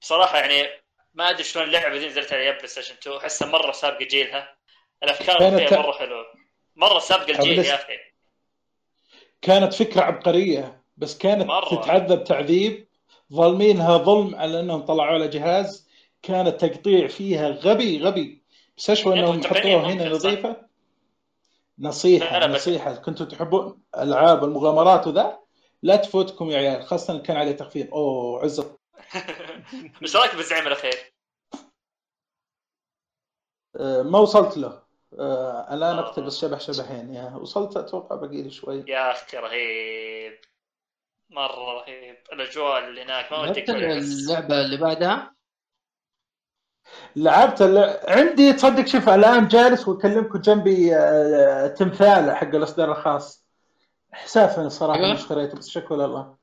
بصراحة 0.00 0.38
يعني 0.38 0.68
ما 1.14 1.30
أدري 1.30 1.44
شلون 1.44 1.64
اللعبة 1.64 1.98
دي 1.98 2.06
نزلت 2.06 2.32
على 2.32 2.52
PlayStation 2.52 2.94
2 2.94 3.16
احسها 3.16 3.48
مرة 3.48 3.72
سابقة 3.72 4.04
جيلها. 4.04 4.56
الأفكار 5.02 5.48
اللي 5.48 5.64
ت- 5.66 5.68
فيها 5.68 5.78
مرة 5.78 5.92
حلوة. 5.92 6.26
مرة 6.76 6.98
سابقة 6.98 7.30
الجيل 7.30 7.58
يا 7.58 7.74
أخي. 7.74 7.92
كانت 9.42 9.74
فكرة 9.74 10.00
عبقرية 10.00 10.82
بس 10.96 11.18
كانت 11.18 11.46
مرة. 11.46 11.80
تتعذب 11.82 12.24
تعذيب. 12.24 12.88
ظالمينها 13.32 13.96
ظلم 13.98 14.34
على 14.34 14.60
إنهم 14.60 14.80
طلعوا 14.80 15.18
لها 15.18 15.26
جهاز. 15.26 15.88
كان 16.22 16.46
التقطيع 16.46 17.06
فيها 17.06 17.48
غبي 17.48 17.98
غبي. 18.02 18.42
بس 18.76 18.90
أشوى 18.90 19.18
يبغوا 19.18 19.34
إنهم 19.34 19.44
حطوها 19.44 19.92
هنا؟ 19.92 20.08
نظيفة. 20.08 20.65
نصيحة 21.78 22.38
لا، 22.38 22.46
لا، 22.46 22.52
بس- 22.52 22.60
نصيحة. 22.68 22.94
كنتوا 22.94 23.26
تحبون 23.26 23.82
ألعاب 23.98 24.44
المغامرات 24.44 25.06
وذا؟ 25.06 25.38
لا 25.82 25.96
تفوتكم 25.96 26.50
يا 26.50 26.56
عيال 26.58 26.82
خاصة 26.82 27.18
كان 27.22 27.36
عليه 27.36 27.52
تخفيض. 27.52 27.88
أوه 27.94 28.42
عزة. 28.44 28.78
إيش 30.02 30.16
رأيك 30.16 30.34
بالزعيم 30.34 30.66
الأخير؟ 30.66 31.14
آه، 33.76 34.02
ما 34.02 34.18
وصلت 34.18 34.56
له. 34.56 34.82
آه، 35.18 35.74
الآن 35.74 35.96
آه. 35.98 36.00
أقتبس 36.00 36.40
شبح 36.40 36.60
شبحين. 36.60 37.14
يا 37.14 37.34
وصلت؟ 37.36 37.76
أتوقع 37.76 38.16
باقي 38.16 38.42
لي 38.42 38.50
شوي. 38.50 38.84
يا 38.88 39.10
أخي 39.10 39.36
رهيب. 39.36 40.38
مرة 41.30 41.72
رهيب. 41.80 42.16
الأجواء 42.32 42.88
اللي 42.88 43.02
هناك 43.02 43.32
ما 43.32 43.50
بس 43.50 43.58
اللعبة 43.68 44.60
اللي 44.60 44.76
بعدها. 44.76 45.35
لعبت 47.16 47.62
اللع... 47.62 48.00
عندي 48.08 48.52
تصدق 48.52 48.86
شوف 48.86 49.08
الآن 49.08 49.48
جالس 49.48 49.88
واكلمكم 49.88 50.38
جنبي 50.40 50.96
آه، 50.96 51.66
تمثال 51.66 52.36
حق 52.36 52.54
الأصدار 52.54 52.92
الخاص 52.92 53.44
حسافا 54.12 54.62
الصراحه 54.62 54.98
أيوة. 54.98 55.06
أيوة. 55.06 55.18
اشتريته 55.18 55.58
بس 55.58 55.68
شكرا 55.68 55.96
لله 55.96 56.36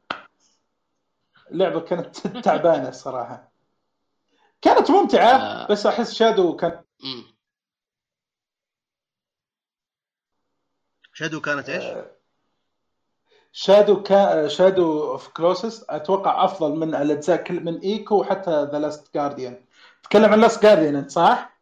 اللعبه 1.52 1.80
كانت 1.80 2.28
تعبانة 2.46 2.90
الصراحه 2.90 3.52
كانت 4.62 4.92
ممتعة 4.92 5.36
آه. 5.36 5.68
بس 5.68 5.86
أحس 5.86 6.14
Shadow 6.14 6.56
كان. 6.56 6.82
Shadow 11.14 11.42
كانت 11.42 11.70
إيش؟ 11.70 11.84
Shadow 13.52 14.04
كان 14.04 14.50
Shadow 14.50 15.12
of 15.12 15.28
Colossus 15.28 15.86
أتوقع 15.90 16.46
أفضل 16.46 16.76
من 16.76 16.96
الأجزاء 16.96 17.44
كل 17.44 17.64
من 17.64 17.80
Ico 17.80 18.16
وحتى 18.16 18.64
The 18.72 18.80
Last 18.80 19.14
Guardian 19.14 19.66
تتكلم 20.04 20.32
عن 20.32 20.42
Last 20.42 20.64
Guardian 20.64 20.96
أنت 20.96 21.12
صح؟ 21.12 21.60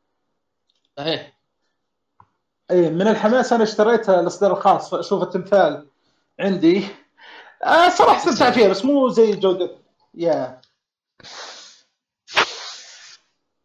صحيح. 0.97 1.33
إيه 2.71 2.89
من 2.89 3.07
الحماس 3.07 3.53
أنا 3.53 3.63
اشتريت 3.63 4.09
الإصدار 4.09 4.51
الخاص 4.51 4.95
فأشوف 4.95 5.23
التمثال 5.23 5.87
عندي. 6.39 6.87
آه 7.63 7.89
صراحة 7.89 8.17
استمتع 8.29 8.51
فيها 8.51 8.67
بس 8.67 8.85
مو 8.85 9.09
زي 9.09 9.35
جودة 9.35 9.77
يا. 10.13 10.61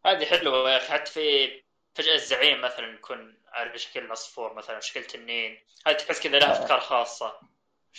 هذه 0.07 0.25
حلوة 0.25 0.71
يا 0.71 0.77
أخي 0.77 0.93
حتى 0.93 1.11
في 1.13 1.49
فجأة 1.95 2.15
الزعيم 2.15 2.61
مثلا 2.61 2.95
يكون 2.95 3.37
على 3.53 3.79
شكل 3.79 4.11
عصفور 4.11 4.55
مثلا 4.55 4.81
شكل 4.81 5.05
تنين. 5.05 5.59
هذه 5.87 5.95
تحس 5.97 6.21
كذا 6.21 6.39
لها 6.39 6.53
أفكار 6.53 6.81
خاصة؟ 6.81 7.33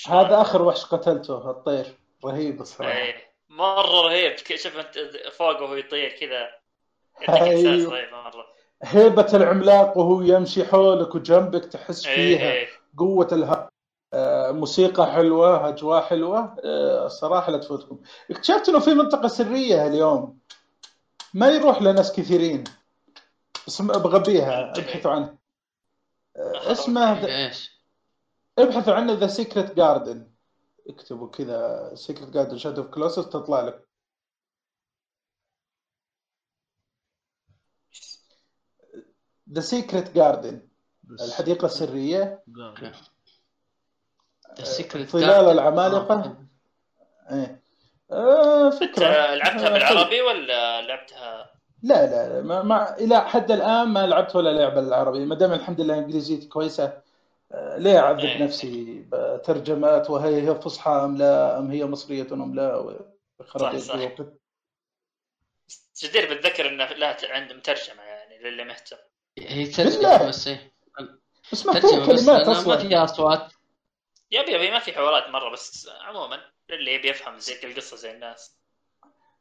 هذا 0.07 0.41
آخر 0.41 0.61
وحش 0.61 0.85
قتلته 0.85 1.51
الطير. 1.51 1.85
رهيب 2.25 2.61
الصراحة. 2.61 2.97
إيه. 2.97 3.27
مرة 3.49 4.01
رهيب. 4.01 4.37
شوف 4.37 4.77
أنت 4.77 4.97
فوقه 5.37 5.63
وهو 5.63 5.75
يطير 5.75 6.09
كذا. 6.19 6.66
إحساس. 7.19 7.65
رهيب 7.65 8.11
مره 8.11 8.45
هيبة 8.83 9.27
العملاق 9.33 9.97
وهو 9.97 10.21
يمشي 10.21 10.65
حولك 10.65 11.15
وجنبك 11.15 11.65
تحس 11.65 12.07
إيه 12.07 12.15
فيها 12.15 12.51
إيه. 12.51 12.67
قوة 12.97 13.27
الها 13.31 13.69
آه، 14.13 14.51
موسيقى 14.51 15.11
حلوة 15.11 15.69
أجواء 15.69 16.01
حلوة. 16.01 16.55
آه، 16.63 17.05
الصراحه 17.05 17.51
لا 17.51 17.57
تفوتكم. 17.57 17.99
اكتشفت 18.31 18.69
إنه 18.69 18.79
في 18.79 18.93
منطقة 18.93 19.27
سرية 19.27 19.87
اليوم. 19.87 20.39
ما 21.33 21.47
يروح 21.49 21.81
لناس 21.81 22.11
كثيرين. 22.11 22.63
بس 23.67 23.81
بغبيها 23.81 24.71
ابحثوا 24.71 25.11
عنها. 25.11 25.37
آه، 26.37 26.71
اسمه 26.71 27.25
إيش؟ 27.25 27.81
ابحثوا 28.59 28.93
عنه 28.93 29.13
the 29.13 29.27
secret 29.27 29.75
garden 29.75 30.27
اكتبوا 30.89 31.29
كذا 31.29 31.91
secret 31.95 32.29
garden 32.29 32.57
Shadow 32.57 32.81
of 32.81 32.91
Colossus 32.91 33.29
تطلع 33.29 33.61
لك. 33.61 33.86
The 39.53 39.61
Secret 39.61 40.13
Garden 40.13 40.61
الحديقة 41.21 41.65
السرية. 41.65 42.43
ظلال 44.91 45.49
العمالقة. 45.49 46.37
إيه. 47.31 47.61
آه 48.11 48.69
فكرة. 48.69 49.35
لعبتها 49.35 49.67
آه، 49.67 49.73
بالعربي 49.73 50.21
ولا 50.21 50.81
لعبتها؟ 50.81 51.51
لا 51.83 52.05
لا 52.05 52.29
لا 52.29 52.41
ما, 52.41 52.63
ما 52.63 52.97
إلى 52.97 53.21
حد 53.21 53.51
الآن 53.51 53.87
ما 53.87 54.07
لعبت 54.07 54.35
ولا 54.35 54.49
لعبة 54.49 54.81
بالعربي. 54.81 55.25
ما 55.25 55.35
دام 55.35 55.53
الحمد 55.53 55.81
لله 55.81 55.97
انجليزيتي 55.97 56.47
كويسة 56.47 57.01
آه، 57.51 57.77
ليه 57.77 57.99
أعذب 57.99 58.19
إيه. 58.19 58.43
نفسي 58.43 59.05
بترجمات 59.11 60.09
وهي 60.09 60.49
هي 60.49 60.55
فصحى 60.55 60.91
أم 60.91 61.17
لا 61.17 61.59
أم 61.59 61.71
هي 61.71 61.85
مصرية 61.85 62.27
أم 62.31 62.55
لا 62.55 62.97
صح، 63.57 63.77
صح. 63.77 63.95
جدير 66.03 66.29
بالذكر 66.29 66.67
إنه 66.67 66.85
لها 66.85 67.17
عند 67.23 67.53
مترجمه 67.53 68.03
يعني 68.03 68.39
للي 68.39 68.63
مهتم. 68.63 68.97
هي. 69.37 69.65
ترجمة 69.65 70.27
بس 70.27 70.47
إيه. 70.47 70.71
بس 71.51 71.65
ما 71.65 71.79
فيها 71.79 72.05
كلمات 72.05 72.27
لأنها 72.27 72.45
ما 72.45 72.51
أصلا 72.51 72.77
فيها 72.77 73.03
أصوات 73.03 73.53
يبي 74.31 74.51
يبي 74.51 74.71
ما 74.71 74.79
في 74.79 74.93
حوارات 74.93 75.29
مرة 75.29 75.49
بس 75.49 75.89
عموما 76.01 76.39
للي 76.69 76.93
يبي 76.93 77.09
يفهم 77.09 77.39
زي 77.39 77.53
القصة 77.63 77.97
زي 77.97 78.11
الناس 78.11 78.57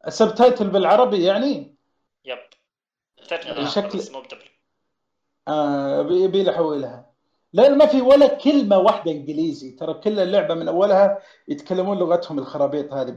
ال 0.06 0.13
subtitle 0.13 0.70
بالعربي 0.70 1.24
يعني 1.24 1.76
yep 2.24 2.38
ترجمه 3.28 3.66
آه. 3.66 3.68
شكل 3.68 4.12
مو 4.12 4.20
بدبل 4.20 4.48
آه 5.48 6.06
يبي 6.10 6.42
لي 6.42 6.50
احولها 6.50 7.10
لأن 7.52 7.78
ما 7.78 7.86
في 7.86 8.00
ولا 8.00 8.26
كلمة 8.26 8.78
واحدة 8.78 9.10
إنجليزي 9.10 9.70
ترى 9.70 9.94
كل 9.94 10.18
اللعبة 10.18 10.54
من 10.54 10.68
أولها 10.68 11.22
يتكلمون 11.48 11.98
لغتهم 11.98 12.38
الخرابيط 12.38 12.92
هذه 12.92 13.10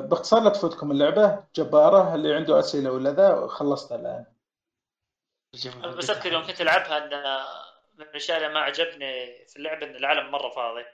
باختصار 0.00 0.42
لا 0.42 0.50
تفوتكم 0.50 0.90
اللعبة. 0.90 1.44
جبارة 1.56 2.14
اللي 2.14 2.34
عنده 2.34 2.58
أسئلة 2.58 2.92
ولا 2.92 3.10
ذا 3.10 3.46
خلصتها 3.46 3.96
الآن. 3.96 4.24
بس 5.96 6.10
اذكر 6.10 6.32
يوم 6.32 6.46
كنت 6.46 6.60
ألعبها 6.60 6.98
أن 6.98 7.40
من 7.98 8.04
الأشياء 8.04 8.38
اللي 8.38 8.48
ما 8.48 8.60
عجبني 8.60 9.46
في 9.46 9.56
اللعبة 9.56 9.86
إن 9.86 9.96
العالم 9.96 10.30
مرة 10.30 10.50
فاضي. 10.50 10.84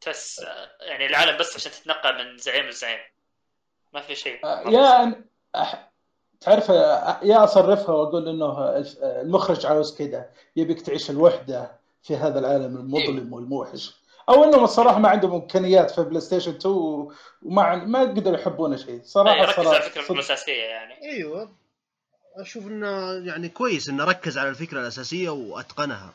تحس 0.00 0.46
يعني 0.80 1.06
العالم 1.06 1.38
بس 1.38 1.56
عشان 1.56 1.72
تتنقل 1.72 2.18
من 2.18 2.38
زعيم 2.38 2.66
لزعيم. 2.66 3.00
ما 3.92 4.00
في 4.00 4.14
شيء. 4.14 4.46
آه، 4.46 4.60
يا 4.60 5.04
أن- 5.04 5.16
أح... 5.56 5.92
تعرف 6.40 6.70
آه، 6.70 7.20
يا 7.22 7.44
أصرفها 7.44 7.94
وأقول 7.94 8.28
إنه 8.28 8.58
آه، 8.58 8.84
المخرج 9.02 9.66
عاوز 9.66 9.98
كذا 9.98 10.30
يبيك 10.56 10.80
تعيش 10.82 11.10
الوحدة 11.10 11.80
في 12.02 12.16
هذا 12.16 12.38
العالم 12.38 12.76
المظلم 12.76 13.32
والموحش. 13.32 13.99
أو 14.28 14.44
إنهم 14.44 14.64
الصراحة 14.64 14.98
ما 14.98 15.08
عندهم 15.08 15.32
إمكانيات 15.32 15.90
في 15.90 16.02
PlayStation 16.02 16.50
2 16.54 16.74
وما 17.42 17.62
عن- 17.62 17.88
ما 17.90 18.00
قدروا 18.00 18.38
يحبون 18.38 18.76
شيء. 18.78 19.00
صراحة 19.04 19.42
ركز 19.44 19.66
على 19.66 19.76
الفكرة 19.76 20.02
صدق. 20.02 20.12
الأساسية 20.12 20.62
يعني. 20.62 21.02
أيوه. 21.02 21.56
أشوف 22.36 22.66
إنه 22.66 23.12
يعني 23.28 23.48
كويس 23.48 23.88
إنه 23.88 24.04
ركز 24.04 24.38
على 24.38 24.48
الفكرة 24.48 24.80
الأساسية 24.80 25.30
وأتقنها. 25.30 26.14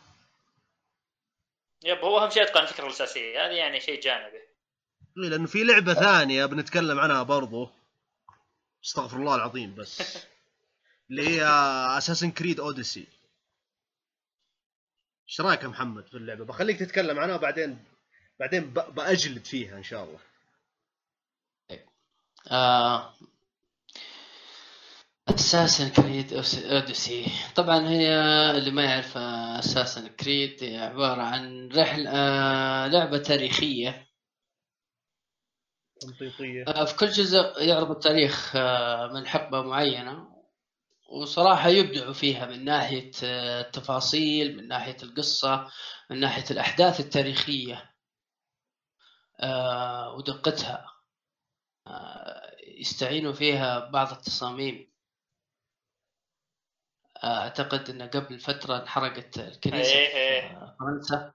yep 1.83 1.97
هو 1.97 2.17
أهم 2.19 2.29
شيء 2.29 2.43
أتقن 2.43 2.61
الفكرة 2.61 2.85
الأساسية. 2.85 3.45
هذه 3.45 3.51
يعني 3.53 3.79
شيء 3.79 4.01
جانبي. 4.01 4.37
إيه، 4.37 5.29
لأنه 5.29 5.47
في 5.47 5.63
لعبة 5.63 5.93
ثانية 5.93 6.45
بنتكلم 6.45 6.99
عنها 6.99 7.23
برضو. 7.23 7.69
استغفر 8.85 9.17
الله 9.17 9.35
العظيم 9.35 9.75
بس. 9.75 10.01
اللي 11.11 11.27
هي 11.29 11.43
Assassin's 11.97 12.31
Creed 12.31 12.59
Odyssey 12.59 13.07
إيش 15.29 15.41
رأيك 15.41 15.63
يا 15.63 15.67
محمد 15.67 16.07
في 16.07 16.17
اللعبة؟ 16.17 16.45
بخليك 16.45 16.79
تتكلم 16.79 17.19
عنها 17.19 17.35
وبعدين 17.35 17.83
بعدين 18.39 18.73
بأجلد 18.73 19.45
فيها 19.45 19.77
إن 19.77 19.83
شاء 19.83 20.03
الله. 20.03 20.19
آه. 22.51 23.13
Assassin's 25.29 25.89
Creed 25.89 26.33
Odyssey 26.33 27.25
طبعا 27.55 27.89
هي 27.89 28.09
اللي 28.57 28.71
ما 28.71 28.83
يعرف 28.83 29.17
Assassin's 29.17 30.07
Creed 30.07 30.63
عبارة 30.63 31.21
عن 31.21 31.69
رحله 31.75 32.09
آه 32.09 32.87
لعبة 32.87 33.17
تاريخية. 33.17 34.07
تمطيطيه 36.01 36.63
آه 36.67 36.85
في 36.85 36.95
كل 36.95 37.07
جزء 37.09 37.61
يعرض 37.61 37.91
التاريخ 37.91 38.55
آه 38.55 39.07
من 39.07 39.27
حقبة 39.27 39.61
معينة. 39.61 40.35
وصراحة 41.09 41.69
يبدعوا 41.69 42.13
فيها 42.13 42.45
من 42.45 42.65
ناحية 42.65 43.11
آه 43.23 43.61
التفاصيل 43.61 44.57
من 44.57 44.67
ناحية 44.67 44.97
القصة 45.03 45.71
من 46.09 46.19
ناحية 46.19 46.45
الأحداث 46.51 46.99
التاريخية. 46.99 47.75
آه 47.75 47.94
ودقتها. 50.17 50.91
آه 51.87 52.55
يستعينوا 52.67 53.33
فيها 53.33 53.79
بعض 53.89 54.11
التصاميم. 54.11 54.91
آه، 57.23 57.37
أعتقد 57.37 57.89
إن 57.89 58.01
قبل 58.01 58.39
فترة 58.39 58.81
انحرقت 58.81 59.39
الكنيسة 59.39 59.91
إيه، 59.95 60.07
في 60.09 60.17
إيه. 60.17 60.41
آه، 60.57 60.75
فرنسا 60.79 61.33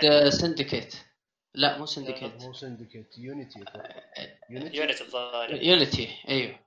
Creed 0.00 0.28
Syndicate 0.28 0.94
لا 1.54 1.78
مو 1.78 1.86
Syndicate 1.86 2.42
مو 2.42 2.52
Syndicate 2.52 3.18
Unity 3.18 3.58
Unity 4.50 5.00
الظاهر 5.00 5.54
Unity 5.54 6.18
أيوه. 6.28 6.60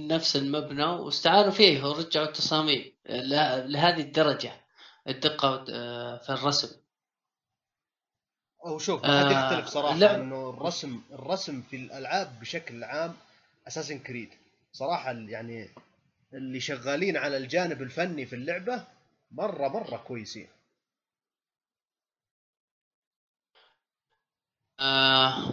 نفس 0.00 0.36
المبنى 0.36 0.84
واستعانوا 0.84 1.50
فيه 1.50 1.84
ورجعوا 1.84 2.26
التصاميم. 2.26 2.96
له- 3.08 3.66
لهذه 3.66 4.00
الدرجة. 4.00 4.64
الدقة 5.08 5.64
آه، 5.70 6.16
في 6.18 6.30
الرسم. 6.30 6.83
أو 8.64 8.78
شوف 8.78 9.04
آه، 9.04 9.08
ما 9.08 9.48
تختلف 9.48 9.66
صراحة 9.68 9.94
اللعب- 9.94 10.20
إنه 10.20 10.50
الرسم 10.50 11.02
الرسم 11.12 11.62
في 11.62 11.76
الألعاب 11.76 12.40
بشكل 12.40 12.84
عام 12.84 13.14
Assassin's 13.68 13.98
Creed 13.98 14.30
صراحة 14.72 15.12
يعني 15.12 15.68
اللي 16.34 16.60
شغالين 16.60 17.16
على 17.16 17.36
الجانب 17.36 17.82
الفني 17.82 18.26
في 18.26 18.34
اللعبة 18.36 18.84
مرة 19.30 19.68
مرة 19.68 19.96
كويسين. 19.96 20.48
آه 24.80 25.52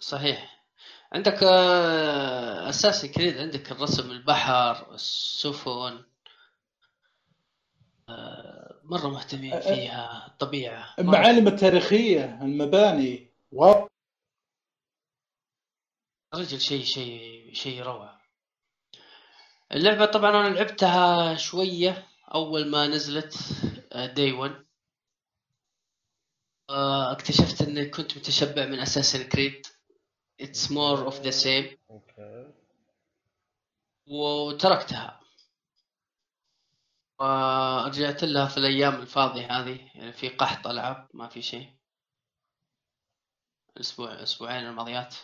صحيح. 0.00 0.60
عندك 1.12 1.42
آه 1.42 2.68
اساسي 2.68 3.08
كريد 3.08 3.36
عندك 3.38 3.72
الرسم 3.72 4.10
البحر 4.10 4.94
السفن. 4.94 6.04
آه 8.08 8.59
مرة 8.90 9.08
مهتمين 9.08 9.60
فيها 9.60 10.26
الطبيعة. 10.26 10.94
المعالم 10.98 11.48
التاريخية 11.48 12.42
المباني. 12.42 13.30
واو. 13.52 13.88
رجل 16.34 16.60
شيء 16.60 16.84
شيء 16.84 17.50
شيء 17.54 17.82
روعة. 17.82 18.20
اللعبة 19.72 20.04
طبعا 20.04 20.30
أنا 20.30 20.54
لعبتها 20.54 21.36
شوية 21.36 22.08
أول 22.34 22.70
ما 22.70 22.86
نزلت 22.86 23.36
day 23.94 24.32
1 24.32 24.64
اكتشفت 27.10 27.62
اني 27.62 27.88
كنت 27.88 28.16
متشبع 28.18 28.66
من 28.66 28.78
Assassin's 28.80 29.28
Creed 29.28 29.66
it's 30.40 30.70
more 30.70 31.04
of 31.04 31.20
the 31.20 31.30
same 31.30 31.78
okay 31.90 32.52
وتركتها. 34.06 35.19
ورجعت 37.20 38.24
لها 38.24 38.46
في 38.46 38.56
الأيام 38.56 38.94
الفاضية 38.94 39.46
هذه 39.60 39.90
يعني 39.94 40.12
في 40.12 40.28
قحط 40.28 40.66
ألعاب 40.66 41.08
ما 41.14 41.28
في 41.28 41.42
شيء. 41.42 41.74
الأسبوع 43.76 44.22
أسبوعين 44.22 44.66
الماضيات. 44.66 45.14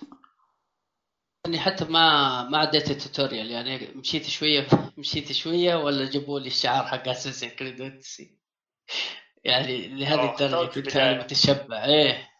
اني 1.46 1.60
حتى 1.60 1.84
ما 1.84 2.42
ما 2.42 2.58
عديت 2.58 2.90
ال 2.90 2.97
tutorial 2.97 3.50
يعني 3.50 3.86
مشيت 3.94 4.26
شوية 4.28 4.66
مشيت 4.98 5.32
شوية 5.32 5.74
ولا 5.74 6.10
جابوا 6.10 6.40
لي 6.40 6.46
الشعار 6.46 6.86
حق 6.86 7.08
Assassin's 7.08 7.48
Creed 7.48 7.80
Odyssey 7.80 8.38
يعني 9.44 9.88
لهذه 9.88 10.32
الدرجة 10.32 10.70
كنت. 10.80 10.96
أنا 10.96 11.22
متشبع 11.22 11.84
إيه. 11.84 12.30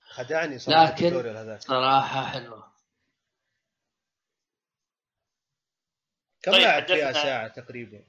خدعني 0.00 0.58
صراحة 0.58 0.84
لكن- 0.84 1.06
ال 1.06 1.09
tutorial 1.09 1.36
هذاك. 1.36 1.60
صراحة 1.62 2.24
حلوة. 2.26 2.70
كم 6.42 6.52
طيب، 6.52 6.60
لاعب 6.62 6.86
فيها 6.86 7.12
ساعة 7.12 7.48
تقريبا؟ 7.48 8.04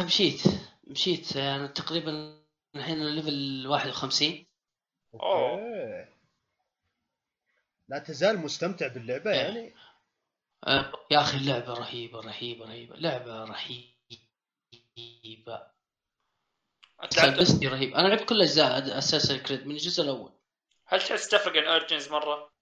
مشيت. 0.00 0.42
مشيت 0.84 1.36
يعني 1.36 1.68
تقريبا 1.68 2.42
الحين 2.76 3.06
level 3.14 3.66
51 3.66 4.46
أوه. 5.14 5.50
okay. 5.50 6.12
لا 7.88 7.98
تزال 7.98 8.38
مستمتع 8.38 8.86
باللعبة 8.86 9.30
إيه. 9.30 9.36
يعني؟ 9.36 9.74
آه، 10.66 10.92
يا 11.10 11.20
أخي 11.20 11.36
اللعبة 11.36 11.74
رهيبة 11.74 12.20
رهيبة 12.20 12.64
رهيبة. 12.64 12.96
لعبة 12.96 13.44
رهيبة. 13.44 13.92
سلبستي 17.10 17.68
رهيب. 17.68 17.94
أنا 17.94 18.08
لعبت 18.08 18.28
كل 18.28 18.42
أجزاء 18.42 18.98
Assassin's 18.98 19.38
Creed 19.38 19.66
من 19.66 19.72
الجزء 19.74 20.02
الأول. 20.02 20.32
هل 20.86 21.00
تحس 21.00 21.28
تفرق 21.28 21.56
عن 21.56 21.64
Origins 21.64 22.08
مرة؟ 22.08 22.52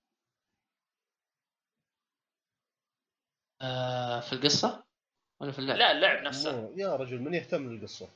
آه 3.62 4.20
في 4.20 4.32
القصة؟ 4.32 4.89
ولا 5.40 5.52
في 5.52 5.58
اللعبه؟ 5.58 5.78
لا 5.78 5.90
اللعب 5.92 6.22
نفسه. 6.22 6.60
مو 6.60 6.72
يا 6.76 6.96
رجل 6.96 7.18
من 7.18 7.34
يهتم 7.34 7.72
للقصة؟ 7.72 8.08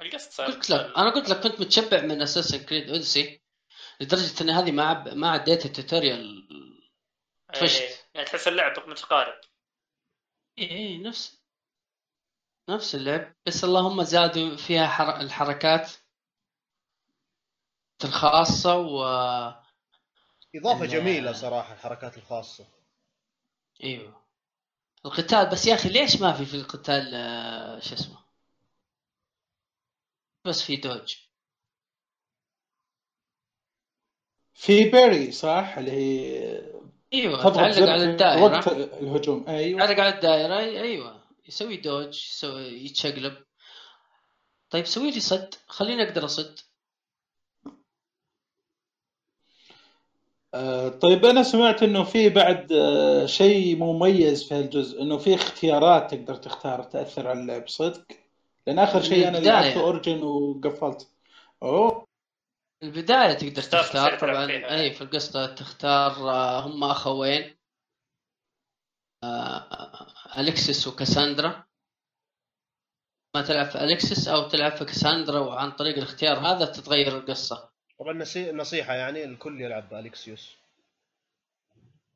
القصة. 0.00 0.30
صار 0.30 0.46
قلت 0.46 0.70
لك 0.70 0.80
أنا 0.96 1.10
قلت 1.10 1.28
لك 1.28 1.40
كنت 1.40 1.60
متشبع 1.60 2.00
من 2.00 2.22
Assassin's 2.22 2.64
Creed 2.64 2.90
Odyssey 2.90 3.40
لدرجة 4.00 4.42
إن 4.42 4.50
هذه 4.50 4.72
ما 4.72 4.84
عب... 4.84 5.08
ما 5.08 5.30
عديت 5.30 5.66
ال 5.66 5.74
tutorial. 5.74 6.48
طفشت 7.54 8.06
يعني 8.14 8.26
تحس 8.26 8.48
اللعب 8.48 8.88
متقارب. 8.88 9.40
اي 10.58 10.70
اي 10.70 10.98
نفس 10.98 11.40
نفس 12.68 12.94
اللعب 12.94 13.34
بس 13.46 13.64
اللهم 13.64 14.02
زادوا 14.02 14.56
فيها 14.56 14.86
حر... 14.86 15.20
الحركات 15.20 15.90
الخاصة 18.04 18.76
و 18.76 19.04
إضافة 20.54 20.84
ال- 20.84 20.88
جميلة 20.88 21.32
صراحة 21.32 21.74
الحركات 21.74 22.18
الخاصة. 22.18 22.66
إيوه. 23.84 24.19
القتال 25.04 25.46
بس 25.50 25.66
يا 25.66 25.74
أخي 25.74 25.88
ليش 25.88 26.20
ما 26.20 26.32
في 26.32 26.44
في 26.44 26.54
القتال 26.54 27.14
آه، 27.14 27.80
شو 27.80 27.94
اسمه؟ 27.94 28.18
بس 30.44 30.62
في 30.62 30.76
dodge. 30.76 31.16
في 34.54 34.84
parry 34.90 35.32
صح؟ 35.32 35.74
اللي 35.78 35.90
هي 35.90 36.60
أيوه 37.14 37.42
تعلق 37.42 37.58
على 37.58 37.72
في 37.72 38.10
الدائرة. 38.10 38.42
وقت 38.42 38.68
الهجوم. 38.68 39.48
أيوه. 39.48 39.86
تعلق 39.86 40.00
على 40.00 40.14
الدائرة 40.14 40.58
أيوه. 40.58 41.20
يسوي 41.48 41.76
dodge 41.76 42.08
يسوي 42.08 42.62
يتشقلب. 42.62 43.44
طيب 44.70 44.86
سوي 44.86 45.10
لي 45.10 45.20
صد. 45.20 45.54
خليني 45.66 46.02
أقدر 46.02 46.24
أصد. 46.24 46.58
آه، 50.54 50.88
طيب 50.88 51.24
أنا 51.24 51.42
سمعت 51.42 51.82
إنه 51.82 52.04
في 52.04 52.28
بعد 52.28 52.72
آه، 52.72 53.26
شيء 53.26 53.76
مميز 53.76 54.48
في 54.48 54.54
هالجزء 54.54 55.02
إنه 55.02 55.18
في 55.18 55.34
اختيارات 55.34 56.14
تقدر 56.14 56.34
تختار 56.34 56.82
تأثر 56.82 57.28
على 57.28 57.40
اللعب 57.40 57.68
صدق؟ 57.68 58.04
لأن 58.66 58.78
آخر 58.78 59.02
شيء 59.02 59.28
أنا. 59.28 59.38
لعبت 59.38 59.76
Origins 59.76 60.22
وقفلت. 60.22 61.08
أوه. 61.62 62.04
البداية 62.82 63.32
تقدر 63.32 63.62
تختار 63.62 64.18
طبعا. 64.18 64.46
أي 64.50 64.92
في 64.92 65.00
القصة 65.00 65.54
تختار 65.54 66.10
آه، 66.30 66.60
هم 66.60 66.84
أخوين 66.84 67.56
الكسس 70.38 70.88
وكاساندرا. 70.88 71.64
يا 73.36 73.42
تلعب 73.42 73.66
في 73.66 73.84
الكسس 73.84 74.28
أو 74.28 74.48
تلعب 74.48 74.72
في 74.72 74.84
كاساندرا 74.84 75.38
وعن 75.38 75.70
طريق 75.70 75.96
الاختيار 75.96 76.38
هذا 76.38 76.64
تتغير 76.64 77.18
القصة. 77.18 77.69
طبعا 78.00 78.24
نصيحة 78.52 78.94
يعني 78.94 79.24
الكل 79.24 79.60
يلعب 79.60 79.88
بالكسيوس 79.88 80.56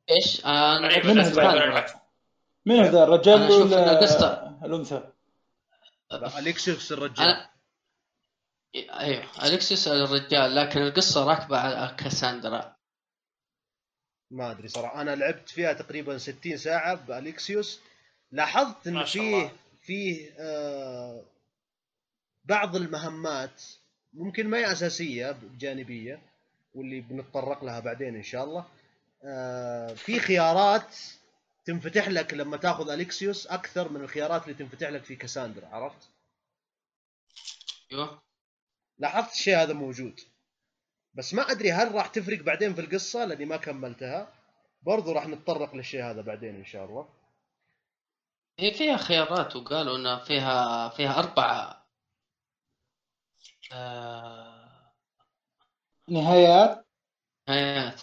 إيش؟ 0.09 0.45
آه، 0.45 0.77
أنا 0.77 0.87
أيوة، 0.89 1.03
لعبت 1.03 1.05
من 1.05 1.19
هذا؟ 1.19 2.01
من 2.65 2.75
هذا 2.79 3.03
الرجال 3.03 3.41
أنا 3.41 3.53
ولا 3.55 3.99
القصة- 4.01 4.63
الانثى؟ 4.63 5.03
لا، 6.11 6.39
الكسيوس 6.39 6.91
الرجال 6.91 7.25
أنا 7.25 7.49
أيوه 8.75 9.23
الكسس 9.45 9.87
الرجال 9.87 10.55
لكن 10.55 10.81
القصة 10.81 11.25
راكبة 11.25 11.57
على 11.57 11.95
كاساندرا 11.97 12.75
ما 14.31 14.51
أدري 14.51 14.67
صراحة 14.67 15.01
أنا 15.01 15.15
لعبت 15.15 15.49
فيها 15.49 15.73
تقريبا 15.73 16.17
60 16.17 16.57
ساعة 16.57 16.95
بالكسيوس 16.95 17.79
لاحظت 18.31 18.87
انه 18.87 19.03
فيه. 19.03 19.53
فيه 19.81 20.31
آه 20.39 21.23
بعض 22.45 22.75
المهمات 22.75 23.63
ممكن 24.15 24.47
ما 24.47 24.57
هي 24.57 24.71
أساسية 24.71 25.37
جانبية 25.59 26.21
واللي 26.73 27.01
بنتطرق 27.01 27.63
لها 27.63 27.79
بعدين 27.79 28.15
إن 28.15 28.23
شاء 28.23 28.43
الله. 28.43 28.65
آه 29.23 29.93
في 29.93 30.19
خيارات 30.19 30.95
تنفتح 31.65 32.07
لك 32.09 32.33
لما 32.33 32.57
تأخذ 32.57 32.89
الكسيوس 32.89 33.47
أكثر 33.47 33.91
من 33.91 34.01
الخيارات 34.01 34.43
اللي 34.43 34.53
تنفتح 34.53 34.89
لك 34.89 35.03
في 35.03 35.15
كاساندرا 35.15 35.67
عرفت؟ 35.67 36.09
أيوه. 37.91 38.21
لاحظت 38.97 39.33
الشيء 39.33 39.57
هذا 39.57 39.73
موجود. 39.73 40.19
بس 41.13 41.33
ما 41.33 41.51
أدري 41.51 41.71
هل 41.71 41.95
راح 41.95 42.07
تفرق 42.07 42.41
بعدين 42.43 42.73
في 42.73 42.81
القصة 42.81 43.25
لأني 43.25 43.45
ما 43.45 43.57
كملتها. 43.57 44.33
برضو 44.81 45.11
راح 45.11 45.27
نتطرق 45.27 45.75
للشيء 45.75 46.03
هذا 46.03 46.21
بعدين 46.21 46.55
إن 46.55 46.65
شاء 46.65 46.85
الله. 46.85 47.09
هي 48.59 48.73
فيها 48.73 48.97
خيارات 48.97 49.55
وقالوا 49.55 49.97
إنها 49.97 50.19
فيها 50.25 50.89
فيها 50.89 51.19
أربع 51.19 51.81
آه... 53.73 54.91
نهايات؟ 56.09 56.87
نهايات. 57.49 58.01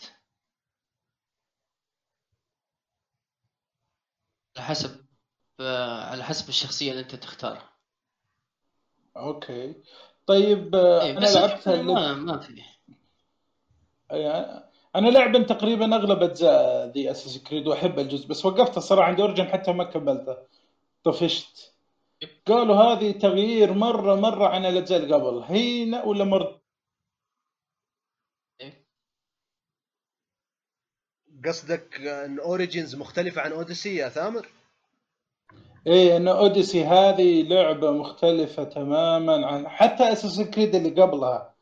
على 4.56 4.66
حسب 4.66 5.04
آه... 5.60 6.00
على 6.04 6.24
حسب 6.24 6.48
الشخصية 6.48 6.90
اللي 6.90 7.02
أنت 7.02 7.14
تختارها 7.14 7.72
okay. 9.16 9.74
طيب 10.26 10.74
آه، 10.74 11.02
إيه، 11.02 11.10
أنا 11.10 11.20
بس 11.20 11.36
لعبتها 11.36 11.74
اللي- 11.74 11.92
ما 11.94 12.14
ما 12.14 12.38
في. 12.38 12.62
يعني 14.10 14.64
أنا 14.96 15.08
لعب 15.08 15.46
تقريبا 15.46 15.96
أغلب 15.96 16.22
أجزاء 16.22 16.86
دي 16.90 17.10
Assassin's 17.10 17.38
Creed 17.38 17.66
وأحب 17.66 17.98
الجزء 17.98 18.28
بس 18.28 18.44
وقفت 18.44 18.76
الصراحه 18.76 19.08
عند 19.08 19.20
Origins 19.20 19.44
حتى 19.48 19.72
ما 19.72 19.84
كملته. 19.84 20.36
طفشت. 21.04 21.71
قالوا 22.46 22.76
هذه 22.76 23.10
تغيير 23.10 23.72
مرة 23.72 24.14
مرة 24.14 24.48
عن 24.48 24.66
الاجزاء 24.66 24.98
اللي 24.98 25.14
قبل. 25.14 25.42
هينه 25.42 26.04
ولا 26.04 26.24
مر 26.24 26.62
قصدك 31.44 32.00
إن 32.00 32.40
Origins 32.40 32.96
مختلفة 32.96 33.40
عن 33.40 33.52
Odyssey 33.52 33.96
يا 33.96 34.08
ثامر؟ 34.08 34.46
إيه 35.86 36.16
إن 36.16 36.28
Odyssey 36.28 36.84
هذه 36.84 37.42
لعبة 37.42 37.90
مختلفة 37.90 38.64
تماما 38.64 39.46
عن 39.46 39.68
حتى 39.68 40.12
Assassin's 40.12 40.40
Creed 40.40 40.74
اللي 40.74 41.02
قبلها. 41.02 41.54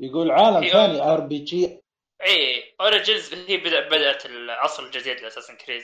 يقول 0.00 0.30
عالم 0.30 0.56
أيوة. 0.56 0.72
ثاني 0.72 1.02
RPG 1.02 1.82
اي 2.22 2.74
Origins 2.80 3.34
هي 3.34 3.56
بدأ 3.56 3.88
بدأت 3.88 4.26
العصر 4.26 4.82
الجديد 4.82 5.20
ل 5.20 5.23
Assassin's 5.23 5.56
Creed 5.56 5.82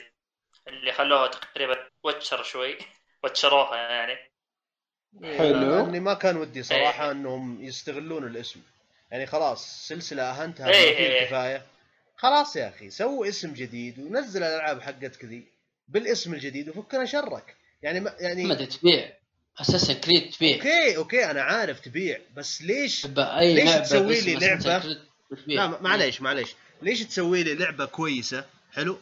اللي 0.67 0.91
خلوها 0.91 1.27
تقريبا 1.27 1.89
Witcher 2.03 2.43
شوي. 2.43 2.77
وتشروها 3.23 3.75
يعني. 3.75 4.34
حلو. 5.23 5.79
إني 5.85 5.99
ما 5.99 6.13
كان 6.13 6.37
ودي 6.37 6.63
صراحة 6.63 7.05
إيه. 7.05 7.11
إنهم 7.11 7.63
يستغلون 7.63 8.27
الاسم. 8.27 8.59
يعني 9.11 9.25
خلاص 9.25 9.87
سلسلة 9.87 10.23
اهنتها 10.23 10.67
إيه، 10.69 10.95
فيه 10.95 11.03
إيه. 11.03 11.21
الكفاية. 11.21 11.65
خلاص 12.17 12.55
يا 12.55 12.69
أخي 12.69 12.89
سووا 12.89 13.29
اسم 13.29 13.53
جديد 13.53 13.99
ونزل 13.99 14.43
الألعاب 14.43 14.81
حقتك 14.81 15.25
ذي. 15.25 15.43
بالاسم 15.87 16.33
الجديد 16.33 16.69
وفكنا 16.69 17.05
شرك. 17.05 17.55
يعني 17.83 17.99
ما 17.99 18.15
يعني 18.19 18.45
محمد 18.45 18.67
تبيع. 18.67 19.13
Assassin's 19.61 19.93
Creed 19.93 20.31
تبيع. 20.31 20.55
okay 20.55 20.97
okay 20.97 21.31
أنا 21.31 21.41
عارف 21.41 21.79
تبيع. 21.79 22.19
بس 22.35 22.61
ليش 22.61 23.07
أي 23.17 23.53
ليش 23.53 23.65
لعبة 23.65 23.83
تسوي 23.83 24.21
لي 24.21 24.35
تبيع. 24.35 24.95
لا 25.47 25.81
معليش 25.81 26.21
معليش. 26.21 26.55
ليش 26.81 27.03
تسوي 27.03 27.43
لي 27.43 27.55
لعبة 27.55 27.85
كويسة؟ 27.85 28.45
حلو. 28.73 28.97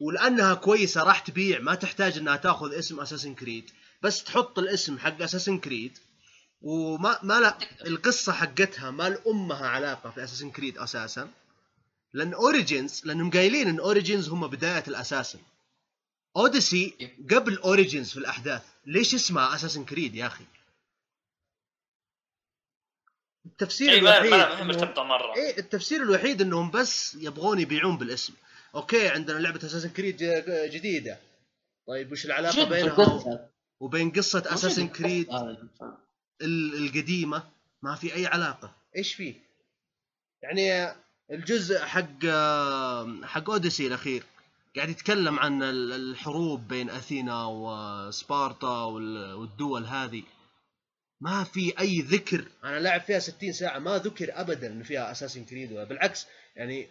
ولأنها 0.00 0.54
كويسة 0.54 1.02
راح 1.02 1.18
تبيع 1.18 1.58
ما 1.58 1.74
تحتاج 1.74 2.18
إنها 2.18 2.36
تأخذ 2.36 2.78
اسم 2.78 3.00
Assassin's 3.00 3.34
Creed. 3.34 3.70
بس 4.02 4.24
تحط 4.24 4.58
الاسم 4.58 4.98
حق 4.98 5.22
Assassin's 5.22 5.58
Creed 5.58 5.98
وما 6.62 7.18
ما 7.22 7.40
لا 7.40 7.58
القصة 7.86 8.32
حقتها 8.32 8.90
ما 8.90 9.08
لأمها 9.08 9.66
علاقة 9.68 10.10
في 10.10 10.24
Assassin's 10.24 10.50
Creed 10.50 10.78
أساسا. 10.78 11.30
لأن 12.12 12.34
Origins 12.34 13.02
لأنهم 13.04 13.30
قايلين 13.30 13.68
إن 13.68 13.78
Origins 13.80 14.28
هم 14.28 14.46
بداية 14.46 14.84
ال 14.88 14.93
Assassin's 14.93 15.38
Odyssey 16.36 17.14
قبل 17.30 17.58
Origins 17.58 18.10
في 18.10 18.16
الأحداث. 18.16 18.62
ليش 18.86 19.14
اسمها 19.14 19.54
Assassin's 19.54 19.84
Creed 19.84 20.14
يا 20.14 20.26
أخي؟ 20.26 20.44
التفسير 23.46 24.02
ما 24.02 24.18
الوحيد 24.18 24.30
ما 24.32 24.62
مرتبطة 24.64 25.02
مرة. 25.02 25.34
إيه 25.36 25.58
التفسير 25.58 26.02
الوحيد 26.02 26.42
إنهم 26.42 26.70
بس 26.70 27.14
يبغون 27.14 27.60
يبيعون 27.60 27.98
بالاسم. 27.98 28.32
okay 28.74 29.08
عندنا 29.08 29.38
لعبة 29.38 29.66
Assassin's 29.66 29.88
Creed 29.88 30.16
جديدة. 30.48 31.20
طيب 31.86 32.12
وش 32.12 32.26
العلاقة 32.26 32.64
بينها. 32.64 33.50
وبين 33.80 34.10
قصة 34.10 34.42
Assassin's 34.46 34.88
Creed 34.88 35.28
القديمة 36.42 37.50
ما 37.82 37.94
في 37.94 38.14
أي 38.14 38.26
علاقة. 38.26 38.74
إيش 38.96 39.14
فيه؟ 39.14 39.34
يعني 40.42 40.94
الجزء 41.30 41.78
حق 41.78 42.26
حق 43.24 43.50
Odyssey 43.50 43.86
الأخير 43.86 44.22
قاعد 44.76 44.88
يتكلم 44.88 45.38
عن 45.38 45.62
ال- 45.62 45.92
الحروب 45.92 46.68
بين 46.68 46.90
أثينا 46.90 47.44
وسبارتا 47.46 48.68
وال- 48.84 49.32
والدول 49.34 49.84
هذه. 49.84 50.22
ما 51.20 51.44
في 51.44 51.78
أي 51.78 52.00
ذكر. 52.00 52.48
أنا 52.64 52.80
لاعب 52.80 53.00
فيها 53.00 53.18
60 53.18 53.52
ساعة 53.52 53.78
ما 53.78 53.98
ذكر 53.98 54.40
ابدا 54.40 54.66
إن 54.66 54.82
فيها 54.82 55.10
Assassin's 55.10 55.44
Creed 55.44 55.72
ولا. 55.72 55.84
بالعكس 55.84 56.26
يعني 56.56 56.88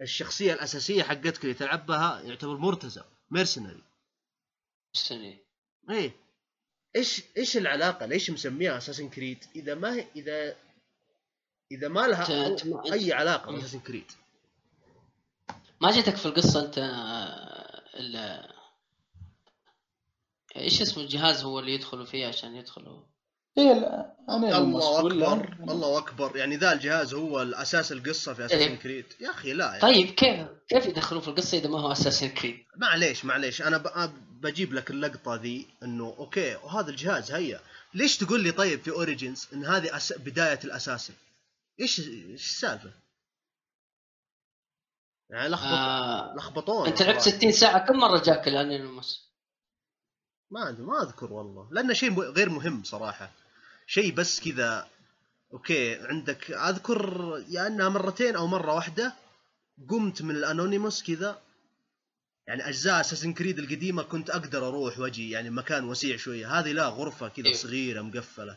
الشخصية 0.00 0.52
الأساسية 0.52 1.02
حقتك 1.02 1.42
اللي 1.44 1.54
تلعب 1.54 1.86
بها 1.86 2.20
يعتبر 2.20 2.56
مرتزق 2.56 3.06
mercenary 3.30 3.82
السنة. 4.94 5.36
إيه. 5.90 6.12
إيش 6.96 7.22
إيش 7.36 7.56
العلاقة؟ 7.56 8.06
ليش 8.06 8.30
مسميها 8.30 8.76
Assassin's 8.78 9.08
Creed 9.08 9.44
إذا 9.56 9.74
ما 9.74 9.94
هي 9.94 10.04
إذا 10.16 10.56
إذا 11.72 11.88
ما 11.88 12.06
لها 12.06 12.56
أي 12.92 13.12
علاقة. 13.12 13.52
ب 13.52 13.55
Assassin's 13.55 13.80
Creed. 13.80 14.10
ما 15.80 15.90
جتك 15.90 16.16
في 16.16 16.26
القصة 16.26 16.64
أنت 16.66 16.78
آه، 16.78 17.82
ال 18.00 18.42
إيش 20.56 20.82
اسمه 20.82 21.02
الجهاز 21.04 21.42
هو 21.44 21.58
اللي 21.58 21.74
يدخلوا 21.74 22.04
فيه 22.04 22.26
عشان 22.26 22.54
يدخلوا؟ 22.54 23.02
إيه 23.58 23.72
لا 23.72 24.16
أنا 24.28 24.58
الله 24.58 24.98
أكبر 25.00 25.12
الله 25.72 25.98
أكبر. 25.98 26.36
يعني 26.36 26.56
ذا 26.56 26.72
الجهاز 26.72 27.14
هو 27.14 27.42
الأساس 27.42 27.92
القصة 27.92 28.34
في 28.34 28.44
Assassin's 28.44 28.58
إيه. 28.58 28.76
Creed 28.76 29.04
يا 29.20 29.30
أخي 29.30 29.52
لا 29.52 29.74
يا 29.74 29.80
طيب 29.80 30.06
كيف 30.10 30.46
كيف 30.68 30.86
يدخلون 30.86 31.20
في 31.22 31.28
القصة 31.28 31.58
إذا 31.58 31.68
ما 31.68 31.80
هو 31.80 31.92
Assassin's 31.92 32.28
Creed؟ 32.28 32.56
معليش 32.76 33.24
معليش. 33.24 33.62
أنا 33.62 33.78
ب- 33.78 33.86
بجيب 34.42 34.72
لك 34.74 34.90
اللقطة 34.90 35.34
ذي 35.34 35.66
إنه 35.82 36.04
okay 36.18 36.54
وهذا 36.56 36.90
الجهاز 36.90 37.32
هيا 37.32 37.60
ليش 37.94 38.16
تقول 38.16 38.42
لي 38.42 38.52
طيب 38.52 38.80
في 38.82 38.90
Origins 38.90 39.48
إن 39.52 39.64
هذه 39.64 39.96
أس... 39.96 40.12
بداية 40.12 40.58
ال 40.64 40.68
Assassin's 40.68 41.14
إيش 41.80 42.00
إيش 42.00 42.44
السالفة؟ 42.50 42.92
يعني 45.30 45.48
لخبط 45.48 45.64
آه 45.72 46.34
لخبطونا 46.36 46.88
أنت 46.88 47.02
لعبت 47.02 47.20
صراحة. 47.20 47.38
60 47.38 47.52
ساعة 47.52 47.86
كم 47.86 47.96
مرة 47.98 48.22
جاك 48.22 48.48
ال 48.48 48.58
Animus؟ 48.58 49.28
ما 50.50 50.64
أدري- 50.64 50.80
ما 50.80 51.02
أذكر 51.02 51.32
والله 51.32 51.68
لأنه 51.72 51.92
شيء 51.92 52.20
غير 52.20 52.48
مهم 52.50 52.84
صراحة 52.84 53.30
شيء 53.86 54.14
بس 54.14 54.40
كذا 54.40 54.88
okay 55.52 55.94
عندك 55.94 56.50
أذكر 56.50 57.00
يا 57.48 57.66
إنها 57.66 57.88
مرتين 57.88 58.36
أو 58.36 58.46
مرة 58.46 58.74
واحدة 58.74 59.14
قمت 59.90 60.22
من 60.22 60.30
ال 60.36 60.45
Animus 60.45 61.02
كذا 61.02 61.42
يعني 62.48 62.68
أجزاء 62.68 63.00
Assassin's 63.00 63.32
Creed 63.32 63.58
القديمة 63.58 64.02
كنت 64.02 64.30
أقدر 64.30 64.68
أروح 64.68 64.98
وأجي 64.98 65.30
يعني 65.30 65.50
مكان 65.50 65.84
وسيع 65.84 66.16
شوية. 66.16 66.58
هذه 66.58 66.72
لا 66.72 66.88
غرفة 66.88 67.28
كذا 67.28 67.46
إيه. 67.46 67.54
صغيرة 67.54 68.02
مقفلة. 68.02 68.56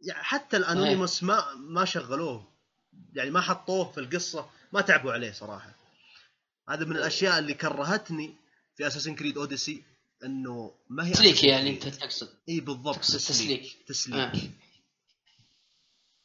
يعني 0.00 0.22
حتى 0.22 0.56
ال 0.56 0.65
Animus 0.65 1.22
ما 1.22 1.54
ما 1.54 1.84
شغلوه. 1.84 2.48
يعني 3.12 3.30
ما 3.30 3.40
حطوه 3.40 3.92
في 3.92 4.00
القصة. 4.00 4.50
ما 4.72 4.80
تعبوا 4.80 5.12
عليه 5.12 5.32
صراحة. 5.32 5.74
هذا 6.68 6.84
من 6.84 6.96
الأشياء 6.96 7.38
اللي 7.38 7.54
كرهتني 7.54 8.34
في 8.76 8.86
Assassin's 8.86 9.14
Creed 9.14 9.38
Odyssey 9.38 9.82
إنه 10.24 10.74
ما 10.90 11.06
هي 11.06 11.12
تسليك 11.12 11.44
يعني 11.44 11.80
Creed. 11.80 11.84
أنت 11.84 11.94
تقصد. 11.94 12.28
إي 12.48 12.60
بالضبط 12.60 12.98
تسليك. 12.98 13.76
تسليك. 13.86 14.16
آه. 14.18 14.32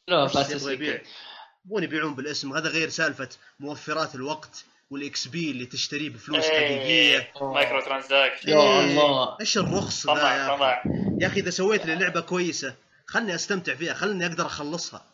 لا 0.08 0.24
بس 0.24 0.50
يبغى 0.50 0.74
يبيع. 0.74 1.02
يبغون 1.64 1.82
يبيعون 1.82 2.14
بالاسم. 2.14 2.52
هذا 2.52 2.68
غير 2.68 2.88
سالفة 2.88 3.28
موفرات 3.60 4.14
الوقت. 4.14 4.64
وال 4.90 5.28
XP 5.28 5.50
اللي 5.50 5.66
تشتريه 5.66 6.10
بفلوس 6.10 6.44
حقيقيه 6.44 7.18
إيه، 7.18 7.32
microtransaction 7.40 8.48
يا 8.48 8.56
إيه، 8.56 8.80
الله. 8.80 9.36
إيش 9.40 9.58
الرخص 9.58 10.06
ذا 10.06 10.14
طمع 10.14 10.36
يا 10.36 10.46
أخي 10.46 10.56
طمع 10.56 10.82
يا 11.20 11.26
أخي 11.26 11.40
إذا 11.40 11.50
سويت 11.50 11.86
لي 11.86 11.94
لعبة 11.94 12.20
كويسة 12.20 12.76
خلني 13.06 13.34
أستمتع 13.34 13.74
فيها 13.74 13.94
خلني 13.94 14.26
أقدر 14.26 14.46
أخلصها 14.46 15.06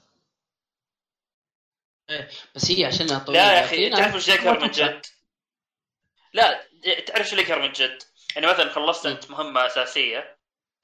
بس 2.54 2.70
هي 2.70 2.84
عشانها 2.84 3.18
طويله 3.18 3.42
لا 3.42 3.52
يا 3.58 3.64
أخي 3.64 3.90
تعرف 3.90 4.14
إيش 4.14 4.28
يكره 4.28 4.52
ما 4.52 4.58
من. 4.58 4.70
جد؟ 4.70 5.06
لا 6.32 6.66
تعرف 7.06 7.32
إيش 7.32 7.32
يكره 7.32 7.56
من 7.56 7.72
جد؟ 7.72 8.02
يعني 8.34 8.46
مثلا 8.46 8.72
خلصت 8.72 9.06
انت 9.06 9.30
مهمة 9.30 9.66
أساسية 9.66 10.36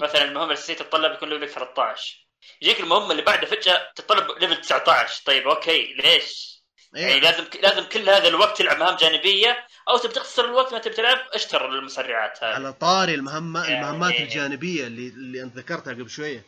مثلا 0.03 0.25
المهمة 0.25 0.47
الأساسية 0.47 0.75
تتطلب 0.75 1.13
يكون 1.13 1.29
level 1.31 1.46
ك 1.46 1.49
13 1.49 2.27
يجيك 2.63 2.81
المهمة 2.81 3.11
اللي 3.11 3.23
بعدها 3.23 3.51
فجأة 3.51 3.93
تتطلب 3.97 4.39
level 4.39 4.61
19 4.61 5.23
طيب 5.25 5.49
okay 5.49 5.95
ليش؟ 5.95 6.52
يعني 6.95 7.13
إيه. 7.15 7.21
لازم 7.21 7.45
لازم 7.63 7.83
كل 7.89 8.09
هذا 8.09 8.29
الوقت 8.29 8.59
تلعب 8.59 8.79
مهام 8.79 8.97
جانبية 8.97 9.67
أو 9.89 9.99
تبي 9.99 10.13
تخسر 10.13 10.45
الوقت 10.45 10.73
ما 10.73 10.79
تبي 10.79 10.95
تلعب 10.95 11.19
اشتر 11.33 11.69
المسرعات 11.69 12.45
هذه. 12.45 12.55
على 12.55 12.73
طاري 12.73 13.15
المهمة 13.15 13.65
يعني- 13.65 13.75
المهمات 13.81 14.21
الجانبية 14.21 14.87
اللي 14.87 15.09
اللي 15.09 15.43
أنت 15.43 15.57
ذكرتها 15.57 15.93
قبل 15.93 16.11
شوية. 16.11 16.45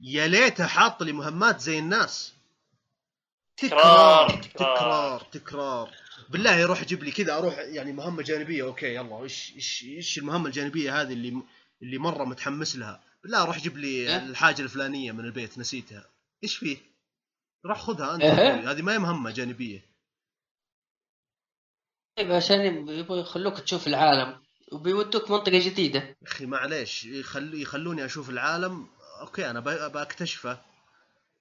يا 0.00 0.26
ليتها 0.26 0.66
حاط 0.66 1.02
لي 1.02 1.12
مهمات 1.12 1.60
زي 1.60 1.78
الناس. 1.78 2.34
تكرار، 3.56 4.30
تكرار 4.30 4.40
تكرار. 4.78 5.20
تكرار 5.32 5.90
بالله 6.28 6.54
يروح 6.56 6.82
يجيب 6.82 7.04
لي 7.04 7.10
كذا 7.10 7.38
أروح 7.38 7.58
يعني 7.58 7.92
مهمة 7.92 8.22
جانبية 8.22 8.62
أوكي 8.62 8.94
يلا 8.94 9.22
إيش 9.22 9.52
إيش 9.56 9.84
إيش 9.84 10.18
المهمة 10.18 10.46
الجانبية 10.46 11.00
هذه 11.00 11.12
اللي 11.12 11.42
اللي 11.82 11.98
مرة 11.98 12.24
متحمس 12.24 12.76
لها؟ 12.76 13.00
بالله 13.22 13.44
روح 13.44 13.58
جيب 13.58 13.78
لي 13.78 13.88
إيه؟ 13.88 14.16
الحاجة 14.16 14.62
الفلانية 14.62 15.12
من 15.12 15.24
البيت 15.24 15.58
نسيتها. 15.58 16.04
إيش 16.44 16.56
فيه؟ 16.56 16.76
روح 17.66 17.80
خذها 17.80 18.14
أنت 18.14 18.22
إيه؟ 18.22 18.70
هذه 18.70 18.82
ما 18.82 18.92
هي 18.92 18.98
مهمة 18.98 19.30
جانبية. 19.30 19.84
طيب 22.16 22.32
عشان 22.32 22.88
يبغوا 22.88 23.16
يخلوك 23.20 23.60
تشوف 23.60 23.86
العالم 23.86 24.40
وبيودوك 24.72 25.30
منطقة 25.30 25.58
جديدة. 25.58 26.00
يا 26.00 26.16
أخي 26.26 26.46
معليش 26.46 27.04
يخل... 27.04 27.54
يخلوني 27.62 28.04
أشوف 28.04 28.30
العالم 28.30 28.86
أوكي 29.20 29.50
أنا 29.50 29.60
ب- 29.60 29.92
بكتشفه 29.92 30.58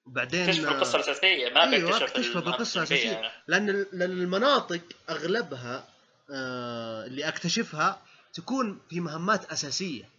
وبعدين 0.06 0.46
تكتشف 0.46 0.68
القصة 0.68 0.96
الأساسية 0.96 1.50
ما 1.50 1.64
أكتشفه 1.64 2.18
المهام 2.40 2.44
بالقصة 2.46 2.78
الأساسية. 2.80 3.32
لأن 3.48 3.86
لأن 3.92 4.12
المناطق 4.12 4.82
أغلبها 5.10 5.88
آه 6.32 7.06
اللي 7.06 7.28
أكتشفها 7.28 8.02
تكون 8.34 8.82
في 8.90 9.00
مهمات 9.00 9.46
أساسية. 9.52 10.10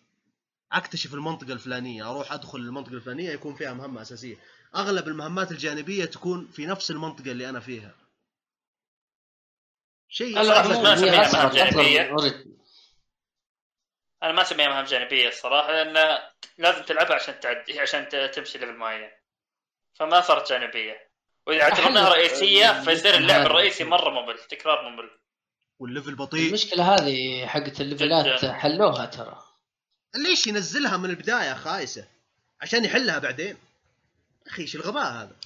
أكتشف 0.73 1.15
المنطقة 1.15 1.53
الفلانية 1.53 2.11
أروح 2.11 2.33
أدخل 2.33 2.59
المنطقة 2.59 2.93
الفلانية 2.93 3.31
يكون 3.31 3.55
فيها 3.55 3.73
مهمة 3.73 4.03
أساسية. 4.03 4.37
أغلب 4.77 5.09
المهمات 5.09 5.51
الجانبية 5.51 6.05
تكون 6.05 6.49
في 6.53 6.67
نفس 6.67 6.91
المنطقة 6.91 7.31
اللي 7.31 7.49
أنا 7.49 7.61
فيها. 7.61 7.95
شيء 10.09 10.37
مو 10.39 10.43
ما 10.43 10.61
اصغر 10.61 11.53
مهام 11.53 12.11
Origin. 12.11 12.57
أنا 14.23 14.33
ما 14.33 14.43
اسميها 14.43 14.69
مهام 14.69 14.85
جانبية 14.85 15.29
الصراحة 15.29 15.73
لأن 15.73 16.19
لازم 16.59 16.83
تلعبها 16.83 17.15
عشان 17.15 17.41
تعدي 17.41 17.81
عشان 17.81 18.09
تمشي 18.09 18.59
level 18.59 18.73
معين. 18.73 19.11
فما 19.95 20.21
صارت 20.21 20.49
جانبية. 20.51 21.09
وإذا 21.47 21.63
اعتبرناها 21.63 22.09
رئيسية 22.09 22.83
فيصير 22.83 23.15
اللعب. 23.15 23.47
الرئيسي 23.47 23.85
مرة 23.85 24.11
ممل 24.11 24.39
تكرار 24.39 24.91
ممل. 24.91 25.11
وال 25.79 25.89
level 25.89 26.15
بطيء. 26.15 26.49
المشكلة 26.49 26.95
هذه 26.95 27.47
حقت 27.47 27.81
الليفلات. 27.81 28.45
حلوها 28.45 29.07
ترى. 29.07 29.45
ليش 30.15 30.47
ينزلها 30.47 30.97
من 30.97 31.11
البداية 31.11 31.55
خايسة؟ 31.55 32.09
عشان 32.61 32.85
يحلها 32.85 33.19
بعدين. 33.19 33.57
أخي 34.49 34.63
إيش 34.63 34.77
الغباء 34.77 35.13
هذا؟ 35.13 35.37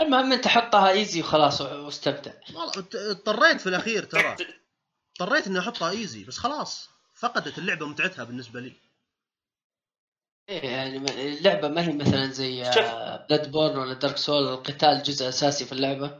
المهم 0.00 0.32
أنت 0.32 0.48
حطها 0.48 0.90
easy 0.90 1.20
وخلاص 1.20 1.60
واستمتع. 1.60 2.32
والله 2.48 2.70
اضط- 2.72 2.96
اضطريت 2.96 3.60
في 3.60 3.68
الأخير 3.68 4.04
ترى. 4.04 4.36
اضطريت 5.20 5.46
إني 5.46 5.58
أحطها 5.58 5.90
easy 5.90 6.24
بس 6.24 6.38
خلاص 6.38 6.90
فقدت 7.14 7.58
اللعبة 7.58 7.86
متعتها 7.86 8.24
بالنسبة 8.24 8.60
لي. 8.60 8.72
إيه 10.48 10.64
يعني 10.70 10.96
اللعبة 11.38 11.68
ما 11.68 11.82
هي 11.82 11.92
مثلا 11.92 12.26
زي. 12.26 12.62
Bloodborne 13.28 13.76
ولا 13.78 13.94
Dark 13.94 14.16
Souls 14.16 14.48
القتال 14.48 15.02
جزء 15.02 15.28
أساسي 15.28 15.64
في 15.64 15.72
اللعبة. 15.72 16.18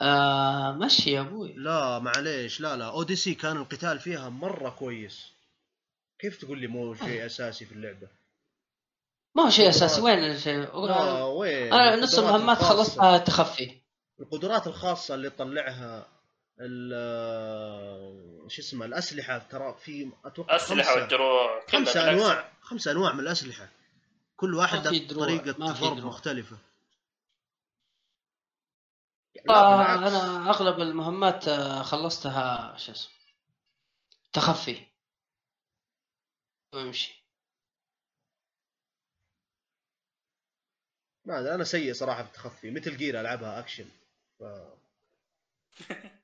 آه 0.00 0.72
مشي 0.72 1.10
يا 1.10 1.20
أبوي. 1.20 1.52
لا 1.52 1.98
معليش 1.98 2.60
لا 2.60 2.76
لا 2.76 2.84
Odyssey 2.84 3.34
كان 3.34 3.56
القتال 3.56 3.98
فيها 3.98 4.28
مرة 4.28 4.70
كويس. 4.70 5.32
كيف 6.18 6.36
تقول 6.36 6.58
لي 6.60 6.66
مو 6.66 6.94
شيء 6.94 7.26
أساسي 7.26 7.66
في 7.66 7.72
اللعبة؟ 7.72 8.08
ما 9.34 9.42
هو 9.42 9.50
شيء 9.50 9.68
أساسي. 9.68 10.00
وين 10.00 10.18
الشيء 10.18 10.76
وين؟ 10.76 11.72
أنا 11.72 11.96
نص 11.96 12.18
المهمات 12.18 12.58
خلصتها 12.58 13.18
تخفي. 13.18 13.80
القدرات 14.20 14.66
الخاصة 14.66 15.14
اللي 15.14 15.30
تطلعها 15.30 16.08
ال- 16.60 18.50
شو 18.50 18.62
اسمه 18.62 18.86
الأسلحة 18.86 19.38
ترى 19.38 19.74
في 19.74 20.12
أتوقع 20.24 20.56
أسلحة 20.56 20.94
والدروع 20.94 21.64
بالعكس. 22.00 22.22
أنواع 22.24 22.52
خمسة 22.60 22.90
أنواع 22.90 23.12
من 23.12 23.20
الأسلحة. 23.20 23.68
كل 24.36 24.54
دروع، 25.06 25.24
طريقه 25.24 25.52
ضرب. 25.52 26.04
مختلفة. 26.06 26.56
آه. 29.50 29.94
أنا 29.94 30.50
أغلب 30.50 30.80
المهمات 30.80 31.48
آه، 31.48 31.82
خلصتها 31.82 32.76
شو 32.76 32.92
اسمه 32.92 33.12
تخفي. 34.32 34.86
ويمشي. 36.74 37.23
ما 41.24 41.54
أنا 41.54 41.64
سيء 41.64 41.92
صراحة 41.92 42.22
في 42.22 42.28
التخفي 42.28 42.70
Metal 42.70 42.96
Gear 42.96 43.20
ألعبها 43.20 43.58
أكشن. 43.58 43.84
ف... 44.38 44.44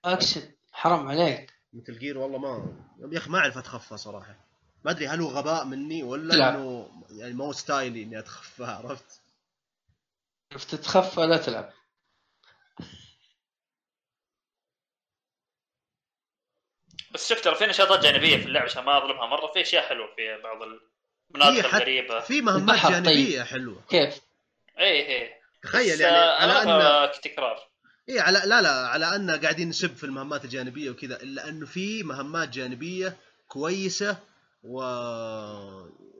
أكشن 0.05 0.51
حرام 0.73 1.09
عليك. 1.09 1.53
Metal 1.73 1.99
Gear 1.99 2.19
والله 2.19 2.39
ما 2.39 2.77
يا 3.13 3.19
أخي 3.19 3.31
ما 3.31 3.39
أعرف 3.39 3.59
أتخفى 3.59 3.97
صراحة. 3.97 4.35
ما 4.85 4.91
أدري 4.91 5.09
هل 5.09 5.21
هو 5.21 5.29
غباء 5.29 5.65
مني 5.65 6.03
ولا 6.03 6.35
تلعب. 6.35 6.55
إنه 6.55 6.91
يعني 7.11 7.35
ما 7.35 7.45
هو 7.45 7.53
style 7.53 7.95
ي 7.95 8.03
إني 8.03 8.19
أتخفى 8.19 8.65
عرفت؟ 8.65 9.21
عرفت 10.53 10.75
تتخفى 10.75 11.21
لا 11.21 11.37
تلعب. 11.37 11.73
بس 17.15 17.29
شفت 17.29 17.45
ترى 17.45 17.55
في 17.55 17.67
نشاطات 17.67 18.01
جانبية 18.01 18.37
في 18.37 18.47
اللعبه 18.47 18.67
عشان 18.67 18.85
ما 18.85 18.99
أظلمها. 18.99 19.27
مرة 19.27 19.53
في 19.53 19.61
أشياء 19.61 19.89
حلوة 19.89 20.15
في 20.17 20.43
بعض 20.43 20.63
المناطق 20.63 21.75
الغريبة. 21.75 22.21
في 22.21 22.41
مهمات 22.41 22.83
طيب. 22.83 22.91
جانبية 22.93 23.43
حلوة. 23.43 23.83
كيف؟ 23.89 24.30
اي 24.81 25.23
اي 25.23 25.31
تخيل 25.63 26.01
يعني 26.01 26.17
آه، 26.17 26.43
على 26.43 26.53
ان 26.53 27.21
تكرار. 27.21 27.71
اي 28.09 28.21
على 28.21 28.43
لا 28.47 28.63
لا 28.63 28.71
على 28.89 29.17
أن 29.17 29.31
قاعدين 29.31 29.69
نسب 29.69 29.97
في 29.97 30.05
المهمات 30.05 30.45
الجانبية 30.45 30.91
وكذا 30.91 31.23
إلا 31.23 31.49
أنه 31.49 31.67
في 31.67 32.03
مهمات 32.03 32.49
جانبية 32.49 33.17
كويسة 33.49 34.17
و 34.63 34.83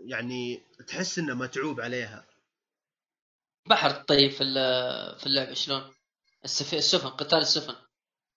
يعني 0.05 0.63
تحس 0.89 1.19
إنه 1.19 1.35
متعوب 1.35 1.81
عليها. 1.81 2.25
بحر 3.69 3.91
طيب 3.91 4.31
في 4.31 4.43
ال- 4.43 5.19
في 5.19 5.27
اللعبه 5.27 5.55
شلون؟ 5.55 5.95
السف... 6.45 6.75
السفن 6.75 7.09
قتال 7.09 7.39
السفن. 7.39 7.75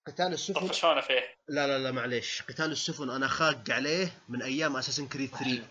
قتال 0.06 0.32
السفن؟ 0.32 0.66
طفشونا 0.68 1.00
فيه؟ 1.00 1.36
لا 1.48 1.66
لا 1.66 1.78
لا 1.78 1.90
معليش. 1.90 2.42
قتال 2.42 2.72
السفن 2.72 3.10
أنا 3.10 3.28
خاق 3.28 3.62
عليه 3.70 4.12
من 4.28 4.42
أيام 4.42 4.76
Assassin's 4.76 5.08
Creed 5.08 5.30
3 5.30 5.62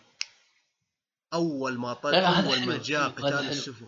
أول 1.34 1.78
ما 1.78 1.93
طلع 1.93 2.12
لا، 2.12 2.22
لا، 2.22 2.30
هذا 2.39 2.47
أول 2.49 2.66
ما 2.68 2.78
جاء 2.84 3.10
قتال. 3.10 3.49
السفن. 3.49 3.88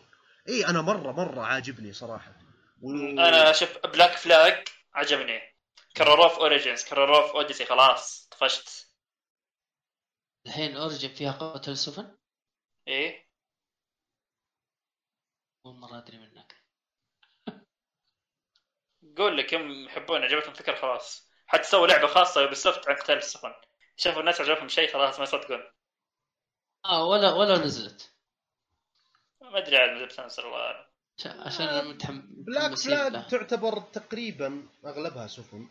اي 0.49 0.65
أنا 0.67 0.81
مره 0.81 1.11
مرة 1.11 1.41
عاجبني 1.41 1.93
صراحة. 1.93 2.33
و... 2.81 2.91
أنا 3.11 3.51
شوف 3.51 3.77
Black 3.77 4.11
Flag 4.11 4.67
عجبني. 4.93 5.55
كرروه 5.97 6.27
في 6.27 6.39
Origins 6.39 6.83
كرروه 6.83 7.18
في 7.18 7.31
Odyssey 7.31 7.65
خلاص 7.65 8.27
طفشت. 8.31 8.89
الحين 10.45 10.75
اوريجن 10.77 11.09
فيها 11.09 11.31
قتل 11.31 11.71
السفن؟ 11.71 12.17
إيه. 12.87 13.25
اول 15.65 15.75
مره 15.75 15.97
أدري 15.97 16.17
منك. 16.17 16.55
قول 19.17 19.37
لك 19.37 19.53
يوم 19.53 19.85
يحبون 19.85 20.23
عجبتهم 20.23 20.53
فكرة 20.53 20.75
خلاص. 20.75 21.31
حتى 21.47 21.63
سووا 21.63 21.87
لعبة 21.87 22.07
خاصة 22.07 22.45
يوبي 22.45 22.67
سوفت 22.67 22.89
عن 22.89 22.95
قتال 22.95 23.17
السفن. 23.17 23.53
شافوا 23.97 24.19
الناس 24.19 24.41
عجبهم 24.41 24.67
شيء 24.67 24.93
خلاص 24.93 25.17
ما 25.17 25.23
يصدقون 25.23 25.63
آه 26.85 27.05
ولا 27.05 27.33
ولا 27.33 27.57
نزلت. 27.57 28.14
ما 29.55 29.61
أدري 29.61 29.77
عاد 29.77 29.89
متى 29.89 30.05
بتنزل 30.05 30.43
الله 30.43 30.57
اعلم 30.57 30.85
عشان 31.19 31.31
عشان 31.39 31.67
أنا 31.67 31.89
متحم... 31.89 32.21
Black 32.27 32.77
Flag. 32.77 33.27
تعتبر 33.27 33.79
تقريبا 33.79 34.63
أغلبها 34.85 35.27
سفن. 35.27 35.67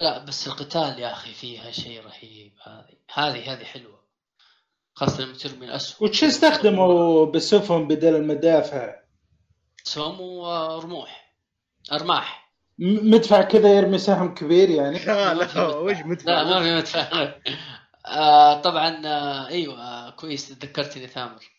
لا 0.00 0.24
بس 0.24 0.48
القتال 0.48 0.98
يا 0.98 1.12
أخي 1.12 1.32
فيها 1.34 1.70
شيء 1.70 2.04
رهيب. 2.06 2.52
هذه 2.62 2.96
هذه 3.14 3.52
هذه 3.52 3.64
حلوة. 3.64 4.00
خاصة 4.94 5.24
لما 5.24 5.34
ترمي 5.34 5.66
الاسهم 5.66 6.08
وش 6.08 6.24
استخدموا 6.24 7.26
بالسفن 7.26 7.88
بدل 7.88 8.16
المدافع؟ 8.16 9.00
سهم 9.84 10.20
ورموح. 10.20 11.34
أرماح. 11.92 12.52
مدفع 12.78 13.42
كذا 13.42 13.68
يرمي 13.72 13.98
سهم 13.98 14.34
كبير 14.34 14.70
يعني؟ 14.70 14.98
لا 15.04 15.34
ما 15.34 15.46
في 15.46 15.58
لا 15.58 15.64
مدفع. 15.64 15.76
وش 15.76 15.96
لا 15.96 16.04
مدفع 16.04 16.42
ما 16.44 16.62
في 16.62 16.76
مدفع. 16.76 17.34
آه 18.06 18.60
طبعا 18.60 19.06
آه 19.06 19.48
أيوه 19.48 19.80
آه 19.80 19.99
كويس 20.20 20.52
ذكرتني 20.52 21.06
ثامر. 21.06 21.50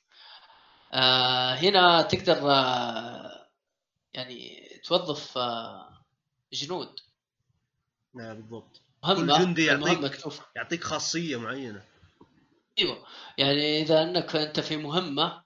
آه 0.93 1.53
هنا 1.53 2.01
تقدر 2.01 2.51
آه 2.51 3.47
يعني 4.14 4.68
توظف 4.84 5.38
آه 5.38 6.05
جنود. 6.53 6.99
لا 8.14 8.34
بالضبط. 8.34 8.82
مهمة 9.03 9.38
كل 9.38 9.43
جندي 9.43 9.66
يعطيك- 9.66 10.28
يعطيك 10.55 10.84
خاصية 10.84 11.39
معينة. 11.39 11.84
أيوه. 12.80 13.05
يعني 13.38 13.82
إذا 13.82 14.03
أنك 14.03 14.36
أنت 14.36 14.59
في 14.59 14.78
مهمة 14.78 15.43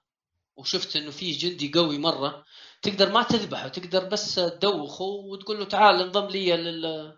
وشفت 0.56 0.96
إنه 0.96 1.10
في 1.10 1.30
جندي 1.32 1.72
قوي 1.74 1.98
مرة 1.98 2.44
تقدر 2.82 3.12
ما 3.12 3.22
تذبحه 3.22 3.68
تقدر 3.68 4.04
بس 4.08 4.34
تدوخه 4.34 5.04
وتقول 5.04 5.58
له 5.58 5.64
تعال 5.64 6.00
انضم 6.02 6.26
لي 6.26 6.56
لل 6.56 7.16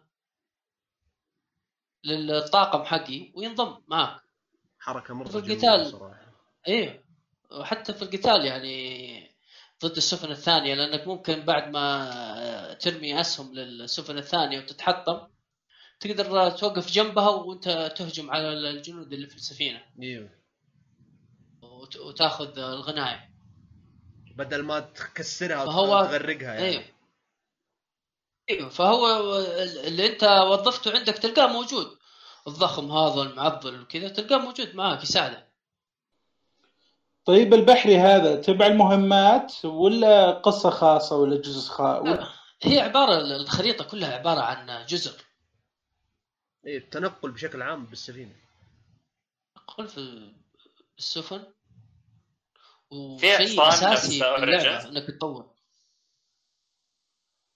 للطاقم 2.04 2.84
حقي 2.84 3.32
وينضم 3.34 3.82
معك. 3.88 4.20
حركة 4.78 5.14
مره 5.14 5.28
في 5.28 5.36
القتال. 5.36 5.90
صراحة. 5.90 6.32
أيوه 6.68 7.04
وحتى 7.60 7.94
في 7.94 8.02
القتال 8.02 8.44
يعني 8.44 9.18
ضد 9.84 9.96
السفن 9.96 10.30
الثانية 10.30 10.74
لأنك 10.74 11.06
ممكن 11.06 11.40
بعد 11.44 11.70
ما 11.72 12.74
ترمي 12.80 13.20
أسهم 13.20 13.54
للسفن 13.54 14.18
الثانية 14.18 14.58
وتتحطم 14.58 15.28
تقدر 16.00 16.50
توقف 16.50 16.90
جنبها 16.90 17.28
وأنت 17.28 17.94
تهجم 17.96 18.30
على 18.30 18.48
الجنود 18.70 19.12
اللي 19.12 19.26
في 19.26 19.36
السفينة. 19.36 19.82
أيوه 20.02 20.30
وت- 21.62 21.96
وتأخذ 21.96 22.58
الغنايم 22.58 23.20
بدل 24.36 24.62
ما 24.62 24.80
تكسرها 24.80 25.66
فهو- 25.66 26.00
وتغرقها 26.00 26.54
يعني. 26.54 26.66
أيوه 26.66 26.84
أيوه 28.50 28.68
فهو 28.68 29.36
اللي 29.86 30.06
أنت 30.06 30.24
وظفته 30.24 30.98
عندك 30.98 31.14
تلقاه 31.14 31.46
موجود. 31.52 31.97
الضخم 32.48 32.92
هذا 32.92 33.22
المعضل 33.22 33.80
وكذا 33.80 34.08
تلقاه 34.08 34.38
موجود 34.38 34.74
معاك 34.74 35.02
يساعدك. 35.02 35.48
طيب 37.24 37.54
البحري 37.54 37.98
هذا 37.98 38.40
تبع 38.40 38.66
المهمات 38.66 39.64
ولا 39.64 40.30
قصة 40.30 40.70
خاصة 40.70 41.16
ولا 41.16 41.36
جزء 41.36 41.70
خاص؟ 41.70 42.06
لا، 42.06 42.28
هي 42.62 42.80
عبارة 42.80 43.36
الخريطة 43.36 43.84
كلها 43.84 44.14
عبارة 44.14 44.40
عن 44.40 44.86
جزر 44.86 45.24
إيه 46.66 46.78
التنقل 46.78 47.30
بشكل 47.30 47.62
عام 47.62 47.84
بالسفينة. 47.84 48.34
قل 49.66 49.88
في 49.88 50.32
السفن 50.98 51.44
في 52.90 52.94
وشيء 52.94 53.60
حصان 53.60 53.92
أساسي 53.92 54.18
في؟ 54.18 54.88
إنك 54.88 55.06
تطور. 55.06 55.50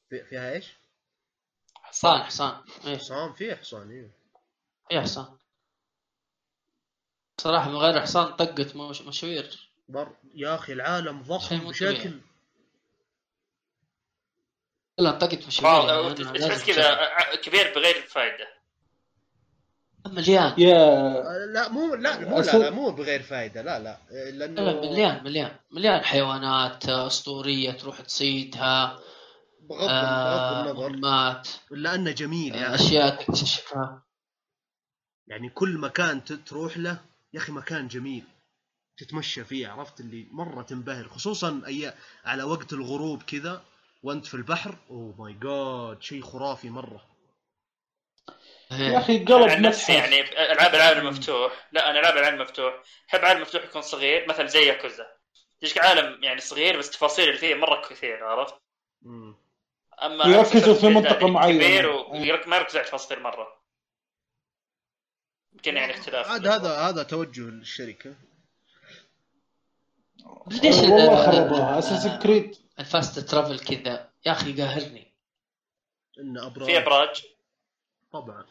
في 0.09 0.25
فيها 0.25 0.53
إيش؟ 0.53 0.73
حصان 1.75 2.23
حصان. 2.23 2.63
إيه. 2.87 2.97
حصان 2.97 3.33
فيها 3.33 3.55
حصان 3.55 3.91
أيوه 3.91 4.11
في 4.89 5.01
حصان 5.01 5.27
صراحة 7.41 7.69
من 7.71 7.77
غير 7.77 8.01
حصان 8.01 8.33
طقت 8.37 8.77
مش- 8.77 9.03
مشاوير. 9.03 9.71
بر... 9.89 10.09
يا 10.35 10.55
أخي 10.55 10.73
العالم 10.73 11.23
ضخم 11.23 11.59
بشكل 11.59 12.21
لا 14.99 15.11
طقت 15.11 15.63
يعني 15.63 16.21
أنا 16.21 16.49
تحس 16.49 16.65
كذا 16.67 16.99
كبير 17.43 17.75
بغير 17.75 17.95
فائده 18.09 18.47
مليان. 20.07 20.55
يا 20.61 20.77
آه، 20.77 21.45
لا 21.47 21.69
مو 21.69 21.95
لا 21.95 22.19
مو 22.19 22.41
لا, 22.41 22.59
لا 22.59 22.71
مو 22.71 22.91
بغير 22.91 23.23
فائده 23.23 23.63
لا 23.63 23.79
لا 23.79 23.99
آه، 24.13 24.31
لأنه 24.31 24.63
لا 24.63 24.81
مليان 24.91 25.25
مليان 25.25 25.57
مليان 25.71 26.01
حيوانات 26.05 26.89
أسطورية 26.89 27.71
تروح 27.73 28.01
تصيدها 28.01 29.01
بغض 29.61 29.79
بغض 29.81 29.91
آه 29.91 30.71
النظر. 30.71 30.89
مهمات 30.89 31.49
الا 31.73 31.95
انه 31.95 32.11
جميل 32.11 32.55
يا 32.55 32.73
آه 32.73 32.75
اشياء 32.75 33.25
تكتشفها 33.25 34.03
يعني 35.27 35.49
كل 35.49 35.79
مكان 35.79 36.25
تروح 36.25 36.79
له 36.79 36.99
يا 37.35 37.39
أخي 37.39 37.53
مكان 37.53 37.89
جميل 37.89 38.25
تتمشى 38.97 39.45
فيه 39.45 39.69
عرفت 39.69 40.01
اللي 40.01 40.27
مرة 40.31 40.63
تنبهر 40.63 41.09
خصوصا 41.09 41.63
أي 41.67 41.95
على 42.25 42.43
وقت 42.43 42.73
الغروب 42.73 43.23
كذا 43.23 43.65
وأنت 44.03 44.27
في 44.27 44.35
البحر. 44.35 44.77
اوه 44.91 45.15
ماي 45.19 45.33
جاد 45.33 46.03
شيء 46.03 46.23
خرافي 46.23 46.71
مرة. 46.71 47.07
يا 48.71 48.99
أخي 48.99 49.25
قلب 49.25 49.51
عن 49.51 49.63
نفسي 49.63 49.93
يعني 49.93 50.21
العاب 50.53 50.75
العالم 50.75 51.07
المفتوح. 51.07 51.69
لا 51.73 51.91
أنا 51.91 52.01
العاب 52.01 52.17
العالم 52.17 52.37
المفتوح. 52.41 52.83
أحب 53.11 53.25
عالم 53.25 53.43
مفتوح 53.43 53.65
يكون 53.65 53.83
صغير 53.83 54.29
مثلا 54.29 54.47
زي 54.47 54.67
ياكوزا. 54.67 55.07
يجيك 55.63 55.79
عالم 55.79 56.25
يعني 56.25 56.41
صغير 56.41 56.79
بس 56.79 56.87
التفاصيل 56.87 57.29
اللي 57.29 57.39
فيه 57.39 57.55
مرة 57.55 57.89
كثير 57.89 58.25
عرفت. 58.25 58.55
أما 60.03 60.25
يركزوا 60.25 60.75
في 60.75 60.87
هذه 60.87 61.27
معينة. 61.27 61.59
كبير 61.59 61.91
وما 61.91 62.27
يركزوا 62.27 62.59
على 62.59 62.81
التفاصيل 62.81 63.23
مرة. 63.23 63.62
يمكن 65.67 65.77
يعني 65.77 65.93
اختلاف. 65.95 66.27
عاد 66.29 66.47
هذا 66.47 66.77
هذا 66.79 67.03
توجه 67.03 67.49
الشركة. 67.49 68.15
ليش 70.63 70.77
والله 70.77 71.21
ال- 71.21 71.27
خربوها. 71.27 71.79
اساسن 71.79 72.19
كريد 72.19 72.57
ال 72.79 72.87
fast 72.87 73.19
travel 73.19 73.59
كذا. 73.59 74.09
يا 74.27 74.33
أخي 74.33 74.63
قاهرني 74.63 75.07
إن 76.21 76.39
أبراج. 76.39 76.67
في 76.67 76.79
أبراج؟ 76.79 77.23
طبعا. 78.13 78.45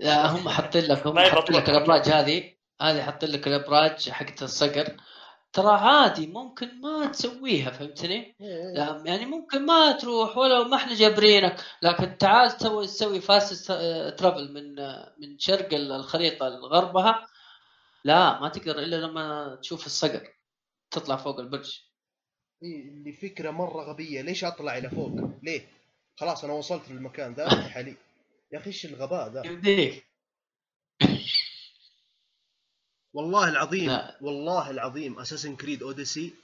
لا 0.00 0.26
هم 0.26 0.48
حاطين 0.48 0.84
لك 0.84 1.06
هم. 1.06 1.18
حاطين 1.18 1.56
لك 1.56 1.68
الأبراج 1.68 2.08
هذه. 2.08 2.52
هذه 2.80 3.02
حاطين 3.02 3.30
لك 3.30 3.46
الأبراج 3.46 4.10
حقت 4.10 4.42
الصقر. 4.42 4.96
ترى 5.54 5.72
عادي 5.74 6.26
ممكن 6.26 6.80
ما 6.80 7.06
تسويها 7.06 7.70
فهمتني؟ 7.70 8.36
لا 8.74 9.02
يعني 9.06 9.26
ممكن 9.26 9.66
ما 9.66 9.92
تروح 9.92 10.36
ولو 10.38 10.64
ما 10.64 10.76
إحنا 10.76 10.94
جابرينك 10.94 11.56
لكن 11.82 12.18
تعال 12.18 12.50
تسوي 12.50 12.86
تسوي 12.86 13.20
fast 13.20 13.72
travel 14.18 14.52
من 14.52 14.74
من 15.18 15.38
شرق 15.38 15.74
الخريطة 15.74 16.48
لغربها 16.48 17.26
لا 18.04 18.40
ما 18.40 18.48
تقدر 18.48 18.78
إلا 18.78 18.96
لما 18.96 19.58
تشوف 19.62 19.86
الصقر 19.86 20.28
تطلع 20.90 21.16
فوق 21.16 21.40
البرج. 21.40 21.80
إيه، 22.62 22.88
اللي 22.88 23.12
فكرة 23.12 23.50
مرة 23.50 23.82
غبية. 23.82 24.22
ليش 24.22 24.44
أطلع 24.44 24.78
إلى 24.78 24.90
فوق؟ 24.90 25.12
ليه؟ 25.42 25.66
خلاص 26.16 26.44
أنا 26.44 26.52
وصلت 26.52 26.88
للمكان 26.90 27.34
ذا 27.34 27.48
علي 27.76 27.96
يا 28.52 28.58
أخي 28.58 28.66
إيش 28.66 28.86
الغباء 28.86 29.28
ذا؟ 29.28 29.46
يمديك 29.46 30.06
والله 33.14 33.48
العظيم 33.48 33.90
لا. 33.90 34.16
والله 34.20 34.70
العظيم 34.70 35.18
اساسن 35.18 35.56
كريد 35.56 35.82
اوديسي 35.82 36.34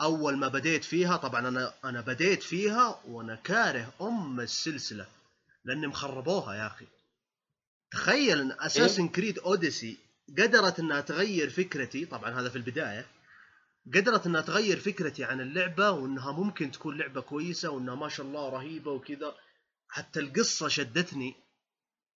أول 0.00 0.36
ما 0.36 0.48
بديت 0.48 0.84
فيها 0.84 1.16
طبعا 1.16 1.48
أنا 1.48 1.74
أنا 1.84 2.00
بديت 2.00 2.42
فيها 2.42 3.00
وأنا 3.08 3.34
كاره 3.34 3.92
أم 4.00 4.40
السلسلة 4.40 5.06
لأني 5.64 5.86
مخربوها 5.86 6.54
يا 6.54 6.66
أخي. 6.66 6.86
تخيل 7.92 8.40
إن 8.40 8.52
اساسن 8.60 9.08
كريد 9.08 9.38
اوديسي 9.38 9.96
قدرت 10.38 10.80
إنها 10.80 11.00
تغير 11.00 11.50
فكرتي 11.50 12.04
طبعا 12.06 12.40
هذا 12.40 12.48
في 12.48 12.56
البداية 12.56 13.06
قدرت 13.94 14.26
إنها 14.26 14.40
تغير 14.40 14.80
فكرتي 14.80 15.24
عن 15.24 15.40
اللعبة 15.40 15.90
وإنها 15.90 16.32
ممكن 16.32 16.70
تكون 16.70 16.98
لعبة 16.98 17.20
كويسة 17.20 17.70
وإنها 17.70 17.94
ما 17.94 18.08
شاء 18.08 18.26
الله 18.26 18.48
رهيبة 18.48 18.90
وكذا. 18.90 19.34
حتى 19.88 20.20
القصة 20.20 20.68
شدتني 20.68 21.34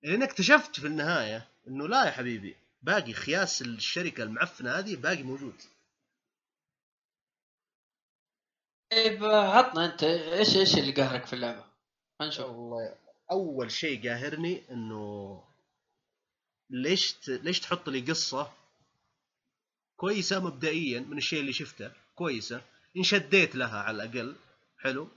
لأن 0.04 0.24
اكتشفت 0.24 0.80
في 0.80 0.88
النهاية 0.88 1.47
إنه 1.68 1.88
لا 1.88 2.06
يا 2.06 2.12
حبيبي 2.12 2.56
باقي 2.82 3.14
خياس 3.14 3.62
الشركة 3.62 4.24
المعفنة 4.24 4.72
هذه 4.72 4.96
باقي 4.96 5.24
موجود. 5.24 5.62
طيب 8.92 9.26
عطنا 9.26 9.86
أنت 9.86 10.04
إيش 10.04 10.58
إيش 10.58 10.78
اللي 10.78 10.92
قهرك 10.92 11.26
في 11.26 11.34
اللعبة؟ 11.34 11.66
نشوف. 12.22 12.46
والله 12.46 12.96
أول 13.32 13.72
شيء 13.72 14.10
قاهرني 14.10 14.64
إنه 14.72 15.44
ليش 16.70 17.14
ت... 17.14 17.30
ليش 17.30 17.60
تحط 17.60 17.90
لي 17.90 18.02
قصة 18.02 18.52
كويسة 19.96 20.40
مبدئيا 20.40 21.00
من 21.00 21.18
الشيء 21.18 21.40
اللي 21.40 21.54
شفته 21.54 21.92
كويسة 22.16 22.62
انشديت 22.98 23.56
لها 23.56 23.80
على 23.80 24.04
الأقل 24.04 24.36
حلو. 24.80 25.08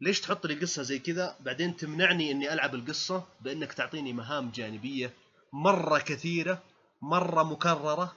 ليش 0.00 0.20
تحط 0.20 0.46
لي 0.46 0.54
قصة 0.54 0.82
زي 0.82 0.98
كذا؟ 0.98 1.36
بعدين 1.40 1.76
تمنعني 1.76 2.30
إني 2.30 2.52
ألعب 2.52 2.74
القصة 2.74 3.26
بأنك 3.40 3.72
تعطيني 3.72 4.12
مهام 4.12 4.50
جانبية 4.50 5.12
مرة 5.52 5.98
كثيرة 5.98 6.62
مرة 7.02 7.42
مكررة 7.42 8.16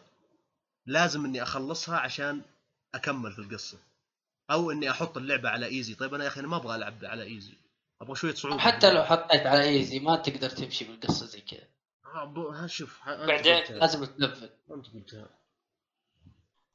لازم 0.86 1.26
إني 1.26 1.44
أخلصها 1.44 1.98
عشان 1.98 2.42
أكمل 2.96 3.32
في 3.34 3.40
القصة. 3.40 3.78
أو 4.52 4.72
إني 4.72 4.92
أحط 4.92 5.18
اللعبة 5.18 5.50
على 5.50 5.66
easy. 5.66 5.96
طيب 5.96 6.14
أنا 6.14 6.24
يا 6.24 6.30
أخي 6.30 6.40
أنا 6.40 6.48
ما 6.48 6.58
أبغى 6.58 6.76
ألعب 6.76 7.06
على 7.06 7.24
easy. 7.24 7.54
أبغى 8.02 8.16
شوية 8.16 8.34
صعوبة 8.34 8.60
حتى 8.60 8.94
لو 8.94 9.04
حطيت 9.04 9.46
على 9.46 9.64
easy 9.64 10.00
ما 10.00 10.16
تقدر 10.16 10.50
تمشي 10.50 10.86
بالقصة 10.86 11.26
زي 11.26 11.42
كذا. 11.42 11.68
آه، 12.06 12.64
ها 12.64 12.68
شوف 12.68 13.00
بعدين. 13.08 13.64
لازم 13.70 14.06
تلفل 14.06 14.50
أنت 14.72 14.88
قلتها. 14.94 15.30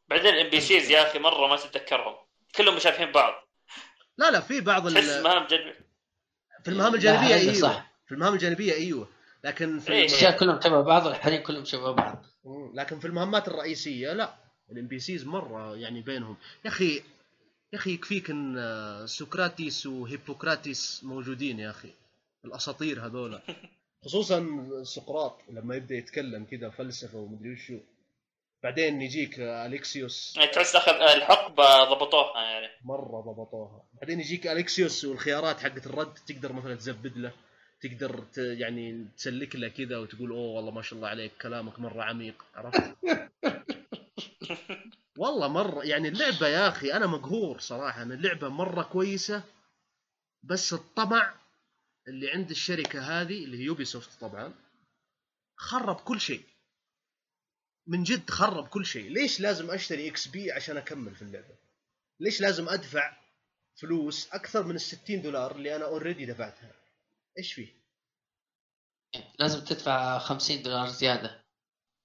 بعدين 0.09 0.35
ال 0.35 0.51
NPCs 0.51 0.91
يا 0.91 1.11
أخي 1.11 1.19
مرة 1.19 1.47
ما 1.47 1.57
تتذكرهم. 1.57 2.17
كلهم 2.55 2.79
شايفين 2.79 3.13
بعض. 3.13 3.35
لا 4.19 4.31
لا 4.31 4.41
في 4.41 4.61
بعض 4.61 4.93
تحس 4.93 5.09
مهام 5.09 5.47
جد 5.47 5.75
في 6.65 6.71
المهام 6.71 6.95
هذا 6.95 7.35
أيوه. 7.35 7.55
صح. 7.55 7.91
في 8.07 8.15
المهام 8.15 8.35
الجانبية 8.35 8.73
أيوه. 8.73 9.09
لكن 9.45 9.79
في 9.79 9.93
إيه. 9.93 10.01
الأشياء 10.01 10.39
كلهم 10.39 10.61
شبه 10.61 10.81
بعض 10.81 11.07
والحريم 11.07 11.43
كلهم 11.43 11.65
شبه 11.65 11.93
بعض. 11.93 12.25
لكن 12.75 12.99
في 12.99 13.07
المهمات 13.07 13.49
الرئيسية 13.49 14.13
لا 14.13 14.35
ال 14.71 14.87
NPCs 14.87 15.27
مرة 15.27 15.77
يعني 15.77 16.03
بينهم. 16.03 16.37
يا 16.65 16.71
أخي 16.71 17.03
يا 17.73 17.79
أخي 17.79 17.91
يكفيك 17.91 18.31
إن 18.31 18.59
آه، 18.59 19.07
سقراطيس 19.07 19.87
وهيبوكراتيس 19.87 21.05
موجودين 21.05 21.59
يا 21.61 21.71
أخي 21.71 21.91
الأساطير 22.45 23.07
هذولا. 23.07 23.41
خصوصا 24.05 24.47
سقراط 24.83 25.39
لما 25.49 25.77
يبدأ 25.77 25.95
يتكلم 25.95 26.45
كذا 26.45 26.71
فلسفه 26.71 27.19
ومدري 27.19 27.53
وشو. 27.53 27.79
بعدين 28.63 29.03
يجيك 29.03 29.41
آه، 29.41 29.67
أليكسيوس. 29.67 30.37
يعني 30.37 30.51
تحس 30.51 30.77
أخذ 30.77 30.93
الحقبة 30.93 31.85
ضبطوها 31.85 32.43
يعني. 32.43 32.69
مرة 32.85 33.21
ضبطوها. 33.21 33.85
بعدين 34.01 34.21
يجيك 34.21 34.47
أليكسيوس 34.47 35.05
والخيارات 35.05 35.61
حقت 35.61 35.87
الرد 35.87 36.15
تقدر 36.15 36.53
مثلا 36.53 36.75
تزبد 36.75 37.17
له. 37.19 37.33
تقدر 37.81 38.21
ت... 38.33 38.39
يعني 38.39 39.07
تسلك 39.17 39.57
له 39.57 39.69
كذا 39.69 39.99
وتقول 39.99 40.31
أوه 40.31 40.39
والله 40.57 40.71
ما 40.71 40.83
شاء 40.83 40.97
الله 40.97 41.09
عليك 41.09 41.33
كلامك 41.43 41.79
مرة 41.79 42.03
عميق. 42.03 42.45
عرفت؟ 42.55 42.97
والله 45.19 45.49
مرة 45.49 45.85
يعني 45.85 46.09
اللعبة 46.09 46.49
يا 46.49 46.69
أخي 46.69 46.93
أنا 46.93 47.07
مقهور 47.07 47.59
صراحة. 47.59 48.03
ان 48.03 48.13
اللعبة 48.13 48.49
مرة 48.49 48.83
كويسة 48.83 49.43
بس 50.43 50.73
الطمع 50.73 51.35
اللي 52.09 52.31
عند 52.31 52.51
الشركة 52.51 53.01
هذه 53.01 53.45
اللي 53.45 53.59
هي 53.59 53.63
يوبي 53.63 53.85
سوفت 53.85 54.21
طبعا 54.21 54.55
خرب 55.57 55.97
كل 55.97 56.21
شيء. 56.21 56.43
من 57.87 58.03
جد 58.03 58.31
خرب 58.31 58.69
كل 58.69 58.87
شيء. 58.87 59.11
ليش 59.11 59.41
لازم 59.41 59.71
أشتري 59.71 60.09
XP 60.09 60.53
عشان 60.53 60.77
أكمل 60.77 61.15
في 61.15 61.23
اللعبة؟ 61.23 61.55
ليش 62.21 62.41
لازم 62.41 62.69
أدفع 62.69 63.17
فلوس 63.77 64.29
أكثر 64.33 64.63
من 64.63 64.75
ال 64.75 64.81
60 64.81 65.23
دولار 65.23 65.57
اللي 65.57 65.77
أنا 65.77 65.85
already 65.85 66.27
دفعتها؟ 66.27 66.80
إيش 67.39 67.53
فيه؟ 67.53 67.81
لازم 69.39 69.65
تدفع 69.65 70.19
50 70.19 70.63
دولار 70.63 70.87
زيادة. 70.89 71.45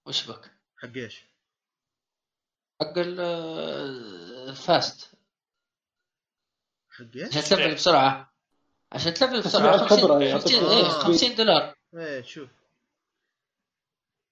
وش 0.06 0.28
بك؟ 0.32 0.52
حق 0.78 0.90
إيش؟ 0.96 1.22
حق 2.82 2.98
ال- 2.98 3.20
ال 4.50 4.60
fast. 4.60 5.10
حق 6.90 7.06
إيش؟ 7.16 7.38
عشان 7.38 7.42
تلفل 7.58 7.76
بسرعة. 7.76 8.34
عشان 8.92 9.14
تلفل 9.14 9.42
بسرعة 9.42 9.78
50 9.78 9.98
الخبرة 9.98 10.24
يعطيك 10.24 10.56
50 10.56 10.70
إيه، 10.72 10.86
آه. 10.86 10.90
50 10.90 11.36
دولار. 11.36 11.76
إيه 11.98 12.22
شوف. 12.22 12.50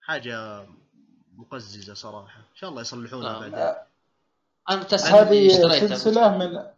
حاجة 0.01 0.67
مقززة 1.33 1.93
صراحة. 1.93 2.39
إن 2.39 2.55
شاء 2.55 2.69
الله 2.69 2.81
يصلحونها 2.81 3.35
آه. 3.35 3.39
بعدين. 3.39 3.83
أنا 4.69 4.79
متأسف 4.81 5.05
هذه 5.13 5.47
اشتريتها 5.47 5.95
سلسلة 5.97 6.37
من 6.37 6.73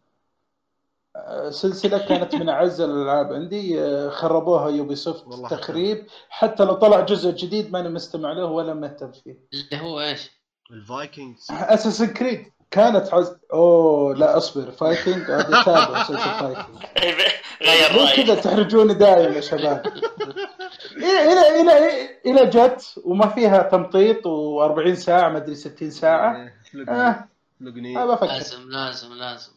سلسلة 1.49 1.97
كانت 1.97 2.35
من 2.35 2.49
أعز 2.49 2.81
الألعاب 2.81 3.33
عندي. 3.33 3.79
خربوها 4.09 4.69
يوبي 4.69 4.95
سوفت 4.95 5.25
تخريب. 5.51 6.07
حتى 6.29 6.65
لو 6.65 6.73
طلع 6.73 6.99
جزء 6.99 7.31
جديد 7.31 7.71
ماني 7.71 7.89
مستمع 7.89 8.31
له 8.31 8.45
ولا 8.45 8.73
مهتم 8.73 9.11
فيه. 9.11 9.39
اللي 9.53 9.83
هو 9.83 10.01
إيش؟ 10.01 10.31
ال 10.71 10.80
Vikings. 10.80 11.47
اساسن 11.51 12.07
كريد 12.07 12.51
كانت 12.71 13.13
عز... 13.13 13.37
أوه 13.53 14.15
لا 14.15 14.37
أصبر. 14.37 14.71
فايكنج 14.71 15.31
هذا 15.31 15.63
تابع 15.65 16.01
مسلسل 16.01 16.29
فايكنج 16.39 16.83
غير 17.63 17.95
رايي 17.95 18.23
كذا 18.23 18.35
تحرجوني 18.35 18.93
دايم 18.93 19.33
يا 19.33 19.41
شباب. 19.41 19.85
إلى 20.97 21.31
إلى 21.31 21.61
إلى 21.61 22.09
إلى 22.25 22.45
جت 22.45 23.01
وما 23.05 23.27
فيها 23.27 23.63
تمطيط 23.63 24.17
و40 24.27 24.93
ساعة 24.93 25.29
ما 25.29 25.37
أدري 25.37 25.55
60 25.55 25.91
ساعة. 25.91 26.35
إيه، 26.35 26.89
آه. 26.89 27.27
بفكر. 28.05 28.25
لازم 28.25 28.69
لازم 28.69 29.13
لازم. 29.13 29.51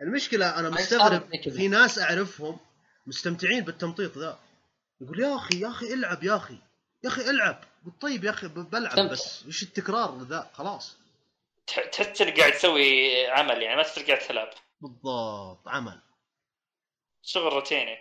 المشكلة 0.00 0.58
أنا 0.58 0.70
مستغرب. 0.70 1.50
في 1.50 1.68
ناس 1.68 1.98
أعرفهم 1.98 2.58
مستمتعين 3.06 3.64
بالتمطيط 3.64 4.18
ذا. 4.18 4.38
يقول 5.00 5.20
يا 5.20 5.36
أخي 5.36 5.60
يا 5.60 5.68
أخي 5.68 5.94
إلعب 5.94 6.24
يا 6.24 6.36
أخي 6.36 6.58
يا 7.04 7.08
أخي 7.08 7.30
إلعب. 7.30 7.64
قلت 7.86 8.02
طيب 8.02 8.24
يا 8.24 8.30
أخي 8.30 8.48
بلعب. 8.48 9.10
بس 9.10 9.46
وش 9.46 9.62
التكرار 9.62 10.22
ذا؟ 10.22 10.50
خلاص. 10.52 10.96
تح- 11.66 11.86
تحس 11.86 12.22
انك 12.22 12.40
قاعد 12.40 12.52
تسوي 12.52 13.26
عمل 13.26 13.62
يعني 13.62 13.76
ما 13.76 13.82
تحس 13.82 13.98
قاعد 13.98 14.18
تلعب. 14.18 14.50
بالضبط 14.80 15.68
عمل. 15.68 16.00
شغل 17.22 17.52
روتيني. 17.52 17.98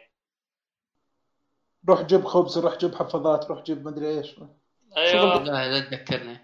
روح 1.90 2.02
جيب 2.02 2.26
خبز 2.26 2.58
روح 2.58 2.78
جيب 2.78 2.96
حفاضات 2.96 3.46
روح 3.46 3.64
جيب 3.64 3.86
مدري 3.86 4.18
إيش. 4.18 4.36
أيوه. 4.98 5.44
لا 5.44 5.80
لا 5.80 5.90
تذكرني. 5.90 6.38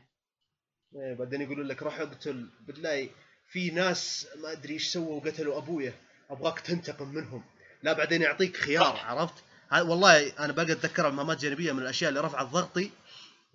إيه 0.96 1.14
بعدين 1.14 1.42
يقولوا 1.42 1.64
لك 1.64 1.84
روح 1.84 2.00
اقتل. 2.00 2.50
بتلاقي 2.62 3.10
في 3.52 3.72
ناس 3.72 4.28
ما 4.36 4.52
أدري 4.52 4.74
إيش 4.74 4.88
سووا 4.88 5.22
وقتلوا 5.22 5.58
ابويا 5.58 5.94
أبغاك 6.30 6.60
تنتقم 6.60 7.08
منهم. 7.08 7.44
لا 7.84 7.94
بعدين 7.94 8.22
يعطيك 8.22 8.58
خيار 8.58 8.98
عرفت؟ 8.98 9.34
والله 9.72 10.30
أنا 10.40 10.54
باقي 10.54 10.72
اتذكرها 10.72 11.10
مهمات 11.10 11.42
جانبية 11.42 11.72
من 11.72 11.82
الأشياء 11.82 12.10
اللي 12.10 12.22
رفعت 12.22 12.48
ضغطي. 12.48 12.92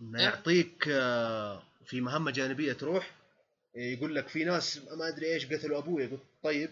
إنه 0.00 0.18
إيه. 0.18 0.24
يعطيك 0.24 0.84
آه، 0.88 1.62
في 1.86 2.00
مهمة 2.00 2.30
جانبية 2.30 2.72
تروح 2.72 3.10
إيه، 3.76 3.96
يقول 3.96 4.14
لك 4.14 4.28
في 4.28 4.44
ناس 4.44 4.78
ما 4.78 5.08
أدري 5.08 5.34
إيش 5.34 5.46
قتلوا 5.46 5.78
ابويا 5.78 6.06
قلت 6.06 6.20
طيب 6.42 6.70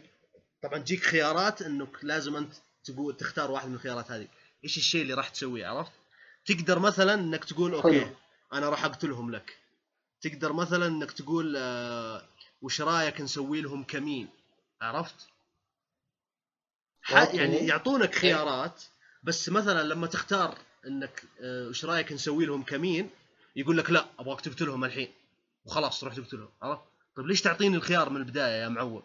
طبعا 0.62 0.78
تجيك 0.78 1.02
خيارات 1.02 1.62
إنك 1.62 2.04
لازم 2.04 2.36
أنت 2.36 2.52
تقول 2.84 3.16
تختار 3.16 3.50
واحد 3.50 3.68
من 3.68 3.74
الخيارات 3.74 4.10
هذه. 4.10 4.28
إيش 4.64 4.76
الشيء 4.76 5.02
اللي 5.02 5.14
راح 5.14 5.28
تسويه 5.28 5.66
عرفت؟ 5.66 5.92
تقدر 6.46 6.78
مثلا 6.78 7.14
إنك 7.14 7.44
تقول 7.44 7.74
okay. 7.74 8.10
أنا 8.52 8.68
راح 8.68 8.84
أقتلهم 8.84 9.30
لك. 9.30 9.56
تقدر 10.22 10.52
مثلا 10.52 10.86
إنك 10.86 11.12
تقول 11.12 11.54
آه 11.56 12.22
وش 12.62 12.80
رايك 12.80 13.20
نسوي 13.20 13.60
لهم 13.60 13.84
كمين؟ 13.84 14.28
عرفت؟ 14.82 15.28
ح- 17.02 17.12
okay. 17.16 17.36
يعني 17.36 17.56
يعطونك 17.56 18.14
خيارات 18.14 18.82
بس 19.22 19.48
مثلا 19.48 19.82
لما 19.82 20.06
تختار 20.06 20.58
إنك 20.86 21.22
آه 21.40 21.68
وش 21.68 21.84
رايك 21.84 22.12
نسوي 22.12 22.46
لهم 22.46 22.62
كمين؟ 22.62 23.10
يقول 23.56 23.78
لك 23.78 23.90
لا 23.90 24.04
أبغاك 24.18 24.40
تقتلهم 24.40 24.84
الحين. 24.84 25.08
وخلاص 25.64 26.00
تروح 26.00 26.14
تقتلهم 26.14 26.48
عرفت؟ 26.62 26.82
طيب 27.16 27.26
ليش 27.26 27.42
تعطيني 27.42 27.76
الخيار 27.76 28.10
من 28.10 28.16
البداية 28.16 28.62
يا 28.62 28.68
معوق؟ 28.68 29.04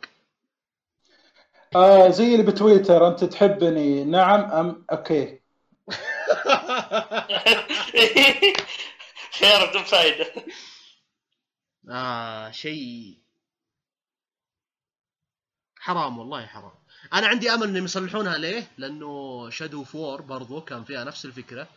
آه 1.75 2.09
زي 2.09 2.35
اللي 2.35 2.51
بتويتر 2.51 3.07
أنت 3.07 3.23
تحبني 3.23 4.03
نعم 4.03 4.41
أم 4.51 4.85
okay. 4.91 5.39
خيار 9.39 9.69
بدون 9.69 9.83
فائده 9.83 10.33
آه 11.89 12.51
شيء 12.51 13.17
حرام 15.87 16.19
والله 16.19 16.45
حرام. 16.45 16.71
أنا 17.13 17.27
عندي 17.27 17.51
أمل 17.51 17.67
إنهم 17.67 17.85
يصلحونها 17.85 18.37
ليه؟ 18.37 18.67
لأنه 18.77 19.49
شادو 19.49 19.83
أوف 19.83 20.02
وور 20.02 20.21
برضو 20.21 20.61
كان 20.61 20.83
فيها 20.83 21.03
نفس 21.03 21.25
الفكرة 21.25 21.67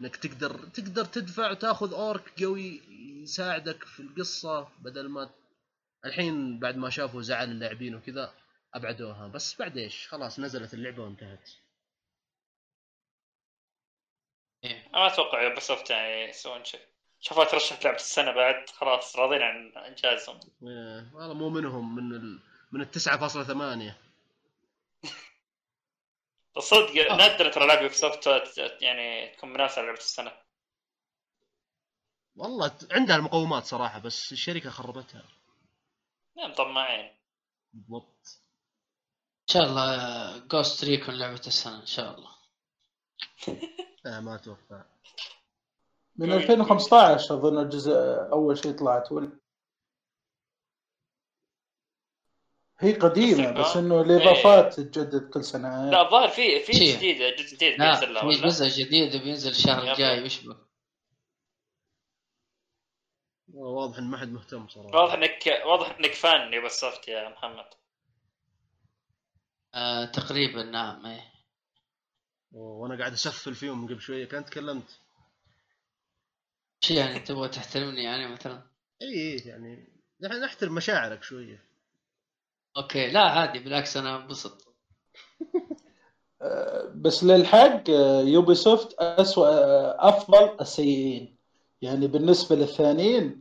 إنك 0.00 0.16
تقدر 0.16 0.68
تقدر 0.68 1.04
تدفع 1.04 1.50
وتاخذ 1.50 1.94
orc 1.94 2.42
قوي 2.42 2.80
يساعدك 3.22 3.84
في 3.84 4.00
القصة 4.00 4.68
بدل 4.78 5.08
ما 5.08 5.30
الحين 6.04 6.58
بعد 6.58 6.76
ما 6.76 6.90
شافوا 6.90 7.22
زعل 7.22 7.50
اللاعبين 7.50 7.94
وكذا 7.94 8.34
أبعدوها. 8.74 9.26
بس 9.28 9.58
بعد 9.58 9.76
إيش؟ 9.76 10.08
خلاص 10.08 10.40
نزلت 10.40 10.74
اللعبة 10.74 11.02
وانتهت. 11.02 11.50
إيه. 14.64 14.88
ما 14.92 15.06
أتوقع 15.06 15.42
يوبيسوفت 15.42 15.90
يعني 15.90 16.30
يسوون 16.30 16.64
شيء. 16.64 16.80
شوفوا 17.20 17.44
ترشح 17.44 17.84
لعبة 17.84 17.96
السنة 17.96 18.32
بعد 18.32 18.70
خلاص 18.70 19.16
راضين 19.16 19.42
عن 19.42 19.72
إنجازهم. 19.76 20.40
إيه، 20.62 21.10
والله 21.14 21.34
مو 21.34 21.48
منهم 21.48 21.96
من 21.96 22.12
ال... 22.12 22.49
من 22.72 22.80
التسعة 22.80 23.18
فاصلة 23.18 23.44
ثمانية. 23.44 23.96
الصدق 26.56 27.10
آه. 27.10 27.16
نادر 27.16 27.52
ترى 27.52 27.66
لعبه 27.66 27.80
يوبيسوفت 27.82 28.26
يعني 28.80 29.28
تكون 29.36 29.52
منافسه 29.52 29.82
لعبه 29.82 29.98
السنة. 29.98 30.32
والله 32.36 32.70
عندها 32.90 33.16
المقومات 33.16 33.64
صراحة 33.64 33.98
بس 33.98 34.32
الشركة 34.32 34.70
خربتها. 34.70 35.22
يعني 36.36 36.52
مطمعين. 36.52 37.10
بالضبط. 37.72 38.40
إن 39.48 39.54
شاء 39.54 39.62
الله 39.64 40.38
جوست 40.38 40.84
ريكون 40.84 41.14
لعبة 41.14 41.40
السنة 41.46 41.80
إن 41.80 41.86
شاء 41.86 42.18
الله. 42.18 42.30
لا 44.04 44.20
ما 44.24 44.34
أتوقع. 44.34 44.84
من 46.16 46.26
جوين- 46.28 46.40
2015 46.42 47.34
أظن 47.34 47.58
الجزء 47.58 47.92
أول 48.32 48.58
شيء 48.58 48.72
طلعت. 48.78 49.12
ولا 49.12 49.39
هي 52.82 52.92
قديمة 52.92 53.50
بس- 53.50 53.70
بس 53.70 53.76
إنه 53.76 54.00
الإضافات 54.00 54.74
تتجدد 54.74 55.30
كل 55.30 55.44
سنة. 55.44 55.90
لا 55.90 56.06
الظاهر 56.06 56.28
في 56.28 56.60
في 56.60 56.72
شيء. 56.72 56.96
جديد 56.96 57.16
جزء 57.36 57.56
جديد 57.56 57.78
لا 57.80 58.00
بينزل 58.00 58.20
في؟ 58.40 58.42
جزء 58.46 58.68
جديد 58.68 59.16
بينزل 59.22 59.50
الشهر. 59.50 59.92
الجاي 59.92 60.22
ويشبه 60.22 60.56
واضح 63.54 63.98
ان 63.98 64.04
ما 64.04 64.18
حد 64.18 64.28
مهتم 64.28 64.68
صراحة. 64.68 64.96
واضح 64.96 65.12
انك 65.12 65.62
واضح 65.66 65.96
إنك 65.98 66.12
fan 66.14 66.52
Ubisoft 66.52 67.08
يا 67.08 67.28
محمد. 67.28 67.66
آه 69.74 70.04
تقريبا 70.04 70.62
نعم 70.62 71.06
إيه. 71.06 71.30
وأنا 72.52 72.98
قاعد 72.98 73.12
أسفل 73.12 73.54
فيهم 73.54 73.86
قبل 73.86 74.00
شوية. 74.00 74.24
كان 74.28 74.44
تكلمت. 74.44 75.00
شو 76.84 76.94
يعني 76.94 77.20
تبغى 77.20 77.48
تحترمني 77.48 78.02
يعني 78.04 78.28
مثلا؟ 78.32 78.62
اي 79.02 79.08
إي، 79.08 79.36
يعني 79.36 79.88
نحن 80.22 80.40
نحترم 80.44 80.74
مشاعرك 80.74 81.22
شوية. 81.22 81.69
okay 82.80 83.10
لا 83.10 83.20
عادي 83.20 83.58
بالعكس 83.58 83.96
أنا 83.96 84.16
انبسط 84.16 84.74
بس 86.94 87.24
للحق 87.24 87.82
Ubisoft 88.24 88.94
اسوء 88.98 89.48
أفضل 90.08 90.56
السيئين. 90.60 91.36
يعني 91.82 92.06
بالنسبة 92.06 92.56
للثانيين 92.56 93.40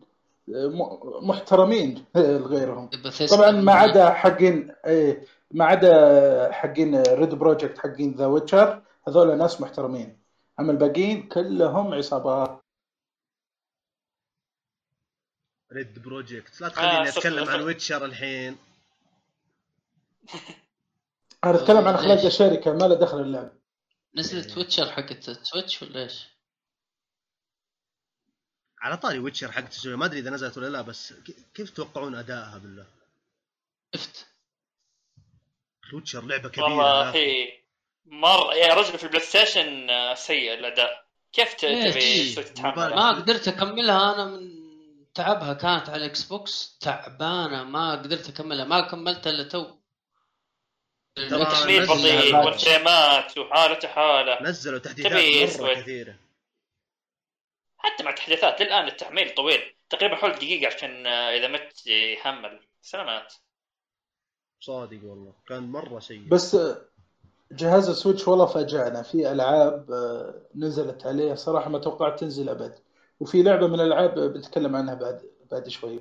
محترمين 1.21 2.05
لغيرهم. 2.15 2.89
طبعا 3.29 3.51
ما 3.51 3.73
عدا 3.73 4.09
حقين 4.09 4.71
إيه 4.85 5.25
ما 5.51 5.65
عدا 5.65 6.51
حقين 6.51 7.01
Red 7.03 7.35
Projekt 7.35 7.77
حقين 7.77 8.15
The 8.15 8.25
Witcher 8.25 8.81
هذول 9.07 9.37
ناس 9.37 9.61
محترمين. 9.61 10.19
أما 10.59 10.71
الباقيين 10.71 11.27
كلهم 11.27 11.93
عصابات. 11.93 12.59
Red 15.73 16.03
Projekt 16.03 16.61
لا 16.61 16.69
تخليني 16.69 17.09
أتكلم 17.09 17.45
صفر. 17.45 17.53
عن 17.53 17.61
Witcher 17.61 18.05
الحين. 18.05 18.57
أنا 21.43 21.61
اتكلم 21.61 21.87
عن 21.87 21.93
اخلاق 21.93 22.15
ليش؟ 22.15 22.25
الشركة 22.25 22.73
ما 22.73 22.85
له 22.85 22.95
دخل 22.95 23.21
اللعب 23.21 23.51
نزلت 24.15 24.49
The 24.51 24.63
Witcher 24.63 24.91
حقت 24.91 25.29
Switch 25.29 25.81
ولا 25.81 26.03
إيش؟ 26.03 26.27
على 28.81 28.97
طاري 28.97 29.19
Witcher 29.19 29.51
حق 29.51 29.61
Switch 29.61 29.95
ما 29.95 30.05
أدري 30.05 30.19
إذا 30.19 30.29
نزلت 30.29 30.57
ولا 30.57 30.67
لا 30.67 30.81
بس 30.81 31.13
كيف 31.53 31.69
تتوقعون 31.69 32.15
أدائها 32.15 32.57
بالله؟ 32.57 32.85
شفت 33.95 34.27
Witcher 35.93 36.25
لعبة 36.25 36.49
كبيرة 36.49 36.65
والله. 36.67 37.11
هي 37.15 37.59
مره 38.05 38.53
يا 38.55 38.73
رجل 38.73 38.97
في 38.97 39.03
ال 39.03 39.21
PlayStation 39.21 39.89
آه، 39.89 40.13
سيء 40.13 40.53
الأداء 40.53 41.05
كيف 41.33 41.53
ت- 41.53 41.63
إيه، 41.63 41.91
تبي 41.91 41.99
إيه. 41.99 42.35
تتحمل. 42.35 42.75
ما 42.95 43.09
قدرت 43.11 43.47
أكملها 43.47 44.13
أنا 44.15 44.25
من 44.25 44.59
تعبها 45.13 45.53
كانت 45.53 45.89
على 45.89 46.05
ال 46.05 46.23
Xbox 46.23 46.77
تعبانة 46.77 47.63
ما 47.63 47.91
قدرت 47.91 48.29
أكملها 48.29 48.65
ما 48.65 48.81
كملتها 48.81 49.29
إلا 49.29 49.43
تو 49.43 49.78
نزل 51.17 51.87
بطيء 51.87 52.35
والفريمات 52.35 53.37
وحالة 53.37 53.87
حالة. 53.87 54.43
نزلوا 54.43 54.79
تحديثات 54.79 55.61
مرة. 55.61 55.73
كثيرة. 55.73 56.15
حتى 57.77 58.03
مع 58.03 58.09
التحديثات 58.09 58.61
للآن 58.61 58.87
التحميل 58.87 59.35
طويل. 59.35 59.75
تقريبا 59.89 60.15
حول 60.15 60.31
دقيقة 60.31 60.75
عشان 60.75 61.07
آه، 61.07 61.37
إذا 61.37 61.47
مت 61.47 61.87
يحمل. 61.87 62.59
سلامات. 62.81 63.33
صادق 64.59 64.99
والله. 65.03 65.33
كان 65.47 65.63
مرة 65.63 65.99
سيء. 65.99 66.27
بس 66.27 66.57
جهاز 67.51 67.89
السويتش 67.89 68.27
والله 68.27 68.45
فاجأنا 68.45 69.01
في 69.03 69.31
ألعاب 69.31 69.91
آه، 69.91 70.47
نزلت 70.55 71.05
عليه. 71.05 71.33
صراحة 71.33 71.69
ما 71.69 71.79
توقعت 71.79 72.19
تنزل 72.19 72.49
أبد. 72.49 72.79
وفي 73.19 73.43
لعبة 73.43 73.67
من 73.67 73.75
الألعاب 73.75 74.19
بنتكلم 74.19 74.75
عنها 74.75 74.93
بعد 74.93 75.21
بعد 75.51 75.69
شوي. 75.69 75.99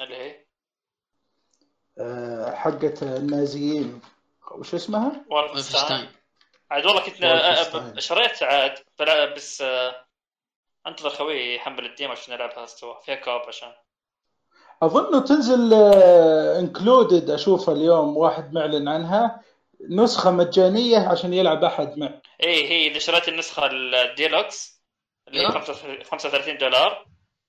اللي 0.00 0.16
هي؟ 0.16 0.30
آه، 0.30 0.45
حقت 2.54 3.02
النازيين. 3.02 4.00
وش 4.50 4.74
اسمها؟ 4.74 5.24
Wolfenstein 5.30 5.82
Wolfenstein 5.84 6.08
عاد 6.70 6.86
والله 6.86 7.00
كنت 7.02 7.24
Wolfenstein. 7.24 7.82
آه، 7.96 8.00
شريت 8.00 8.42
عاد 8.42 8.74
بلا- 8.98 9.34
بس 9.34 9.62
آه، 9.62 10.04
انتظر 10.86 11.10
خوي 11.10 11.54
يحمل 11.54 11.86
ال 11.86 11.91
demo 11.91 12.10
عشان 12.10 12.34
نلعبها 12.34 12.66
سوا 12.66 13.00
فيها 13.00 13.14
co-op 13.14 13.40
عشان. 13.48 13.72
اظنه 14.82 15.20
تنزل 15.20 15.74
included 16.58 17.30
أشوفها 17.30 17.74
اليوم 17.74 18.16
واحد 18.16 18.52
معلن 18.52 18.88
عنها. 18.88 19.40
نسخة 19.90 20.30
مجانية 20.30 20.98
عشان 21.08 21.34
يلعب 21.34 21.64
أحد 21.64 21.98
مع 21.98 22.06
اي 22.06 22.46
إيه، 22.48 22.68
هي 22.68 22.86
اذا 22.90 22.98
شريت 22.98 23.28
النسخة 23.28 23.66
الديلوكس 23.72 24.82
اللي 25.28 25.40
هي 25.40 25.46
أيوه. 25.46 25.60
35 26.04 26.58
دولار. 26.58 27.06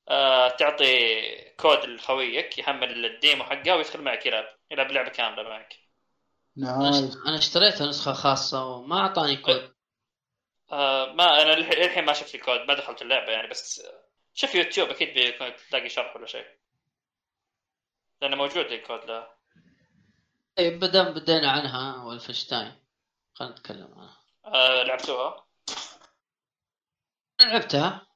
آه 0.09 0.49
تعطي 0.49 1.51
كود 1.59 1.85
لخويك 1.85 2.57
يحمل 2.57 3.05
ال 3.05 3.13
demo 3.13 3.43
حقه 3.43 3.75
ويدخل 3.75 4.01
معك 4.01 4.25
يلعب 4.25 4.45
يلعب 4.71 4.91
لعبة 4.91 5.09
كاملة 5.09 5.43
معك. 5.43 5.75
nice 6.57 7.17
أنا 7.27 7.37
اشتريتها 7.37 7.87
نسخة 7.87 8.13
خاصة 8.13 8.65
وما 8.65 8.99
أعطاني 8.99 9.37
كود. 9.37 9.73
آه 10.71 11.05
ما 11.13 11.41
أنا 11.41 11.53
الح- 11.53 11.69
الحين 11.69 12.05
ما 12.05 12.13
شفت 12.13 12.35
الكود 12.35 12.59
ما 12.59 12.73
دخلت 12.73 13.01
اللعبة 13.01 13.31
يعني 13.31 13.47
بس 13.47 13.83
شوف 14.33 14.55
يوتيوب 14.55 14.89
أكيد 14.89 15.13
بيكون 15.13 15.55
تلاقي 15.69 15.89
شرح 15.89 16.15
ولا 16.15 16.25
شيء. 16.25 16.45
لأنه 18.21 18.35
موجود 18.35 18.65
الكود 18.65 19.05
له 19.05 19.27
طيب 20.57 20.79
بدل 20.79 21.13
بدينا 21.13 21.51
عنها 21.51 22.03
Wolfenstein 22.03 22.75
خلينا 23.33 23.53
نتكلم 23.53 23.93
عنها. 23.97 24.17
آه 24.45 24.83
لعبتوها؟ 24.83 25.47
لعبتها. 27.41 28.06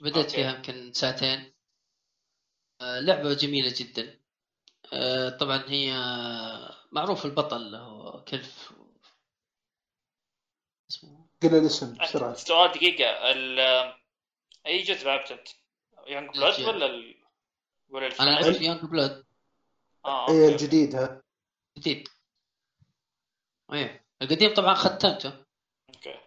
بديت 0.00 0.16
okay. 0.16 0.30
فيها 0.30 0.56
يمكن 0.56 0.92
ساعتين. 0.92 1.52
آه، 2.80 3.00
لعبة 3.00 3.34
جميلة 3.34 3.74
جدا. 3.76 4.20
آه، 4.92 5.28
طبعا 5.28 5.64
هي 5.68 5.92
معروف 6.92 7.24
البطل 7.24 7.74
هو 7.74 8.24
كلف 8.24 8.72
اسمه؟ 10.90 11.26
قل 11.42 11.54
الاسم 11.54 11.94
بسرعة. 11.98 12.34
سؤال 12.34 12.72
دقيقه 12.72 13.30
ال- 13.30 13.60
آه، 13.60 13.96
أي 14.66 14.82
جزء 14.82 15.06
لعبت 15.06 15.30
أنت؟ 15.32 15.48
Youngblood. 16.06 16.60
ولا 16.60 16.86
ال... 16.86 17.16
ولا 17.88 18.06
أنا؟ 18.20 18.40
لعبت 18.40 18.60
يانج 18.60 18.80
بلاد 18.84 19.24
آه 20.04 20.28
إيه 20.30 20.48
الجديد. 20.48 20.94
ها 20.94 21.22
جديد. 21.78 22.08
إيه 23.72 24.04
القديم 24.22 24.54
طبعا 24.54 24.74
ختمته. 24.74 25.44
okay. 25.88 26.20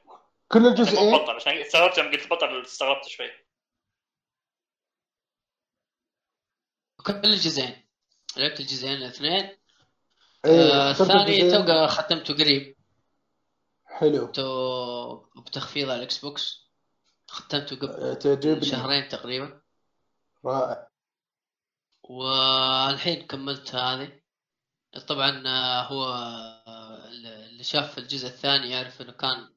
كل 0.47 0.67
الجزئين 0.67 1.17
بطل 1.17 1.31
عشان 1.35 1.53
استغربت 1.53 1.97
يوم 1.97 2.11
قلت 2.11 2.27
بطل 2.27 2.61
استغربت 2.61 3.07
شوي. 3.07 3.31
كل 7.05 7.25
الجزئين. 7.25 7.83
لعبت 8.37 8.59
الجزئين 8.59 8.93
الاثنين. 8.93 9.57
إيه 10.45 10.71
آه 10.73 10.91
الثاني. 10.91 11.51
توقع 11.51 11.87
ختمته 11.87 12.33
قريب. 12.33 12.75
حلو. 13.85 14.27
تو 14.27 15.41
بتخفيض 15.41 15.89
على 15.89 15.97
ال 15.97 16.17
Xbox 16.17 16.69
ختمته 17.27 17.75
قبل 17.75 17.89
آه، 17.89 18.13
تعجبني. 18.13 18.65
شهرين 18.65 19.07
تقريبا. 19.07 19.61
رائع. 20.45 20.87
والحين 22.03 23.27
كملت 23.27 23.75
هذه. 23.75 24.19
طبعا 25.07 25.43
آه، 25.47 25.81
هو 25.81 26.13
اللي 27.07 27.63
شاف 27.63 27.97
الجزء 27.97 28.27
الثاني 28.27 28.69
يعرف 28.69 29.01
إنه 29.01 29.11
كان 29.11 29.53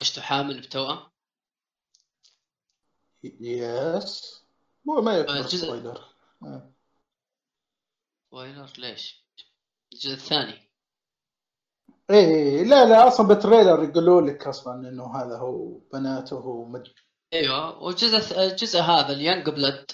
مرته 0.00 0.22
حامل 0.22 0.60
بتوأم. 0.60 1.10
yes 3.40 4.45
مو 4.86 5.00
ما 5.00 5.16
يعتبر 5.16 5.36
الجزء- 5.40 5.56
spoiler. 5.66 6.04
spoiler 8.30 8.72
ليش؟ 8.78 9.26
الجزء 9.92 10.14
الثاني 10.14 10.66
إيه 12.10 12.62
لا 12.62 12.84
لا 12.84 13.08
أصلا 13.08 13.26
بال 13.26 13.38
trailer 13.38 13.82
يقولوا 13.84 14.20
لك 14.20 14.46
أصلا 14.46 14.88
انه 14.88 15.16
هذا 15.16 15.38
هو 15.38 15.78
بناته 15.92 16.36
هو 16.36 16.64
مد... 16.64 16.92
أيوه 17.32 17.78
والجزء 17.82 18.38
الجزء 18.46 18.80
هذا 18.80 19.12
اليانج 19.12 19.50
بلد 19.50 19.90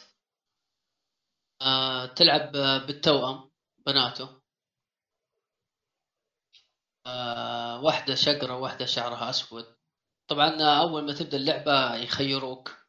آه 1.62 2.06
تلعب 2.06 2.52
بالتوأم 2.86 3.50
بناته 3.86 4.40
آه 7.06 7.82
واحدة 7.82 8.14
شقرة 8.14 8.56
واحدة 8.58 8.86
شعرها 8.86 9.30
أسود 9.30 9.64
طبعا 10.28 10.62
أول 10.80 11.06
ما 11.06 11.12
تبدأ 11.14 11.36
اللعبة 11.36 11.94
يخيروك 11.94 12.81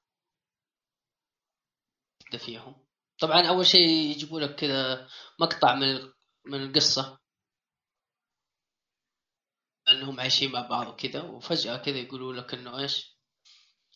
تبدأ 2.34 2.46
فيهم. 2.46 2.86
طبعا 3.20 3.48
أول 3.48 3.66
شيء 3.66 3.90
يجيبوا 3.90 4.40
لك 4.40 4.56
كذا 4.56 5.08
مقطع 5.40 5.76
من 5.76 6.12
من 6.46 6.64
القصة. 6.64 7.20
أنهم 9.88 10.20
عايشين 10.20 10.52
مع 10.52 10.68
بعض 10.68 10.88
وكذا 10.88 11.22
وفجأة 11.22 11.78
كذا 11.78 11.98
يقولوا 11.98 12.34
لك 12.34 12.54
إنه 12.54 12.80
إيش؟ 12.80 13.18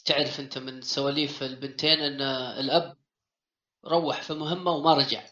تعرف 0.06 0.40
أنت 0.40 0.58
من 0.58 0.82
سواليف 0.82 1.44
البنتين 1.44 2.00
أن 2.00 2.22
الأب 2.60 2.98
روح 3.86 4.22
في 4.22 4.34
مهمة 4.34 4.72
وما 4.72 4.94
رجع. 4.94 5.30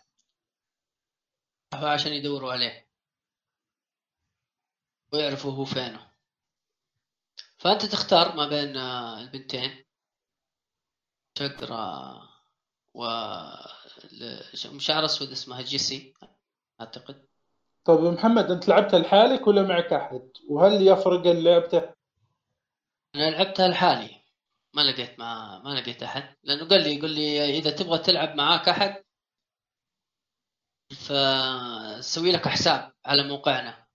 عشان 1.74 2.14
يدوروا 2.14 2.54
عليه. 2.54 2.90
ويعرفوا 5.14 5.52
هو 5.52 5.66
فينه. 5.66 6.12
فأنت 7.58 7.86
تختار 7.86 8.36
ما 8.36 8.50
بين 8.50 8.78
البنتين. 8.78 9.86
تقرأ 11.36 12.35
و 12.96 13.06
ل- 14.12 14.80
شعر 14.80 15.06
أسود 15.06 15.32
اسمها 15.32 15.62
جيسي 15.62 16.14
أعتقد. 16.82 17.26
طيب 17.86 18.00
محمد 18.00 18.52
أنت 18.52 18.68
لعبتها 18.68 19.00
لحالك 19.00 19.48
ولا 19.48 19.62
معك 19.64 19.94
أحد؟ 19.94 20.30
وهل 20.50 20.88
يفرق 20.88 21.22
لعبته؟ 21.28 21.82
أنا 23.16 23.30
لعبتها 23.30 23.68
لحالي. 23.68 24.10
ما 24.74 24.82
لقيت 24.82 25.20
ما 25.20 25.60
ما 25.60 25.70
لقيت 25.70 26.04
أحد. 26.04 26.36
لأنه 26.44 26.70
قال 26.70 26.84
لي 26.84 26.96
يقول 26.96 27.12
لي 27.12 27.58
إذا 27.58 27.72
تبغى 27.72 27.98
تلعب 27.98 28.36
معاك 28.36 28.70
أحد 28.70 29.04
فسوي 30.96 32.32
لك 32.32 32.48
حساب 32.48 32.92
على 33.06 33.24
موقعنا. 33.24 33.86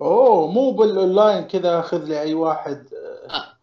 أوه 0.00 0.52
مو 0.52 0.70
بالأونلاين 0.70 1.44
كذا 1.46 1.80
أخذ 1.80 2.04
لي 2.04 2.20
أي 2.20 2.34
واحد 2.34 2.94
آه. 3.30 3.58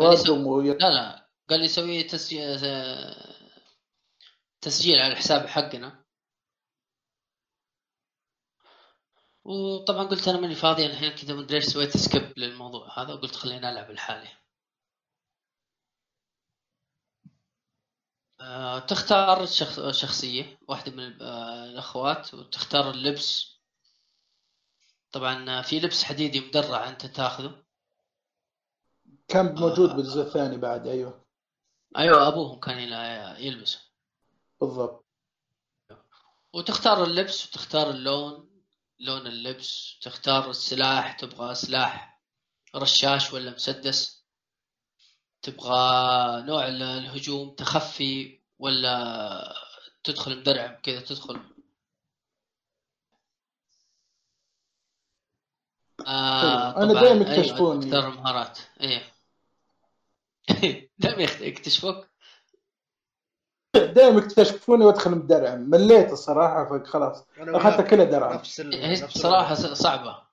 random 0.00 0.46
وي... 0.46 0.70
لا 0.70 0.90
لا. 0.90 1.28
قال 1.50 1.60
لي 1.60 1.68
سوي 1.68 2.02
تسجيل 2.02 2.58
تسجيل 4.68 4.98
على 5.00 5.12
الحساب 5.12 5.46
حقنا. 5.46 6.04
وطبعا 9.44 10.04
قلت 10.04 10.28
أنا 10.28 10.40
ماني 10.40 10.54
فاضي 10.54 10.86
الحين 10.86 11.10
كذا 11.12 11.34
مدري 11.34 11.56
إيش 11.56 11.64
سويت 11.64 11.96
skip 11.96 12.38
للموضوع 12.38 13.02
هذا 13.02 13.14
وقلت 13.14 13.36
خليني 13.36 13.70
ألعب 13.70 13.90
لحالي. 13.90 14.28
آه، 18.40 18.78
تختار 18.78 19.46
شخص 19.46 19.80
شخصية 19.80 20.58
واحدة 20.68 20.92
من 20.92 21.22
آه، 21.22 21.64
الأخوات 21.64 22.34
وتختار 22.34 22.90
اللبس. 22.90 23.58
طبعا 25.12 25.62
في 25.62 25.80
لبس 25.80 26.04
حديدي 26.04 26.40
مدرع 26.40 26.88
أنت 26.88 27.06
تاخذه. 27.06 27.64
كان 29.28 29.54
موجود 29.54 29.90
آه. 29.90 29.94
بالجزء 29.96 30.22
الثاني 30.22 30.56
بعد 30.56 30.86
أيوه. 30.86 31.24
أيوة 31.98 32.28
أبوهم 32.28 32.60
كان 32.60 32.78
يلبسه. 33.38 33.87
بالضبط 34.60 35.04
وتختار 36.52 37.04
اللبس 37.04 37.46
وتختار 37.46 37.90
اللون 37.90 38.48
لون 39.00 39.26
اللبس 39.26 39.98
تختار 40.02 40.50
السلاح 40.50 41.12
تبغى 41.12 41.54
سلاح 41.54 42.20
رشاش 42.74 43.32
ولا 43.32 43.50
مسدس 43.54 44.24
تبغى 45.42 45.70
نوع 46.42 46.68
ال- 46.68 46.82
الهجوم 46.82 47.54
تخفي 47.54 48.40
ولا 48.58 49.54
تدخل 50.04 50.38
مدرعم 50.40 50.80
كذا 50.82 51.00
تدخل 51.00 51.40
آه. 56.06 56.76
أنا 56.82 56.92
طبعاً، 56.92 57.02
دايم 57.02 57.22
أيوة، 57.22 57.32
يكتشفوني. 57.38 57.84
تختار 57.86 58.08
المهارات 58.08 58.58
إيه 58.80 59.12
يخت- 61.04 61.40
يكتشفوك 61.40 62.07
دائما 63.76 64.18
يكتشفوني 64.18 64.84
وأدخل 64.84 65.10
مدرعم 65.10 65.58
مليت 65.60 66.12
الصراحة 66.12 66.78
فخلاص 66.78 67.26
اخذتها 67.38 67.82
كلها 67.90 68.04
درعم 68.04 68.34
نفس. 68.34 68.60
هي. 68.60 68.96
صعبة 69.74 70.28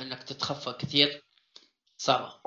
إنك 0.00 0.22
تتخفى 0.22 0.72
كثير 0.72 1.24
صعبة 1.98 2.40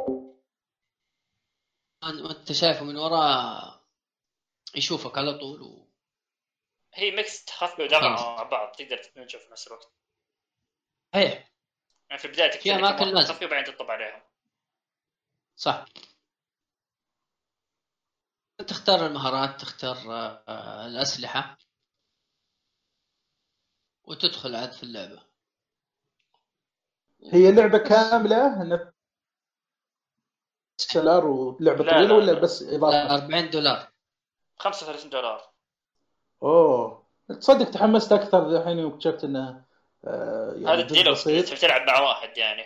أن- 2.06 2.22
وأنت 2.26 2.52
شايفه 2.52 2.84
من 2.86 2.98
وراء 2.98 3.82
يشوفك 4.76 5.18
على 5.18 5.38
طول 5.40 5.62
و... 5.62 5.88
هي 6.94 7.12
ميكس 7.12 7.46
تخفي 7.46 7.82
ودرع 7.84 8.00
خلاص. 8.00 8.22
مع 8.22 8.44
بعض 8.44 8.76
تقدر 8.76 8.98
تنشوف 8.98 9.42
في 9.42 9.52
نفس 9.52 9.68
الوقت 9.68 9.92
إيه 11.16 11.52
يعني 12.10 12.20
في 12.22 12.26
البداية 12.26 12.52
في 12.52 12.76
أماكن 12.76 13.06
لك 13.06 13.14
لازم. 13.14 13.34
تخفي 13.34 13.46
وبعدين 13.46 13.76
تطب 13.76 13.92
عليهم 13.92 14.22
صح 15.56 15.86
تختار 18.64 19.06
المهارات 19.06 19.62
تختار 19.62 19.98
آه، 20.48 20.86
الأسلحة. 20.86 21.58
وتدخل 24.04 24.56
عاد 24.56 24.72
في 24.72 24.84
اللعبة. 24.84 25.22
هي 27.34 27.52
لعبة 27.52 27.78
كاملة؟ 27.78 28.64
نفس 28.64 28.94
دولار 30.98 31.26
ولعبه 31.26 31.84
لا، 31.84 31.92
طويلة 31.92 32.08
لا، 32.08 32.14
ولا 32.14 32.32
لا. 32.32 32.40
بس 32.40 32.64
إضافة؟ 32.64 33.16
40 33.16 33.50
دولار. 33.50 33.88
35 34.58 35.10
دولار. 35.10 35.50
أوه. 36.44 37.08
تصدق 37.40 37.70
تحمست 37.72 38.12
أكثر 38.12 38.58
الحين 38.58 38.80
يوم 38.80 38.94
اكتشفت 38.94 39.24
إنه 39.24 39.66
آه، 40.06 40.52
يعني 40.54 40.68
هذا 40.68 40.82
الديلو 40.82 41.16
تبي 41.16 41.42
تلعب 41.42 41.88
مع 41.88 42.00
واحد 42.00 42.38
يعني. 42.38 42.64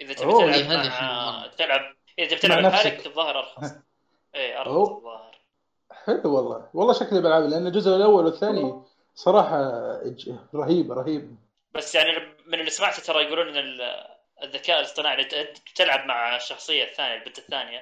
إذا 0.00 0.12
تبي 0.14 0.32
تلعب 0.32 0.86
مع. 0.86 1.46
تلعب 1.58 1.96
إذا 2.18 2.28
تبي 2.28 2.38
تلعب 2.38 2.64
الظاهر 3.06 3.38
أرخص. 3.38 3.72
اي 4.34 4.58
أرخص. 4.58 4.88
الظاهر 4.90 5.29
حلو 6.04 6.36
والله. 6.36 6.70
والله 6.74 6.92
شكلي 6.92 7.20
بلعب 7.20 7.42
لأن 7.42 7.66
الجزء 7.66 7.96
الأول 7.96 8.24
والثاني 8.24 8.82
صراحة 9.14 9.60
رهيب 10.54 10.92
رهيب. 10.92 11.36
بس 11.74 11.94
يعني 11.94 12.36
من 12.46 12.60
اللي 12.60 12.70
سمعته 12.70 13.02
ترى 13.02 13.22
يقولون 13.24 13.48
إن 13.48 13.56
ال- 13.56 14.06
الذكاء 14.42 14.78
الاصطناعي 14.78 15.14
اللي 15.14 15.54
تلعب 15.74 16.06
مع 16.06 16.36
الشخصية 16.36 16.84
الثانية 16.84 17.14
البنت 17.14 17.38
الثانية 17.38 17.80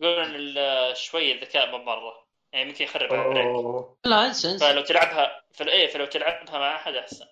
يقولون 0.00 0.24
إن 0.24 0.34
ال- 0.34 0.96
شوي 0.96 1.32
الذكاء 1.32 1.70
مو 1.70 1.84
مرة. 1.84 2.24
يعني 2.52 2.68
ممكن 2.70 2.84
يخرب 2.84 3.12
عليك. 3.12 3.86
لا 4.04 4.26
إنسى 4.26 4.50
إنسى. 4.50 4.72
فلو 4.72 4.82
تلعبها 4.82 5.42
فلو 5.52 5.68
إيه 5.68 5.86
فلو 5.86 6.04
تلعبها 6.06 6.58
مع 6.58 6.76
أحد 6.76 6.94
أحسن. 6.94 7.24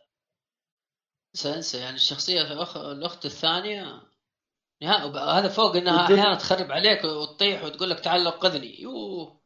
إنسى 1.34 1.54
إنسى. 1.54 1.78
يعني 1.78 1.96
الشخصية 1.96 2.40
الأخ... 2.52 2.76
الأخت 2.76 3.24
الثانية 3.24 4.00
نهائي. 4.82 5.04
وب- 5.04 5.16
هذا 5.16 5.48
فوق 5.48 5.76
إنها 5.76 6.04
أحيانا 6.04 6.34
تخرب 6.34 6.72
عليك 6.72 7.04
وتطيح 7.04 7.64
وتقول 7.64 7.90
لك 7.90 8.00
تعال 8.00 8.26
انقذني 8.26 8.80
يوه. 8.80 9.41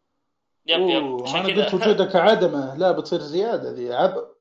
يب 0.67 0.81
يب. 0.81 1.23
عشان 1.23 1.47
كذا. 1.47 1.65
قلت 1.65 1.75
وجودك 1.75 2.17
عدمه. 2.17 2.75
لا 2.77 2.93
بتصير 2.93 3.21
زيادة 3.21 3.71
ذي. 3.71 3.95
عبء. 3.95 4.37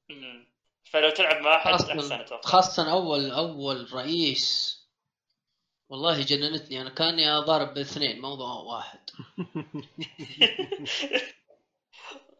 فلو 0.84 1.10
تلعب 1.10 1.42
مع 1.42 1.56
أحد 1.56 1.72
أحسن 1.72 1.96
خاصة 1.96 2.22
أتوقع. 2.22 2.42
خاصة 2.42 2.92
أول 2.92 3.32
أول 3.32 3.94
رئيس. 3.94 4.76
والله 5.90 6.22
جننتني. 6.22 6.82
أنا 6.82 6.90
كاني 6.90 7.30
اضارب 7.38 7.74
باثنين 7.74 8.22
موضوع 8.22 8.54
واحد. 8.54 9.00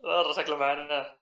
مره 0.04 0.34
شكله 0.34 0.58
معنا. 0.58 1.18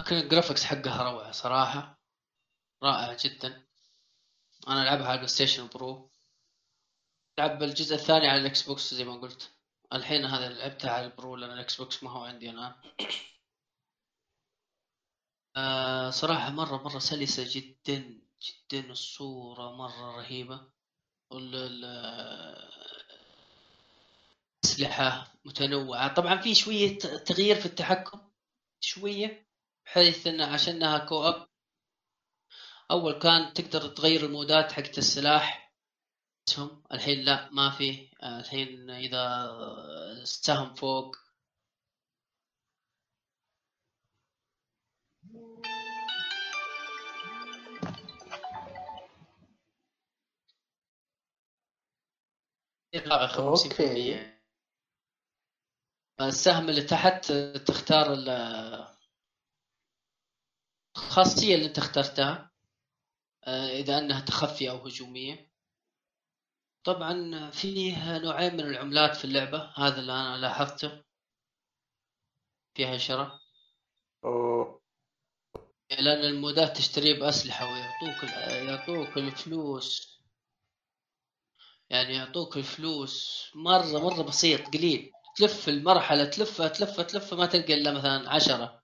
لكن 0.00 0.16
ال 0.16 0.21
graphics 0.21 0.64
حقها 0.64 1.12
روعة 1.12 1.32
صراحة. 1.32 2.00
رائع 2.82 3.16
جدا. 3.24 3.62
أنا 4.68 4.82
ألعبها 4.82 5.04
على 5.04 5.12
ال 5.12 5.28
PlayStation 5.28 5.68
Pro 5.74 6.10
لعب 7.38 7.62
الجزء 7.62 7.94
الثاني 7.94 8.28
على 8.28 8.40
ال 8.40 8.62
Xbox 8.62 8.94
زي 8.94 9.04
ما 9.04 9.20
قلت. 9.20 9.50
الحين 9.92 10.24
هذا 10.24 10.48
لعبتها 10.48 10.90
على 10.90 11.06
ال 11.06 11.14
Pro 11.14 11.36
لأن 11.36 11.50
ال 11.52 11.76
Xbox 11.80 12.02
ما 12.02 12.10
هو 12.10 12.24
عندي 12.24 12.50
الآن. 12.50 12.74
آه 15.56 16.10
صراحة 16.10 16.50
مرة 16.50 16.76
مرة 16.82 16.98
سلسة 16.98 17.44
جدا 17.48 18.20
جدا 18.42 18.90
الصورة 18.90 19.72
مرة 19.76 20.16
رهيبة. 20.16 20.72
وال 21.30 21.54
ال- 21.54 22.70
أسلحة 24.64 25.32
متنوعة. 25.44 26.14
طبعا 26.14 26.36
في 26.36 26.54
شوية 26.54 26.98
تغيير 26.98 27.56
في 27.56 27.66
التحكم. 27.66 28.30
شوية 28.80 29.46
بحيث 29.86 30.26
انه 30.26 30.46
عشانها 30.46 30.98
كو 30.98 31.22
اب 31.28 31.48
أول 32.90 33.12
كان 33.18 33.52
تقدر 33.54 33.88
تغير 33.88 34.24
المودات 34.26 34.72
حقت 34.72 34.98
السلاح. 34.98 35.65
اسهم 36.48 36.82
الحين 36.92 37.18
لا 37.24 37.50
ما 37.50 37.70
في. 37.70 38.08
الحين 38.22 38.90
إذا 38.90 39.44
السهم 40.22 40.74
فوق. 40.74 41.16
يطلع 52.92 53.26
50% 53.26 54.16
أوكي. 54.16 54.36
السهم 56.20 56.68
اللي 56.68 56.82
تحت 56.82 57.32
تختار 57.66 58.12
ال- 58.12 58.86
الخاصية 60.96 61.54
اللي 61.54 61.66
أنت 61.66 61.78
اخترتها 61.78 62.50
آه، 63.44 63.68
إذا 63.68 63.98
أنها 63.98 64.20
تخفي 64.20 64.70
أو 64.70 64.76
هجومية. 64.86 65.50
طبعا 66.86 67.50
فيه 67.50 68.18
نوعين 68.18 68.52
من 68.54 68.60
العملات 68.60 69.16
في 69.16 69.24
اللعبة 69.24 69.72
هذا 69.76 70.00
اللي 70.00 70.12
أنا 70.12 70.36
لاحظته. 70.36 71.02
فيها 72.74 72.98
أوه. 74.24 74.82
لأن 75.90 76.24
المودات 76.24 76.76
تشتريه 76.76 77.20
بأسلحة 77.20 77.64
ويعطوك 77.64 78.22
يعطوك 78.68 79.18
الفلوس. 79.18 80.20
يعني 81.90 82.14
يعطوك 82.14 82.56
الفلوس 82.56 83.46
مرة 83.54 83.98
مرة 83.98 84.22
بسيط 84.22 84.60
قليل. 84.60 85.12
تلف 85.36 85.68
المرحلة 85.68 86.24
تلفها 86.24 86.68
تلفها 86.68 87.04
تلفها 87.04 87.38
ما 87.38 87.46
تلقى 87.46 87.74
إلا 87.74 87.92
مثلا 87.92 88.30
عشرة. 88.30 88.82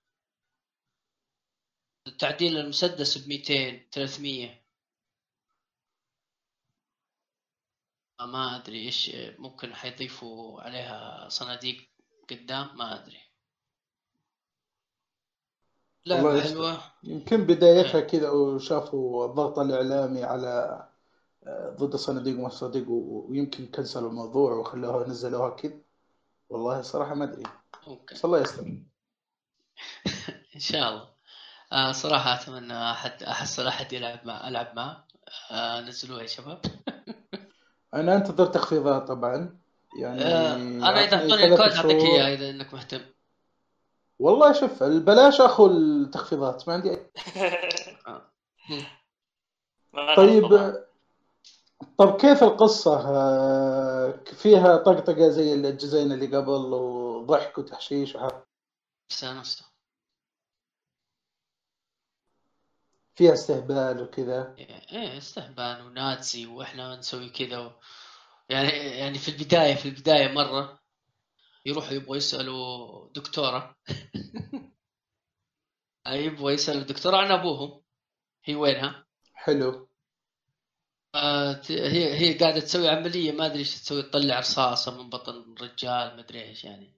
تعديل 2.18 2.56
المسدس 2.56 3.18
ب 3.18 3.28
200 3.28 3.88
300 3.92 4.61
ما 8.20 8.56
أدري 8.56 8.86
إيش 8.86 9.10
ممكن 9.38 9.74
حيضيفوا 9.74 10.60
عليها 10.62 11.28
صناديق 11.28 11.88
قدام 12.30 12.76
ما 12.76 13.02
أدري. 13.02 13.20
لعبة 16.06 16.34
يستر. 16.34 16.48
حلوة. 16.50 16.80
يمكن 17.04 17.44
بدايتها 17.46 18.00
كذا 18.00 18.30
وشافوا 18.30 19.26
الضغط 19.26 19.58
الإعلامي 19.58 20.24
على 20.24 20.82
آه، 21.46 21.70
ضد 21.78 21.92
الصناديق 21.92 22.38
وما 22.38 22.46
الصناديق 22.46 22.88
و- 22.90 23.26
ويمكن 23.30 23.66
كنسلوا 23.66 24.08
الموضوع 24.10 24.52
وخلوها 24.52 25.08
نزلوها 25.08 25.50
كذا. 25.50 25.78
والله 26.48 26.82
صراحة 26.82 27.14
ما 27.14 27.24
أدري. 27.24 27.42
ممكن. 27.86 28.14
بس 28.14 28.24
الله 28.24 28.40
يستر. 28.40 28.62
إن 30.54 30.60
شاء 30.60 30.88
الله. 30.90 31.08
آه 31.72 31.92
صراحة 31.92 32.34
أتمنى 32.34 32.90
أحد 32.90 33.22
احصل 33.22 33.66
أحد 33.66 33.92
يلعب 33.92 34.26
مع 34.26 34.48
ألعب 34.48 34.76
معه. 34.76 35.06
آه 35.50 35.80
نزلوها 35.80 36.22
يا 36.22 36.26
شباب. 36.26 36.60
أنا 37.94 38.14
أنتظر 38.16 38.46
تخفيضات 38.46 39.08
طبعا. 39.08 39.58
يعني 39.98 40.22
آه 40.24 40.54
أنا 40.56 41.04
إذا 41.04 41.16
أعطوني 41.16 41.44
الكود 41.44 41.60
أعطيك. 41.72 41.90
اياه 41.96 42.34
إذا 42.34 42.50
إنك 42.50 42.74
مهتم. 42.74 43.00
والله 44.18 44.52
شوف 44.52 44.82
البلاش 44.82 45.40
أخو 45.40 45.66
التخفيضات 45.66 46.68
ما 46.68 46.74
عندي 46.74 46.90
أي 46.90 47.10
ما 49.92 50.14
طيب. 50.16 50.74
طب 51.98 52.16
كيف 52.16 52.42
القصة؟ 52.42 53.08
آه، 53.08 54.14
فيها 54.24 54.76
طقطقة 54.76 55.28
زي 55.28 55.54
الجزئين 55.54 56.12
اللي 56.12 56.36
قبل 56.36 56.50
وضحك 56.74 57.58
وتحشيش 57.58 58.14
وح- 58.16 58.42
استانست 59.10 59.62
فيها 63.14 63.32
استهبال 63.32 64.02
وكذا. 64.02 64.54
إيه 64.58 65.18
استهبال 65.18 65.82
وناتسي 65.86 66.46
وإحنا 66.46 66.96
نسوي 66.96 67.28
كذا 67.28 67.58
و... 67.58 67.72
يعني 68.48 68.70
يعني 68.70 69.18
في 69.18 69.28
البداية 69.28 69.74
في 69.74 69.88
البداية 69.88 70.28
مرة 70.28 70.78
يروحوا 71.66 71.92
يبغوا 71.92 72.16
يسألوا 72.16 73.08
دكتورة. 73.12 73.76
يبغوا 76.06 76.50
يسألوا 76.50 76.82
الدكتورة 76.82 77.16
عن 77.16 77.30
أبوهم. 77.30 77.82
هي 78.44 78.54
وينها؟ 78.54 79.06
حلو. 79.34 79.88
آه 81.14 81.62
هي 81.68 82.14
هي 82.14 82.38
قاعدة 82.38 82.60
تسوي 82.60 82.88
عملية 82.88 83.32
ما 83.32 83.46
أدري 83.46 83.58
إيش 83.58 83.74
تسوي 83.74 84.02
تطلع 84.02 84.38
رصاصة 84.38 85.02
من 85.02 85.10
بطن 85.10 85.54
رجال 85.60 86.16
ما 86.16 86.20
أدري 86.20 86.42
إيش 86.42 86.64
يعني. 86.64 86.94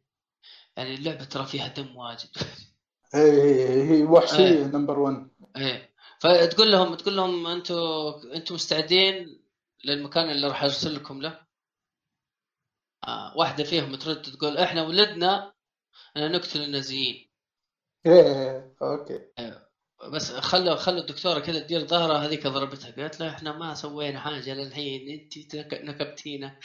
يعني 0.77 0.95
اللعبة 0.95 1.25
ترى 1.25 1.47
فيها 1.47 1.69
دم 1.69 1.97
واجد. 1.97 2.29
هي 3.15 3.43
هي 3.43 3.91
هي 3.91 4.05
وحشية 4.05 4.39
إيه. 4.39 4.65
نمبر 4.65 4.99
1 4.99 5.29
إيه. 5.57 5.94
فتقول 6.25 6.73
لهم 6.73 6.95
تقول 6.95 7.17
لهم 7.17 7.47
أنتم 7.47 7.75
أنتم 8.35 8.55
مستعدين 8.55 9.41
للمكان 9.85 10.31
اللي 10.31 10.49
راح 10.49 10.63
أرسل 10.63 10.95
لكم 10.95 11.23
له؟ 11.23 11.41
آه 13.09 13.37
واحدة 13.37 13.65
فيهم 13.65 13.95
ترد 13.95 14.23
تقول 14.23 14.59
إحنا 14.59 14.83
ولدنا 14.83 15.53
ان 16.17 16.33
نقتل 16.33 16.63
النازيين. 16.63 17.31
إيه 18.07 18.77
okay. 18.83 19.21
بس 20.13 20.33
خلوا 20.33 20.75
خلوا 20.75 21.01
الدكتورة 21.01 21.39
كذا 21.41 21.59
تدير 21.61 21.87
ظهرها 21.87 22.27
هذيك 22.27 22.47
ضربتها. 22.47 22.91
قالت 23.03 23.21
له 23.21 23.29
إحنا 23.29 23.53
ما 23.59 23.75
سوينا 23.75 24.21
حاجة 24.21 24.55
للحين 24.55 25.21
أنت 25.37 25.57
نك- 25.57 25.81
نكبتينا. 25.85 26.59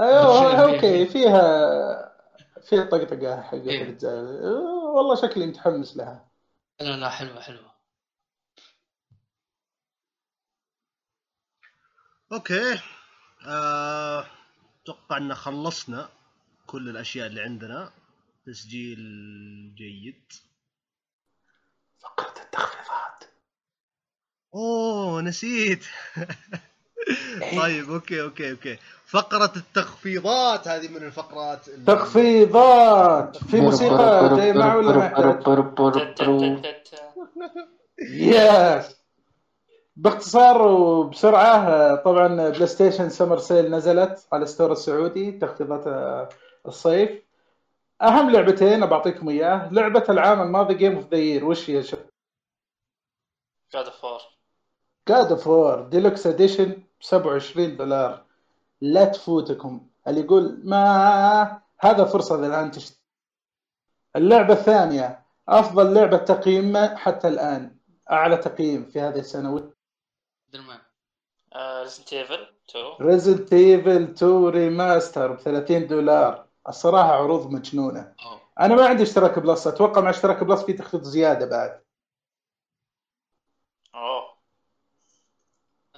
أيوه 0.00 0.62
okay 0.62 1.06
فيها 1.12 2.12
فيها 2.62 2.84
طقطقة 2.84 3.40
حقت 3.42 3.66
إيه. 3.66 3.82
الرجال. 3.82 4.79
والله 4.96 5.14
شكلي 5.14 5.46
متحمس 5.46 5.96
لها. 5.96 6.30
لا 6.80 6.96
لا 6.96 7.10
حلوة 7.10 7.40
حلوة. 7.40 7.70
أوكي. 12.32 12.80
آه، 13.46 14.26
أتوقع 14.82 15.16
إن 15.16 15.34
خلصنا 15.34 16.08
كل 16.66 16.88
الأشياء 16.88 17.26
اللي 17.26 17.40
عندنا. 17.42 17.92
تسجيل 18.46 18.98
جيد. 19.74 20.32
فقرة 22.00 22.42
التخفيضات. 22.42 23.24
أوه 24.54 25.22
نسيت. 25.22 25.84
طيب 27.62 27.90
okay 27.90 28.22
okay 28.22 28.50
okay. 28.50 28.78
فقرة 29.06 29.52
التخفيضات 29.56 30.68
هذه 30.68 30.88
من 30.88 30.96
الفقرات 30.96 31.68
اللي- 31.68 31.84
تخفيضات. 31.86 33.36
في 33.36 33.60
موسيقى 33.60 34.36
جاي 34.36 34.52
معه 34.52 34.76
ولا 34.76 34.92
ما. 34.96 35.06
Yes 38.10 38.96
باختصار 39.96 40.62
وبسرعة 40.62 41.94
طبعا 41.96 42.28
بلاي 42.50 42.66
ستيشن 42.66 43.08
summer 43.08 43.38
sale 43.38 43.70
نزلت 43.70 44.26
على 44.32 44.46
store 44.46 44.72
السعودي 44.72 45.32
تخفيضات 45.32 45.86
آه، 45.86 46.28
الصيف. 46.68 47.10
أهم 48.02 48.30
لعبتين 48.30 48.86
بعطيكم 48.86 49.28
إياه 49.28 49.68
لعبة 49.72 50.04
العام 50.08 50.42
الماضي 50.42 50.74
game 50.74 50.96
of 50.96 51.10
the 51.10 51.16
year 51.18 51.44
وش 51.44 51.70
هي؟ 51.70 51.82
شباب؟ 51.82 52.06
God 53.76 53.86
of 53.86 54.02
War. 54.02 54.22
God 55.08 55.32
of 55.32 55.46
War 55.46 55.80
deluxe 55.82 56.26
edition 56.26 56.82
ب 57.00 57.04
27 57.04 57.76
دولار. 57.76 58.24
لا 58.80 59.04
تفوتكم. 59.04 59.86
اللي 60.08 60.20
يقول 60.20 60.60
ما 60.64 61.60
هذا 61.78 62.04
فرصة 62.04 62.46
الآن 62.46 62.70
تشتري 62.70 63.00
اللعبة 64.16 64.54
الثانية. 64.54 65.22
أفضل 65.48 65.94
لعبة 65.94 66.16
تقييم 66.16 66.76
حتى 66.76 67.28
الآن. 67.28 67.76
أعلى 68.10 68.36
تقييم 68.36 68.84
في 68.84 69.00
هذه 69.00 69.18
السنة. 69.18 69.72
Resident 70.52 72.10
Evil 72.10 72.46
2 72.70 72.84
Resident 73.00 73.52
Evil 73.52 74.02
2 74.02 74.48
remaster 74.48 75.32
ب 75.32 75.36
30 75.36 75.86
دولار. 75.86 76.46
الصراحة 76.68 77.12
عروض 77.12 77.50
مجنونة. 77.50 78.14
أوه. 78.22 78.40
أنا 78.60 78.74
ما 78.74 78.86
عندي 78.86 79.02
اشتراك 79.02 79.38
Plus. 79.38 79.66
أتوقع 79.66 80.00
مع 80.00 80.10
اشتراك 80.10 80.44
Plus 80.44 80.62
في 80.62 80.72
تخفيض 80.72 81.02
زيادة 81.02 81.46
بعد 81.46 81.80
اوه 83.94 84.30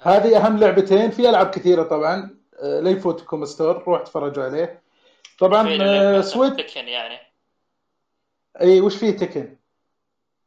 هذه 0.03 0.37
أهم 0.37 0.57
لعبتين. 0.59 1.11
في 1.11 1.29
ألعاب 1.29 1.49
كثيرة 1.49 1.83
طبعا. 1.83 2.39
آه، 2.59 2.79
لا 2.79 2.89
يفوتكم 2.89 3.45
store. 3.45 3.83
روح 3.83 4.01
تفرجوا 4.01 4.43
عليه. 4.43 4.83
طبعا 5.39 5.77
آه، 5.81 6.21
سويت 6.21 6.53
Tekken 6.53 6.87
يعني. 6.87 7.19
إي 8.61 8.81
وش 8.81 8.95
فيه 8.95 9.11
Tekken؟ 9.11 9.57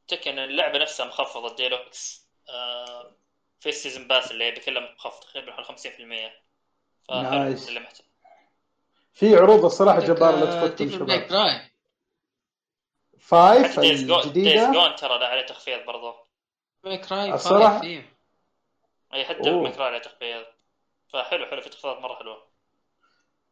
Tekken 0.08 0.38
اللعبة 0.38 0.78
نفسها 0.78 1.06
مخفضة 1.06 1.50
الديلوكس 1.50 2.26
آه، 2.48 3.12
في 3.60 3.68
ال 3.68 3.74
season 3.74 4.08
pass 4.08 4.30
اللي 4.30 4.50
بكلها 4.50 4.94
مخفض 4.94 5.24
تقريبا 5.24 5.52
حوالي 5.52 5.66
50% 5.66 6.32
فحلو 7.08 7.38
nice. 7.38 7.70
في 9.12 9.36
عروض 9.36 9.64
الصراحة 9.64 10.00
عندك، 10.00 10.10
جبارة 10.10 10.36
لا 10.36 10.46
تفوتكم 10.46 10.90
شباب. 10.90 11.60
فايف 13.18 13.72
حتى 13.72 13.80
دايز 13.80 14.04
جون 14.72 14.94
ترى 14.94 15.18
لا 15.18 15.26
عليه 15.26 15.46
تخفيض 15.46 15.80
فايف 16.84 17.80
فيه 17.80 18.15
أي 19.16 19.24
حتى 19.24 19.50
أوه. 19.50 19.66
المكرا 19.66 19.84
عليه 19.84 19.98
تخفيض 19.98 20.44
فحلو 21.12 21.46
حلو 21.46 21.60
في 21.60 21.68
تخفيضات 21.68 21.98
مرة 22.02 22.14
حلوة. 22.14 22.36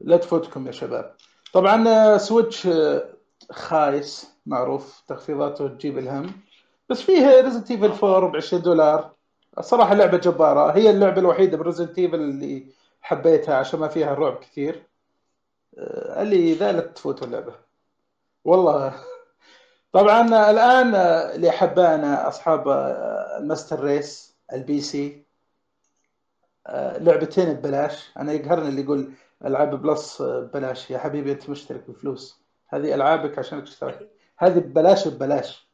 لا 0.01 0.17
تفوتكم 0.17 0.67
يا 0.67 0.73
شباب. 0.73 1.17
طبعا 1.53 1.89
آه، 1.89 2.17
سويتش 2.17 2.67
آه، 2.67 3.15
خايس 3.53 4.35
معروف 4.47 5.03
تخفيضاته 5.09 5.69
تجيب 5.69 5.99
الهم. 5.99 6.41
بس 6.89 7.03
فيه 7.03 7.41
ريزنت 7.41 7.71
ايفل 7.71 8.07
4 8.07 8.31
ب 8.31 8.37
20 8.37 8.63
دولار. 8.63 9.15
الصراحة 9.59 9.95
لعبة 9.95 10.19
جبارة. 10.19 10.73
هي 10.77 10.91
اللعبة 10.91 11.21
الوحيدة 11.21 11.57
بريزنت 11.57 11.99
ايفل 11.99 12.15
اللي 12.15 12.67
حبيتها 13.03 13.57
عشان 13.57 13.81
ما 13.81 13.89
فيها 13.89 14.15
رعب 14.15 14.39
كثير. 14.39 14.87
آه، 15.79 16.23
اللي 16.23 16.55
ذا 16.55 16.73
لا 16.73 16.81
تفوتوا 16.81 17.27
اللعبة. 17.27 17.55
والله. 18.45 18.95
طبعا 19.93 20.51
الآن 20.51 20.95
آه، 20.95 21.35
اللي 21.35 21.51
حبانا 21.51 22.29
أصحاب 22.29 22.69
آه، 22.69 23.39
ال 23.39 23.45
master 23.45 23.81
race 23.85 24.37
ال 24.53 24.81
PC. 24.81 25.24
لعبتين 26.99 27.53
ببلاش. 27.53 28.11
أنا 28.19 28.33
يقهرني 28.33 28.69
اللي 28.69 28.83
يقول 28.83 29.13
ألعاب 29.45 29.83
Plus 29.83 30.23
ببلاش. 30.23 30.91
يا 30.91 30.99
حبيبي 30.99 31.33
أنت 31.33 31.51
مشترك 31.51 31.91
بفلوس. 31.91 32.41
هذه 32.69 32.95
ألعابك 32.95 33.39
عشان 33.39 33.65
تشترك. 33.65 34.11
هذه 34.39 34.59
ببلاش 34.59 35.09
ببلاش. 35.09 35.69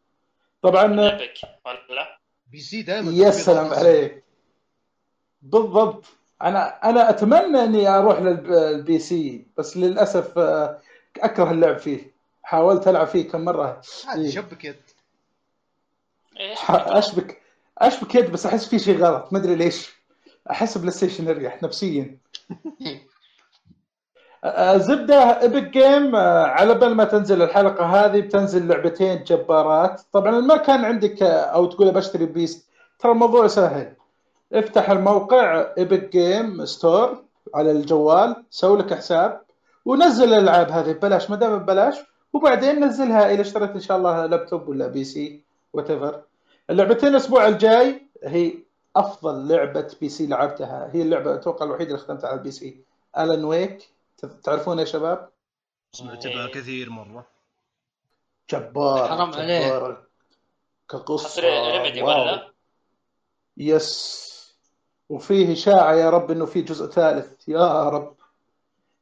طبعا 0.63 1.01
Epic 1.01 1.33
ولا؟ 1.67 2.19
PC 2.51 2.83
دائما 2.83 3.13
يا 3.13 3.31
سلام 3.31 3.67
عليك. 3.67 4.25
بالضبط. 5.43 6.05
أنا 6.43 6.91
أنا 6.91 7.11
أتمنى 7.11 7.65
إني 7.65 7.89
أروح 7.89 8.19
لل 8.21 8.99
PC 8.99 9.47
بس 9.57 9.77
للأسف 9.77 10.39
آه، 10.39 10.81
أكره 11.17 11.51
اللعب 11.51 11.79
فيه. 11.79 12.15
حاولت 12.43 12.89
ألعب 12.89 13.07
فيه 13.07 13.31
كم 13.31 13.45
مرة. 13.45 13.81
عادي 14.07 14.33
شبك 14.33 14.65
يد. 14.65 14.77
اشبك 16.71 17.41
أشبك 17.79 18.15
يد 18.15 18.33
بس 18.33 18.47
أحس 18.47 18.69
في 18.69 18.79
شيء 18.79 18.99
غلط. 18.99 19.33
ما 19.33 19.39
أدري 19.39 19.55
ليش. 19.55 20.00
أحس 20.51 20.79
بلاي 20.79 20.91
ستيشن 20.91 21.29
أريح 21.29 21.63
نفسيا. 21.63 22.19
آه، 24.45 24.77
زبدة 24.77 25.43
Epic 25.43 25.63
Games 25.63 26.17
على 26.17 26.75
بال 26.75 26.95
ما 26.95 27.05
تنزل 27.05 27.43
الحلقة 27.43 27.85
هذه 27.85 28.21
بتنزل 28.21 28.69
لعبتين 28.69 29.25
جبارات. 29.25 30.01
طبعا 30.13 30.41
ما 30.41 30.57
كان 30.57 30.85
عندك 30.85 31.23
أو 31.23 31.67
تقول 31.67 31.91
بشتري 31.91 32.27
بيست 32.27 32.69
ترى 32.99 33.13
الموضوع 33.13 33.47
سهل. 33.47 33.93
افتح 34.53 34.91
الموقع 34.91 35.67
Epic 35.79 36.13
Games 36.13 36.65
Store 36.65 37.25
على 37.55 37.71
الجوال 37.71 38.37
سوي 38.51 38.79
لك 38.79 38.95
حساب 38.95 39.41
ونزل 39.85 40.35
الألعاب 40.35 40.71
هذه. 40.71 40.93
ببلاش 40.93 41.31
ما 41.31 41.37
دام 41.37 41.59
ببلاش 41.59 41.97
وبعدين 42.33 42.85
نزلها 42.85 43.31
اذا 43.33 43.41
اشتريت 43.41 43.71
إن 43.71 43.81
شاء 43.81 43.97
الله 43.97 44.27
لابتوب 44.27 44.69
ولا 44.69 44.87
PC 44.87 45.45
وات 45.73 45.91
اللعبتين 46.71 47.09
الأسبوع 47.09 47.49
الجاي 47.49 48.07
هي 48.25 48.53
أفضل 49.01 49.49
لعبة 49.49 49.97
PC 50.01 50.27
لعبتها. 50.27 50.91
هي 50.93 51.03
اللعبة 51.03 51.35
أتوقع 51.35 51.67
الوحيدة 51.67 51.91
اللي 51.91 51.99
ختمتها 51.99 52.29
على 52.29 52.39
ال 52.39 52.51
PC 52.51 52.85
Alan 53.19 53.45
Wake 53.45 53.91
تعرفونها 54.45 54.81
يا 54.81 54.89
شباب؟ 54.89 55.31
سمعت 55.93 56.27
بها 56.27 56.47
كثير 56.47 56.91
مرة. 56.91 57.27
جبار 58.51 59.09
حرام 59.09 59.35
عليك. 59.35 59.97
كقصة 60.89 61.43
Remedy. 61.43 62.03
ولا؟ 62.03 62.53
Yes 63.57 64.31
وفيه 65.09 65.53
إشاعة 65.53 65.95
يا 65.95 66.11
رب 66.11 66.31
إنه 66.31 66.47
في 66.47 66.63
جزء 66.63 66.87
ثالث. 66.87 67.49
يا 67.49 67.89
رب. 67.89 68.17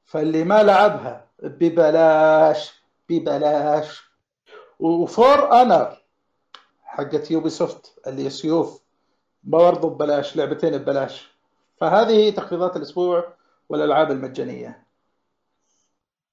فاللي 0.04 0.44
ما 0.44 0.62
لعبها 0.62 1.26
ببلاش 1.42 2.82
ببلاش. 3.08 4.02
و 4.78 4.97
For 4.97 5.52
Honor 5.62 6.02
حقت 6.82 7.30
Ubisoft 7.30 8.00
اللي 8.06 8.24
هي 8.24 8.30
سيوف. 8.30 8.82
برضه 9.48 9.90
ببلاش 9.90 10.36
لعبتين 10.36 10.78
ببلاش. 10.78 11.28
فهذه 11.80 12.30
تخفيضات 12.30 12.76
الأسبوع 12.76 13.34
والألعاب 13.68 14.10
المجانية. 14.10 14.82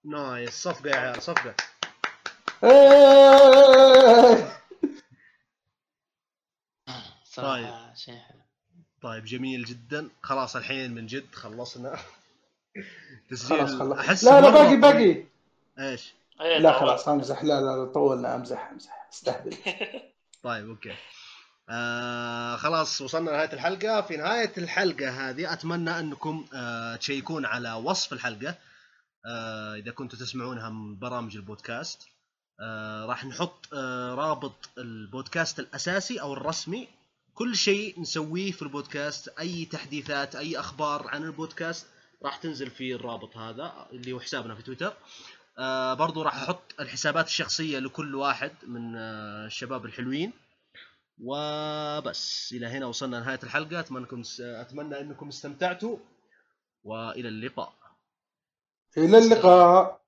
Nice. 0.05 0.63
صفقة 0.63 0.89
يا 0.89 0.95
عيال 0.95 1.21
صفقة. 1.21 1.55
صراحة 7.23 7.93
شيء 7.95 8.15
حلو. 8.15 8.39
طيب 9.01 9.25
جميل 9.25 9.65
جدا. 9.65 10.09
خلاص 10.21 10.55
الحين 10.55 10.93
من 10.93 11.05
جد 11.05 11.35
خلصنا. 11.35 11.97
تسجيل. 13.29 13.57
خلاص 13.57 13.75
خلاص 13.75 13.97
أحس 13.97 14.23
لا 14.23 14.41
لا 14.41 14.49
باقي. 14.49 14.75
باقي. 14.75 15.23
إيش؟ 15.79 16.13
إيه، 16.41 16.57
لا. 16.57 16.79
خلاص 16.79 17.07
أمزح. 17.09 17.43
لا 17.43 17.61
لا 17.61 17.85
طولنا 17.85 18.35
أمزح 18.35 18.69
أمزح. 18.71 19.07
استهبل. 19.13 19.57
طيب 20.43 20.69
okay. 20.69 20.95
آه 21.69 22.55
خلاص 22.55 23.01
وصلنا 23.01 23.29
لنهاية 23.29 23.53
الحلقة. 23.53 24.01
في 24.01 24.17
نهاية 24.17 24.53
الحلقة 24.57 25.29
هذه 25.29 25.53
أتمنى 25.53 25.99
أنكم 25.99 26.45
آه 26.53 26.95
تشيك 26.95 27.31
ون 27.31 27.45
على 27.45 27.73
وصف 27.73 28.13
الحلقة. 28.13 28.55
آه 29.25 29.75
إذا 29.75 29.91
كنتوا 29.91 30.19
تسمعونها 30.19 30.69
من 30.69 30.99
برامج 30.99 31.35
البودكاست. 31.35 32.07
آه 32.59 33.05
راح 33.05 33.25
نحط 33.25 33.67
آه 33.73 34.15
رابط 34.15 34.69
البودكاست 34.77 35.59
الأساسي 35.59 36.21
أو 36.21 36.33
الرسمي. 36.33 36.87
كل 37.33 37.55
شيء 37.55 38.01
نسويه 38.01 38.51
في 38.51 38.61
البودكاست 38.61 39.27
أي 39.39 39.65
تحديثات 39.65 40.35
أي 40.35 40.59
أخبار 40.59 41.07
عن 41.07 41.23
البودكاست 41.23 41.87
راح 42.23 42.37
تنزل 42.37 42.69
في 42.71 42.95
الرابط 42.95 43.37
هذا 43.37 43.87
اللي 43.91 44.11
هو 44.13 44.19
حسابنا 44.19 44.55
في 44.55 44.61
تويتر. 44.61 44.93
آه 45.59 45.93
برضو 45.93 46.21
راح 46.21 46.35
أحط 46.35 46.61
الحسابات 46.79 47.27
الشخصية 47.27 47.79
لكل 47.79 48.15
واحد 48.15 48.51
من 48.67 48.95
آه 48.95 49.45
الشباب 49.45 49.85
الحلوين. 49.85 50.33
وبس. 51.23 52.53
إلى 52.53 52.67
هنا 52.67 52.85
وصلنا 52.85 53.15
لنهاية 53.15 53.39
الحلقة. 53.43 53.79
أتمنى 53.79 53.99
أنكم 53.99 54.23
أتمنى 54.39 54.99
أنكم 54.99 55.27
استمتعتوا. 55.27 55.97
وإلى 56.83 57.27
اللقاء. 57.27 57.73
إلى 58.97 59.17
اللقاء. 59.17 60.04